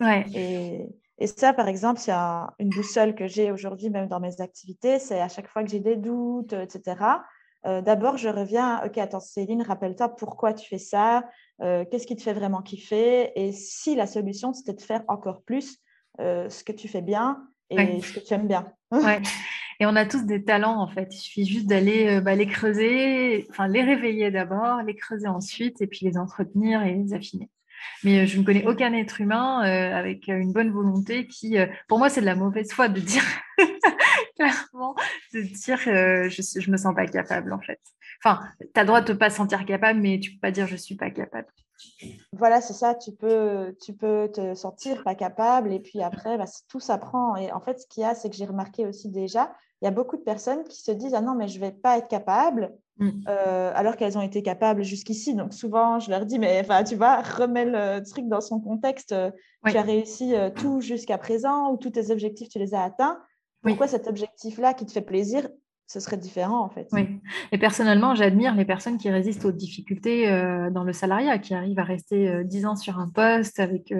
ouais. 0.00 0.26
Et 0.34 0.86
et 1.18 1.26
ça, 1.26 1.54
par 1.54 1.66
exemple, 1.66 2.00
il 2.04 2.08
y 2.08 2.12
a 2.12 2.52
une 2.58 2.68
boussole 2.68 3.14
que 3.14 3.26
j'ai 3.26 3.50
aujourd'hui, 3.50 3.88
même 3.88 4.06
dans 4.06 4.20
mes 4.20 4.42
activités, 4.42 4.98
c'est 4.98 5.18
à 5.18 5.28
chaque 5.28 5.48
fois 5.48 5.64
que 5.64 5.70
j'ai 5.70 5.80
des 5.80 5.96
doutes, 5.96 6.52
etc. 6.52 7.22
Euh, 7.64 7.80
d'abord, 7.80 8.18
je 8.18 8.28
reviens, 8.28 8.82
ok, 8.84 8.98
attends, 8.98 9.20
Céline, 9.20 9.62
rappelle-toi 9.62 10.10
pourquoi 10.10 10.52
tu 10.52 10.68
fais 10.68 10.78
ça, 10.78 11.24
euh, 11.62 11.86
qu'est-ce 11.90 12.06
qui 12.06 12.16
te 12.16 12.22
fait 12.22 12.34
vraiment 12.34 12.60
kiffer, 12.60 13.32
et 13.34 13.52
si 13.52 13.94
la 13.96 14.06
solution, 14.06 14.52
c'était 14.52 14.74
de 14.74 14.82
faire 14.82 15.04
encore 15.08 15.42
plus 15.42 15.78
ce 16.18 16.64
que 16.64 16.72
tu 16.72 16.88
fais 16.88 17.02
bien 17.02 17.46
et 17.70 18.00
ce 18.00 18.12
que 18.12 18.20
tu 18.20 18.34
aimes 18.34 18.48
bien. 18.48 18.72
ouais. 18.92 19.20
Et 19.80 19.86
on 19.86 19.96
a 19.96 20.06
tous 20.06 20.24
des 20.24 20.42
talents, 20.44 20.80
en 20.80 20.88
fait. 20.88 21.14
Il 21.14 21.18
suffit 21.18 21.46
juste 21.46 21.66
d'aller 21.66 22.20
bah, 22.20 22.34
les 22.34 22.46
creuser, 22.46 23.46
enfin 23.50 23.68
les 23.68 23.82
réveiller 23.82 24.30
d'abord, 24.30 24.82
les 24.82 24.94
creuser 24.94 25.28
ensuite, 25.28 25.80
et 25.80 25.86
puis 25.86 26.06
les 26.06 26.16
entretenir 26.16 26.82
et 26.82 26.94
les 26.94 27.14
affiner. 27.14 27.50
Mais 28.04 28.20
euh, 28.20 28.26
je 28.26 28.38
ne 28.38 28.44
connais 28.44 28.66
aucun 28.66 28.92
être 28.92 29.20
humain 29.20 29.64
euh, 29.64 29.94
avec 29.94 30.28
euh, 30.28 30.38
une 30.38 30.52
bonne 30.52 30.70
volonté 30.70 31.26
qui, 31.26 31.56
pour 31.88 31.98
moi, 31.98 32.08
c'est 32.08 32.20
de 32.20 32.26
la 32.26 32.34
mauvaise 32.34 32.72
foi 32.72 32.88
de 32.88 33.00
dire, 33.00 33.22
clairement, 34.36 34.94
de 35.34 35.40
dire 35.40 35.78
je 35.78 36.66
ne 36.66 36.72
me 36.72 36.76
sens 36.76 36.94
pas 36.94 37.06
capable, 37.06 37.52
en 37.52 37.60
fait. 37.60 37.80
Enfin, 38.24 38.40
tu 38.60 38.80
as 38.80 38.84
droit 38.84 39.00
de 39.00 39.12
ne 39.12 39.18
pas 39.18 39.30
sentir 39.30 39.64
capable, 39.66 40.00
mais 40.00 40.18
tu 40.20 40.32
peux 40.32 40.40
pas 40.40 40.50
dire 40.50 40.66
je 40.66 40.76
suis 40.76 40.96
pas 40.96 41.10
capable. 41.10 41.48
Voilà, 42.32 42.60
c'est 42.60 42.72
ça, 42.72 42.94
tu 42.94 43.12
peux, 43.12 43.76
tu 43.84 43.92
peux 43.92 44.30
te 44.32 44.54
sentir 44.54 45.02
pas 45.02 45.14
capable 45.14 45.72
et 45.72 45.80
puis 45.80 46.02
après, 46.02 46.38
bah, 46.38 46.46
tout 46.68 46.80
s'apprend. 46.80 47.36
Et 47.36 47.52
en 47.52 47.60
fait, 47.60 47.78
ce 47.80 47.86
qu'il 47.86 48.02
y 48.02 48.06
a, 48.06 48.14
c'est 48.14 48.30
que 48.30 48.36
j'ai 48.36 48.46
remarqué 48.46 48.86
aussi 48.86 49.10
déjà, 49.10 49.54
il 49.82 49.84
y 49.84 49.88
a 49.88 49.90
beaucoup 49.90 50.16
de 50.16 50.22
personnes 50.22 50.64
qui 50.64 50.82
se 50.82 50.90
disent 50.90 51.14
Ah 51.14 51.20
non, 51.20 51.34
mais 51.34 51.48
je 51.48 51.58
ne 51.58 51.66
vais 51.66 51.72
pas 51.72 51.98
être 51.98 52.08
capable, 52.08 52.72
mm. 52.98 53.10
euh, 53.28 53.72
alors 53.74 53.96
qu'elles 53.96 54.16
ont 54.16 54.22
été 54.22 54.42
capables 54.42 54.82
jusqu'ici. 54.82 55.34
Donc 55.34 55.52
souvent, 55.52 55.98
je 55.98 56.10
leur 56.10 56.24
dis 56.24 56.38
Mais 56.38 56.64
tu 56.86 56.96
vois, 56.96 57.20
remets 57.20 57.66
le 57.66 58.02
truc 58.08 58.28
dans 58.28 58.40
son 58.40 58.60
contexte. 58.60 59.14
Tu 59.66 59.76
as 59.76 59.82
réussi 59.82 60.34
euh, 60.34 60.50
tout 60.50 60.80
jusqu'à 60.80 61.18
présent 61.18 61.72
ou 61.72 61.76
tous 61.76 61.90
tes 61.90 62.10
objectifs, 62.10 62.48
tu 62.48 62.58
les 62.58 62.74
as 62.74 62.84
atteints. 62.84 63.20
Pourquoi 63.62 63.88
cet 63.88 64.06
objectif-là 64.06 64.74
qui 64.74 64.86
te 64.86 64.92
fait 64.92 65.00
plaisir, 65.00 65.48
ce 65.86 66.00
serait 66.00 66.16
différent 66.16 66.64
en 66.64 66.68
fait. 66.68 66.88
Oui. 66.92 67.20
Et 67.52 67.58
personnellement, 67.58 68.14
j'admire 68.14 68.54
les 68.54 68.64
personnes 68.64 68.98
qui 68.98 69.10
résistent 69.10 69.44
aux 69.44 69.52
difficultés 69.52 70.28
euh, 70.28 70.70
dans 70.70 70.84
le 70.84 70.92
salariat, 70.92 71.38
qui 71.38 71.54
arrivent 71.54 71.78
à 71.78 71.84
rester 71.84 72.44
dix 72.44 72.66
ans 72.66 72.76
sur 72.76 72.98
un 72.98 73.08
poste 73.08 73.60
avec 73.60 73.92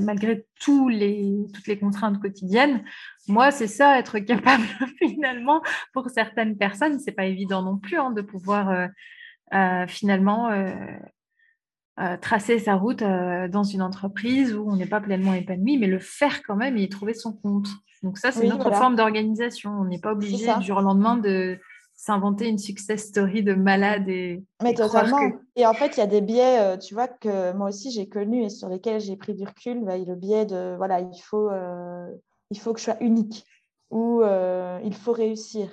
malgré 0.00 0.46
tous 0.60 0.88
les, 0.88 1.36
toutes 1.52 1.66
les 1.66 1.78
contraintes 1.78 2.20
quotidiennes. 2.20 2.82
Moi, 3.28 3.50
c'est 3.50 3.66
ça, 3.66 3.98
être 3.98 4.18
capable 4.18 4.64
finalement, 4.98 5.62
pour 5.92 6.10
certaines 6.10 6.56
personnes, 6.56 6.98
c'est 6.98 7.12
pas 7.12 7.26
évident 7.26 7.62
non 7.62 7.78
plus 7.78 7.98
hein, 7.98 8.10
de 8.10 8.20
pouvoir 8.20 8.70
euh, 8.70 8.86
euh, 9.54 9.86
finalement 9.86 10.50
euh, 12.00 12.16
tracer 12.16 12.58
sa 12.58 12.74
route 12.74 13.02
dans 13.02 13.62
une 13.62 13.82
entreprise 13.82 14.54
où 14.54 14.68
on 14.68 14.76
n'est 14.76 14.86
pas 14.86 15.00
pleinement 15.00 15.34
épanoui, 15.34 15.78
mais 15.78 15.86
le 15.86 15.98
faire 15.98 16.42
quand 16.42 16.56
même 16.56 16.76
et 16.76 16.82
y 16.82 16.88
trouver 16.88 17.14
son 17.14 17.32
compte. 17.32 17.68
Donc 18.02 18.18
ça, 18.18 18.32
c'est 18.32 18.46
notre 18.46 18.72
forme 18.74 18.96
d'organisation. 18.96 19.70
On 19.70 19.84
n'est 19.84 20.00
pas 20.00 20.12
obligé 20.12 20.52
du 20.58 20.64
jour 20.64 20.78
au 20.78 20.82
lendemain 20.82 21.16
de 21.16 21.58
s'inventer 21.96 22.48
une 22.48 22.58
success 22.58 23.06
story 23.06 23.42
de 23.42 23.54
malade 23.54 24.08
et, 24.08 24.42
mais 24.62 24.74
totalement. 24.74 25.20
Et 25.56 25.64
en 25.64 25.72
fait, 25.72 25.96
il 25.96 26.00
y 26.00 26.02
a 26.02 26.06
des 26.06 26.20
biais, 26.20 26.78
tu 26.78 26.92
vois, 26.92 27.08
que 27.08 27.52
moi 27.52 27.68
aussi 27.68 27.90
j'ai 27.90 28.08
connus 28.08 28.44
et 28.44 28.50
sur 28.50 28.68
lesquels 28.68 29.00
j'ai 29.00 29.16
pris 29.16 29.34
du 29.34 29.44
recul. 29.44 29.84
Bah, 29.84 29.96
le 29.96 30.14
biais 30.16 30.44
de, 30.44 30.74
voilà, 30.76 31.00
il 31.00 31.22
faut 31.22 31.50
il 32.50 32.58
faut 32.58 32.72
que 32.72 32.80
je 32.80 32.84
sois 32.84 32.96
unique 33.00 33.44
ou 33.90 34.22
euh, 34.22 34.80
il 34.84 34.94
faut 34.94 35.12
réussir. 35.12 35.68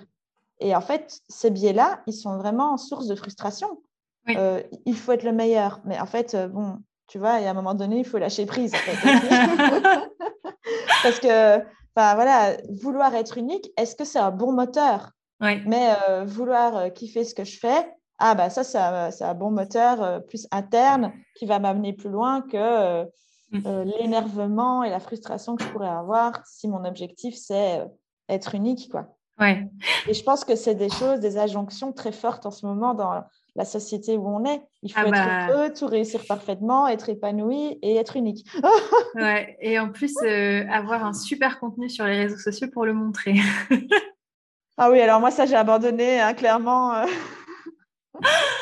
Et 0.60 0.76
en 0.76 0.82
fait, 0.82 1.22
ces 1.28 1.50
biais-là, 1.50 2.02
ils 2.08 2.14
sont 2.14 2.38
vraiment 2.38 2.78
source 2.78 3.08
de 3.08 3.16
frustration. 3.16 3.82
Euh, 4.30 4.62
il 4.86 4.96
faut 4.96 5.12
être 5.12 5.24
le 5.24 5.32
meilleur. 5.32 5.82
Mais 5.86 6.00
en 6.00 6.06
fait, 6.06 6.36
euh, 6.36 6.48
bon, 6.48 6.78
tu 7.08 7.18
vois, 7.18 7.32
à 7.32 7.50
un 7.50 7.54
moment 7.54 7.74
donné, 7.74 8.00
il 8.00 8.06
faut 8.06 8.18
lâcher 8.18 8.46
prise. 8.46 8.72
Parce 11.04 11.20
que, 11.20 11.60
voilà, 11.96 12.58
vouloir 12.82 13.14
être 13.16 13.38
unique, 13.38 13.72
est-ce 13.78 13.96
que 13.96 14.06
c'est 14.06 14.20
un 14.20 14.32
bon 14.32 14.54
moteur? 14.54 15.12
Mais 15.40 15.96
vouloir 16.26 16.94
kiffer 16.94 17.24
ce 17.24 17.34
que 17.34 17.44
je 17.44 17.58
fais, 17.58 17.92
ah 18.20 18.36
bah 18.36 18.52
ça, 18.52 18.64
c'est 18.64 18.78
un, 18.78 19.34
bon 19.34 19.50
moteur 19.50 20.24
plus 20.28 20.48
interne 20.52 21.12
qui 21.36 21.48
va 21.48 21.58
m'amener 21.58 21.94
plus 21.94 22.12
loin 22.12 22.44
que 22.44 23.08
Mm. 23.52 23.60
Euh, 23.66 23.84
l'énervement 23.84 24.84
et 24.84 24.90
la 24.90 25.00
frustration 25.00 25.56
que 25.56 25.64
je 25.64 25.70
pourrais 25.70 25.90
avoir 25.90 26.46
si 26.48 26.70
mon 26.70 26.86
objectif, 26.86 27.36
c'est 27.36 27.82
euh, 27.82 27.86
être 28.30 28.56
unique. 28.56 28.90
Quoi. 28.90 29.08
Ouais. 29.40 29.70
Et 30.08 30.14
je 30.14 30.24
pense 30.24 30.46
que 30.46 30.56
c'est 30.56 30.76
des 30.76 30.90
choses, 30.90 31.20
des 31.20 31.38
injonctions 31.38 31.92
très 31.92 32.14
fortes 32.14 32.46
en 32.46 32.52
ce 32.52 32.66
moment 32.66 32.94
dans 32.94 33.24
la 33.56 33.66
société 33.66 34.18
où 34.18 34.28
on 34.28 34.46
est. 34.46 34.62
Il 34.84 34.92
faut 34.92 35.00
ah 35.04 35.08
être 35.08 35.12
bah. 35.12 35.48
heureux, 35.50 35.74
tout 35.74 35.88
réussir 35.88 36.22
parfaitement, 36.28 36.88
être 36.88 37.10
épanoui 37.10 37.78
et 37.82 37.96
être 37.96 38.16
unique. 38.16 38.48
ouais. 39.16 39.58
Et 39.62 39.80
en 39.80 39.90
plus, 39.90 40.16
euh, 40.24 40.66
avoir 40.70 41.06
un 41.06 41.14
super 41.14 41.60
contenu 41.60 41.90
sur 41.90 42.06
les 42.06 42.18
réseaux 42.18 42.38
sociaux 42.38 42.68
pour 42.72 42.86
le 42.86 42.94
montrer. 42.94 43.36
ah 44.78 44.90
oui, 44.90 45.02
alors 45.02 45.20
moi, 45.20 45.32
ça, 45.32 45.46
j'ai 45.46 45.56
abandonné, 45.56 46.20
hein, 46.20 46.34
clairement. 46.34 47.06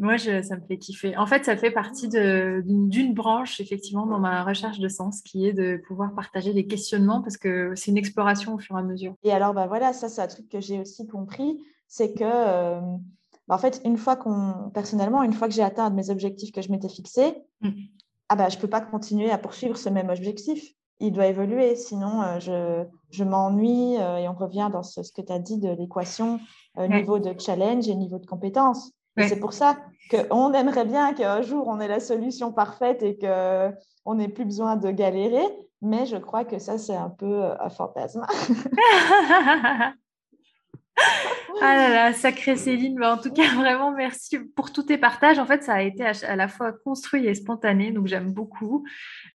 Moi, 0.00 0.16
ça 0.16 0.56
me 0.56 0.60
fait 0.68 0.78
kiffer. 0.78 1.16
En 1.16 1.26
fait, 1.26 1.44
ça 1.44 1.56
fait 1.56 1.72
partie 1.72 2.08
d'une 2.08 3.14
branche, 3.14 3.60
effectivement, 3.60 4.06
dans 4.06 4.20
ma 4.20 4.44
recherche 4.44 4.78
de 4.78 4.86
sens, 4.86 5.22
qui 5.22 5.44
est 5.44 5.52
de 5.52 5.82
pouvoir 5.88 6.14
partager 6.14 6.54
des 6.54 6.68
questionnements 6.68 7.20
parce 7.20 7.36
que 7.36 7.72
c'est 7.74 7.90
une 7.90 7.96
exploration 7.96 8.54
au 8.54 8.58
fur 8.58 8.76
et 8.76 8.78
à 8.78 8.82
mesure. 8.82 9.14
Et 9.24 9.32
alors, 9.32 9.54
bah 9.54 9.66
voilà, 9.66 9.92
ça, 9.92 10.08
c'est 10.08 10.22
un 10.22 10.28
truc 10.28 10.48
que 10.48 10.60
j'ai 10.60 10.78
aussi 10.78 11.04
compris, 11.08 11.58
c'est 11.88 12.12
que, 12.14 12.22
euh, 12.22 12.80
bah, 13.48 13.54
en 13.54 13.58
fait, 13.58 13.80
une 13.84 13.96
fois 13.96 14.16
qu'on, 14.16 14.70
personnellement, 14.72 15.22
une 15.22 15.32
fois 15.32 15.48
que 15.48 15.54
j'ai 15.54 15.62
atteint 15.62 15.90
mes 15.90 16.10
objectifs 16.10 16.52
que 16.52 16.62
je 16.62 16.70
m'étais 16.70 16.88
fixés, 16.88 17.42
mm. 17.60 17.70
ah 18.28 18.36
bah, 18.36 18.48
je 18.48 18.56
ne 18.56 18.60
peux 18.60 18.68
pas 18.68 18.80
continuer 18.80 19.30
à 19.30 19.38
poursuivre 19.38 19.76
ce 19.76 19.88
même 19.88 20.10
objectif. 20.10 20.72
Il 21.00 21.12
doit 21.12 21.26
évoluer, 21.26 21.76
sinon 21.76 22.22
euh, 22.22 22.40
je, 22.40 22.84
je 23.10 23.24
m'ennuie 23.24 23.96
euh, 23.98 24.18
et 24.18 24.28
on 24.28 24.34
revient 24.34 24.68
dans 24.72 24.82
ce, 24.82 25.00
que 25.12 25.22
tu 25.22 25.32
as 25.32 25.38
dit 25.38 25.58
de 25.58 25.70
l'équation 25.70 26.40
niveau 26.76 27.18
de 27.18 27.34
challenge 27.36 27.88
et 27.88 27.94
niveau 27.96 28.20
de 28.20 28.26
compétence. 28.26 28.92
C'est 29.26 29.40
pour 29.40 29.52
ça 29.52 29.76
qu'on 30.12 30.52
aimerait 30.52 30.84
bien 30.84 31.12
qu'un 31.12 31.42
jour 31.42 31.66
on 31.66 31.80
ait 31.80 31.88
la 31.88 31.98
solution 31.98 32.52
parfaite 32.52 33.02
et 33.02 33.18
qu'on 33.18 34.14
n'ait 34.14 34.28
plus 34.28 34.44
besoin 34.44 34.76
de 34.76 34.92
galérer, 34.92 35.44
mais 35.82 36.06
je 36.06 36.16
crois 36.16 36.44
que 36.44 36.58
ça, 36.58 36.78
c'est 36.78 36.96
un 36.96 37.10
peu 37.10 37.44
euh, 37.44 37.54
un 37.60 37.70
fantasme. 37.70 38.26
ah 41.62 41.76
là 41.76 41.88
là, 41.88 42.12
sacrée 42.12 42.56
Céline, 42.56 43.02
en 43.02 43.18
tout 43.18 43.32
cas, 43.32 43.54
vraiment 43.54 43.92
merci 43.92 44.38
pour 44.38 44.72
tous 44.72 44.84
tes 44.84 44.98
partages. 44.98 45.38
En 45.38 45.46
fait, 45.46 45.62
ça 45.62 45.74
a 45.74 45.82
été 45.82 46.04
à, 46.04 46.36
la 46.36 46.48
fois 46.48 46.72
construit 46.72 47.26
et 47.26 47.34
spontané, 47.34 47.90
donc 47.90 48.06
j'aime 48.06 48.32
beaucoup. 48.32 48.84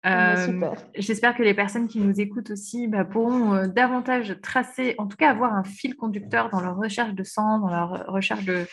Euh, 0.05 0.71
j'espère 0.95 1.35
que 1.35 1.43
les 1.43 1.53
personnes 1.53 1.87
qui 1.87 1.99
nous 1.99 2.19
écoutent 2.19 2.51
aussi 2.51 2.87
bah, 2.87 3.05
pourront 3.05 3.53
euh, 3.53 3.67
davantage 3.67 4.37
tracer, 4.41 4.95
en 4.97 5.07
tout 5.07 5.17
cas 5.17 5.29
avoir 5.29 5.53
un 5.53 5.63
fil 5.63 5.95
conducteur 5.95 6.49
dans 6.49 6.61
leur 6.61 6.77
recherche 6.77 7.13
de 7.13 7.23
sang, 7.23 7.59
dans 7.59 7.69
leur 7.69 8.05
recherche 8.07 8.45
de, 8.45 8.65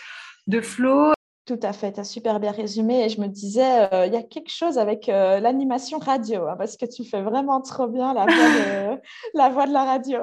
de 0.46 0.61
flow. 0.61 1.12
Tout 1.48 1.59
à 1.62 1.72
fait, 1.72 1.94
tu 1.94 2.01
as 2.01 2.05
super 2.05 2.40
bien 2.40 2.51
résumé. 2.51 3.07
Et 3.07 3.09
je 3.09 3.22
me 3.22 3.27
disais, 3.27 3.88
euh, 3.94 4.05
il 4.05 4.12
y 4.12 4.18
a 4.18 4.22
quelque 4.22 4.51
chose 4.51 4.76
avec 4.76 5.09
euh, 5.09 5.41
l'animation 5.41 5.99
radio, 5.99 6.47
hein, 6.47 6.57
parce 6.59 6.76
que 6.76 6.84
tu 6.84 7.05
fais 7.05 7.22
vraiment 7.22 7.62
trop 7.62 7.86
bien 7.86 8.12
la 8.12 8.26
voix 8.26 8.34
de 8.34 9.01
la, 9.34 9.49
voix 9.49 9.66
de 9.66 9.72
la 9.72 9.84
radio. 9.84 10.18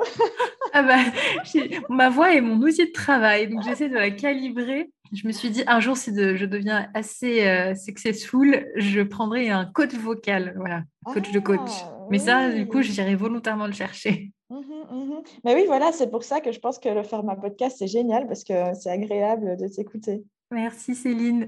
Ah 0.76 0.84
bah, 0.84 0.98
ma 1.90 2.10
voix 2.10 2.36
est 2.36 2.42
mon 2.42 2.58
outil 2.58 2.86
de 2.86 2.92
travail, 2.92 3.48
donc 3.48 3.64
j'essaie 3.64 3.88
de 3.88 3.96
la 3.96 4.12
calibrer. 4.12 4.92
Je 5.14 5.26
me 5.26 5.32
suis 5.32 5.50
dit, 5.50 5.64
un 5.68 5.80
jour, 5.80 5.96
si 5.96 6.12
je 6.14 6.46
deviens 6.46 6.90
assez 6.94 7.48
euh, 7.48 7.76
successful, 7.76 8.68
je 8.76 9.02
prendrai 9.02 9.50
un 9.50 9.66
coach 9.66 9.94
vocal, 9.94 10.54
voilà, 10.58 10.84
coach 11.06 11.32
de 11.32 11.40
coach. 11.40 11.72
Ah, 11.82 12.08
Mais 12.10 12.20
ça, 12.20 12.52
du 12.52 12.68
coup, 12.68 12.82
j'irai 12.82 13.16
volontairement 13.16 13.68
le 13.68 13.72
chercher. 13.72 14.34
Mmh 14.50 14.58
mmh 14.58 15.24
Mais 15.46 15.56
oui, 15.56 15.64
voilà, 15.66 15.94
c'est 15.94 16.12
pour 16.12 16.24
ça 16.24 16.42
que 16.42 16.52
je 16.52 16.60
pense 16.60 16.78
que 16.78 16.90
le 16.90 17.04
format 17.04 17.38
podcast, 17.38 17.78
c'est 17.80 17.88
génial 17.88 18.28
parce 18.28 18.44
que 18.44 18.74
c'est 18.74 18.90
agréable 18.90 19.56
de 19.56 19.70
t'écouter. 19.70 20.26
Merci 20.52 20.94
Céline. 20.94 21.48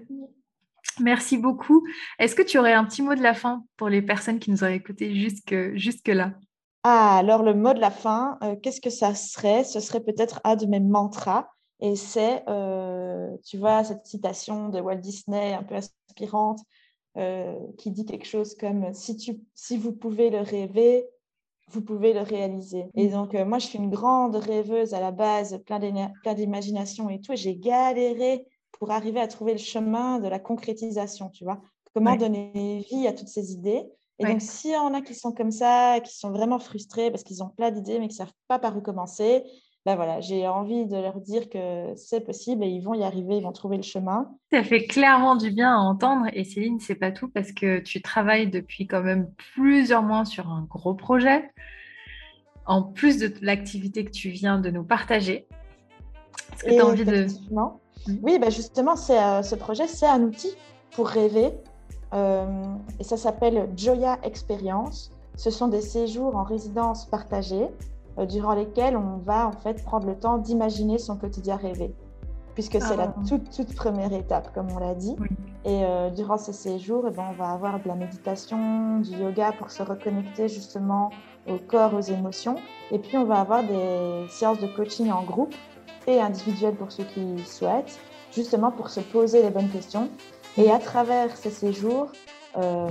Merci 1.02 1.38
beaucoup. 1.38 1.86
Est-ce 2.18 2.34
que 2.34 2.44
tu 2.44 2.58
aurais 2.58 2.74
un 2.74 2.86
petit 2.86 3.02
mot 3.02 3.14
de 3.14 3.22
la 3.22 3.34
fin 3.34 3.66
pour 3.76 3.90
les 3.90 4.02
personnes 4.02 4.40
qui 4.40 4.52
nous 4.52 4.64
auraient 4.64 4.78
écoutés 4.78 5.14
jusque, 5.14 5.76
jusque 5.76 6.08
là 6.08 6.34
Ah, 6.84 7.18
alors 7.18 7.44
le 7.44 7.54
mot 7.54 7.74
de 7.74 7.80
la 7.80 7.92
fin, 7.92 8.38
euh, 8.44 8.56
qu'est-ce 8.56 8.82
que 8.82 8.90
ça 8.90 9.14
serait? 9.16 9.64
Ce 9.64 9.80
serait 9.80 10.00
peut-être 10.00 10.40
un 10.44 10.56
de 10.56 10.66
mes 10.66 10.80
mantras. 10.80 11.50
Et 11.80 11.96
c'est, 11.96 12.44
euh, 12.48 13.30
tu 13.46 13.58
vois, 13.58 13.84
cette 13.84 14.06
citation 14.06 14.70
de 14.70 14.80
Walt 14.80 14.96
Disney 14.96 15.54
un 15.54 15.64
peu 15.64 15.76
inspirante 15.76 16.60
euh, 17.18 17.56
qui 17.78 17.92
dit 17.92 18.06
quelque 18.06 18.26
chose 18.26 18.56
comme 18.56 18.94
si, 18.94 19.18
tu, 19.18 19.40
si 19.54 19.78
vous 19.78 19.92
pouvez 19.92 20.30
le 20.30 20.40
rêver, 20.40 21.06
vous 21.70 21.82
pouvez 21.82 22.14
le 22.14 22.22
réaliser. 22.22 22.86
Et 22.96 23.10
mm. 23.10 23.12
donc, 23.12 23.34
moi, 23.34 23.60
je 23.60 23.68
suis 23.68 23.78
une 23.78 23.90
grande 23.90 24.36
rêveuse 24.36 24.94
à 24.94 25.00
la 25.00 25.12
base, 25.12 25.60
plein 25.66 25.80
d'imagination 26.34 27.10
et 27.10 27.20
tout. 27.20 27.34
Et 27.34 27.38
j'ai 27.38 27.58
galéré 27.58 28.48
pour 28.72 28.92
arriver 28.92 29.20
à 29.20 29.28
trouver 29.28 29.52
le 29.54 29.60
chemin 29.60 30.20
de 30.20 30.28
la 30.28 30.40
concrétisation, 30.40 31.30
tu 31.30 31.44
vois. 31.44 31.62
Comment 31.94 32.16
donner 32.16 32.86
vie 32.90 33.08
à 33.08 33.14
toutes 33.14 33.28
ces 33.28 33.52
idées? 33.52 33.84
Et 34.20 34.26
donc, 34.26 34.42
s'il 34.42 34.72
y 34.72 34.78
en 34.78 34.94
a 34.94 35.02
qui 35.02 35.14
sont 35.14 35.32
comme 35.32 35.52
ça, 35.52 36.00
qui 36.04 36.16
sont 36.16 36.32
vraiment 36.32 36.60
frustrés 36.60 37.12
parce 37.12 37.24
qu'ils 37.24 37.44
ont 37.44 37.50
plein 37.50 37.72
d'idées 37.72 38.00
mais 38.00 38.08
qui 38.08 38.16
ne 38.16 38.26
savent 38.26 38.34
pas 38.48 38.58
par 38.58 38.76
où 38.76 38.82
commencer, 38.82 39.44
ben 39.86 39.96
voilà, 39.96 40.20
j'ai 40.20 40.46
envie 40.48 40.86
de 40.86 40.98
leur 40.98 41.22
dire 41.22 41.50
que 41.50 41.94
c'est 41.96 42.20
possible 42.20 42.64
et 42.66 42.68
ils 42.68 42.82
vont 42.82 42.94
y 42.94 43.04
arriver, 43.04 43.38
ils 43.38 43.44
vont 43.44 43.54
trouver 43.54 43.78
le 43.78 43.84
chemin. 43.84 44.30
Ça 44.52 44.62
fait 44.62 44.86
clairement 44.86 45.36
du 45.38 45.50
bien 45.50 45.74
à 45.74 45.78
entendre. 45.78 46.26
Et 46.34 46.44
Céline, 46.44 46.80
c'est 46.82 46.96
pas 46.96 47.12
tout 47.12 47.30
parce 47.30 47.54
que 47.54 47.80
tu 47.80 48.02
travailles 48.02 48.50
depuis 48.50 48.86
quand 48.86 49.02
même 49.02 49.32
plusieurs 49.54 50.04
mois 50.04 50.26
sur 50.26 50.50
un 50.50 50.68
gros 50.70 50.94
projet, 50.94 51.50
en 52.66 52.84
plus 52.84 53.18
de 53.18 53.34
l'activité 53.42 54.04
que 54.04 54.12
tu 54.12 54.30
viens 54.30 54.60
de 54.60 54.70
nous 54.70 54.84
partager. 54.84 55.48
Est-ce 56.54 56.64
que 56.66 56.70
tu 56.72 56.80
as 56.80 56.86
envie 56.86 57.06
de... 57.06 57.28
Mmh. 57.52 58.18
Oui, 58.24 58.40
ben 58.40 58.52
justement, 58.52 58.96
euh, 59.10 59.42
ce 59.42 59.56
projet, 59.56 59.88
c'est 59.88 60.06
un 60.06 60.22
outil 60.22 60.52
pour 60.92 61.08
rêver. 61.08 61.54
Euh, 62.14 62.46
et 63.00 63.04
ça 63.04 63.18
s'appelle 63.18 63.70
Joya 63.76 64.18
Experience. 64.24 65.12
Ce 65.36 65.50
sont 65.50 65.68
des 65.68 65.82
séjours 65.82 66.36
en 66.36 66.44
résidence 66.44 67.06
partagée 67.06 67.68
euh, 68.18 68.26
durant 68.26 68.54
lesquels 68.54 68.98
on 68.98 69.18
va 69.18 69.48
en 69.48 69.52
fait 69.52 69.84
prendre 69.84 70.08
le 70.08 70.16
temps 70.16 70.38
d'imaginer 70.38 70.98
son 70.98 71.18
quotidien 71.18 71.58
rêvé, 71.58 71.94
puisque 72.56 72.82
c'est 72.82 72.96
la 72.96 73.14
ah. 73.16 73.22
toute, 73.28 73.50
toute 73.52 73.76
première 73.76 74.14
étape, 74.14 74.54
comme 74.54 74.68
on 74.72 74.80
l'a 74.80 74.96
dit. 74.96 75.16
Et 75.66 75.84
durant 76.16 76.38
ces 76.38 76.54
séjours, 76.54 77.04
eh 77.10 77.12
ben, 77.12 77.26
on 77.30 77.34
va 77.34 77.50
avoir 77.50 77.82
de 77.84 77.90
la 77.90 77.96
méditation, 77.96 79.00
du 79.00 79.12
yoga 79.18 79.52
pour 79.52 79.70
se 79.70 79.84
reconnecter 79.84 80.48
justement 80.48 81.10
au 81.46 81.58
corps, 81.58 81.94
aux 81.94 82.00
émotions. 82.00 82.56
Et 82.92 83.00
puis 83.00 83.18
on 83.18 83.26
va 83.26 83.42
avoir 83.42 83.64
des 83.64 84.28
séances 84.30 84.60
de 84.60 84.68
coaching 84.68 85.12
en 85.12 85.24
groupe 85.24 85.54
et 86.08 86.22
individuel 86.22 86.76
pour 86.76 86.92
ceux 86.92 87.04
qui 87.04 87.44
souhaitent, 87.46 88.00
justement 88.32 88.72
pour 88.72 88.90
se 88.90 89.02
poser 89.02 89.44
les 89.44 89.50
bonnes 89.50 89.70
questions 89.70 90.10
et 90.58 90.72
à 90.72 90.80
travers 90.80 91.36
ces 91.38 91.52
séjours, 91.52 92.12
euh, 92.58 92.90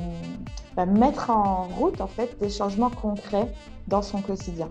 bah, 0.77 0.87
mettre 0.87 1.31
en 1.31 1.65
route 1.65 2.01
en 2.01 2.07
fait 2.07 2.39
des 2.41 2.49
changements 2.49 2.91
concrets 2.91 3.53
dans 3.89 4.03
son 4.03 4.21
quotidien. 4.21 4.71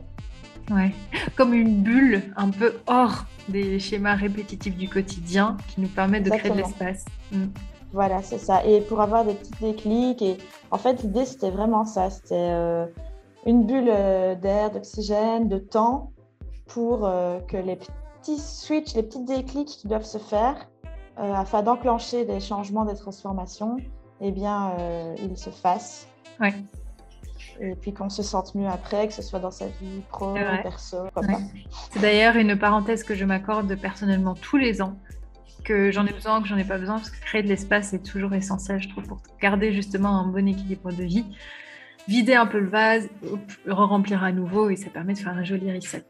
Ouais, 0.72 0.92
comme 1.36 1.54
une 1.54 1.84
bulle 1.84 2.24
un 2.38 2.50
peu 2.50 2.74
hors 2.88 3.26
des 3.50 3.80
schémas 3.80 4.16
répétitifs 4.16 4.76
du 4.76 4.90
quotidien 4.90 5.58
qui 5.68 5.82
nous 5.82 5.88
permet 5.88 6.22
de 6.22 6.30
créer 6.30 6.50
de 6.50 6.58
l'espace. 6.58 7.06
Mm. 7.32 7.46
Voilà, 7.94 8.22
c'est 8.24 8.40
ça. 8.40 8.66
Et 8.66 8.82
pour 8.82 9.00
avoir 9.00 9.26
des 9.26 9.36
petits 9.36 9.54
déclics, 9.62 10.22
et 10.22 10.38
en 10.72 10.78
fait, 10.78 11.04
l'idée 11.04 11.26
c'était 11.26 11.52
vraiment 11.52 11.86
ça 11.86 12.10
c'était 12.10 12.36
euh, 12.36 12.86
une 13.46 13.66
bulle 13.66 13.90
euh, 13.90 14.36
d'air, 14.36 14.72
d'oxygène, 14.72 15.48
de 15.48 15.58
temps 15.58 16.12
pour 16.68 17.08
que 17.48 17.58
les 17.58 17.76
petits 17.76 18.40
switches, 18.40 18.96
les 18.96 19.04
petits 19.04 19.24
déclics 19.24 19.68
qui 19.68 19.88
doivent 19.88 20.04
se 20.04 20.18
faire 20.18 20.68
afin 21.18 21.64
d'enclencher 21.64 22.26
des 22.26 22.40
changements, 22.40 22.86
des 22.86 22.96
transformations, 22.96 23.78
eh 24.22 24.32
bien, 24.32 24.72
euh, 24.80 25.16
ils 25.20 25.38
se 25.38 25.50
fassent. 25.50 26.08
Ouais. 26.40 26.54
Et 27.62 27.76
puis 27.76 27.94
qu'on 27.94 28.10
se 28.10 28.22
sente 28.22 28.54
mieux 28.56 28.68
après, 28.68 29.08
que 29.08 29.14
ce 29.14 29.22
soit 29.22 29.40
dans 29.40 29.52
sa 29.52 29.68
vie 29.68 30.02
pro, 30.10 30.34
perso. 30.34 30.98
C'est 31.92 32.02
d'ailleurs 32.02 32.36
une 32.36 32.58
parenthèse 32.58 33.04
que 33.04 33.16
je 33.16 33.24
m'accorde 33.24 33.74
personnellement 33.76 34.34
tous 34.34 34.58
les 34.58 34.82
ans, 34.82 34.98
que 35.64 35.90
j'en 35.92 36.06
ai 36.06 36.12
besoin, 36.12 36.42
que 36.42 36.48
j'en 36.48 36.58
ai 36.58 36.66
pas 36.66 36.78
besoin, 36.78 36.96
parce 36.96 37.10
que 37.10 37.22
créer 37.22 37.44
de 37.44 37.48
l'espace 37.48 37.94
est 37.94 38.04
toujours 38.04 38.34
essentiel, 38.34 38.82
je 38.82 38.90
trouve, 38.90 39.06
pour 39.06 39.22
garder 39.42 39.72
justement 39.72 40.20
un 40.20 40.28
bon 40.28 40.48
équilibre 40.48 40.92
de 40.92 41.04
vie. 41.04 41.26
Vider 42.08 42.36
un 42.36 42.46
peu 42.46 42.60
le 42.60 42.70
vase, 42.70 43.08
le 43.66 43.74
remplir 43.74 44.24
à 44.24 44.32
nouveau, 44.32 44.70
et 44.70 44.76
ça 44.76 44.90
permet 44.90 45.14
de 45.14 45.20
faire 45.20 45.34
un 45.34 45.44
joli 45.44 45.74
reset. 45.74 46.06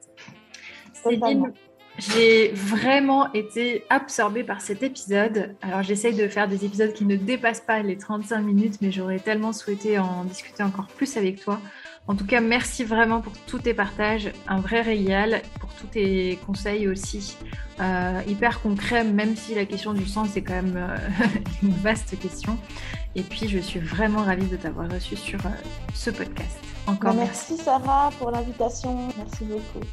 Céline, 0.94 1.54
j'ai 1.98 2.50
vraiment 2.50 3.32
été 3.34 3.84
absorbée 3.90 4.44
par 4.44 4.62
cet 4.62 4.84
épisode. 4.84 5.56
Alors 5.62 5.82
j'essaye 5.84 6.16
de 6.16 6.28
faire 6.28 6.48
des 6.48 6.66
épisodes 6.66 6.94
qui 6.94 7.06
ne 7.06 7.16
dépassent 7.16 7.62
pas 7.62 7.82
les 7.82 7.98
35 7.98 8.42
minutes, 8.42 8.78
mais 8.82 8.92
j'aurais 8.92 9.20
tellement 9.20 9.54
souhaité 9.54 9.98
en 9.98 10.26
discuter 10.26 10.64
encore 10.64 10.88
plus 10.88 11.16
avec 11.18 11.42
toi. 11.42 11.60
En 12.08 12.16
tout 12.16 12.26
cas, 12.26 12.40
merci 12.40 12.84
vraiment 12.84 13.20
pour 13.20 13.34
tous 13.48 13.60
tes 13.60 13.74
partages, 13.74 14.32
un 14.48 14.60
vrai 14.60 14.82
régal, 14.82 15.42
pour 15.60 15.74
tous 15.74 15.88
tes 15.88 16.38
conseils 16.46 16.88
aussi, 16.88 17.36
euh, 17.80 18.22
hyper 18.28 18.62
concrets, 18.62 19.04
même 19.04 19.36
si 19.36 19.56
la 19.56 19.66
question 19.66 19.94
du 19.94 20.06
sens 20.06 20.38
est 20.38 20.44
quand 20.44 20.54
même 20.54 20.78
euh, 20.78 20.98
une 21.64 21.72
vaste 21.72 22.20
question. 22.20 22.60
Et 23.16 23.24
puis, 23.24 23.48
je 23.48 23.58
suis 23.58 23.80
vraiment 23.80 24.22
ravie 24.22 24.46
de 24.46 24.56
t'avoir 24.56 24.92
reçu 24.92 25.16
sur 25.16 25.44
euh, 25.48 25.50
ce 25.96 26.12
podcast. 26.12 26.60
Encore 26.86 27.14
bah, 27.14 27.22
merci 27.22 27.58
Sarah 27.58 28.12
pour 28.20 28.30
l'invitation, 28.30 29.08
merci 29.18 29.46
beaucoup. 29.46 29.84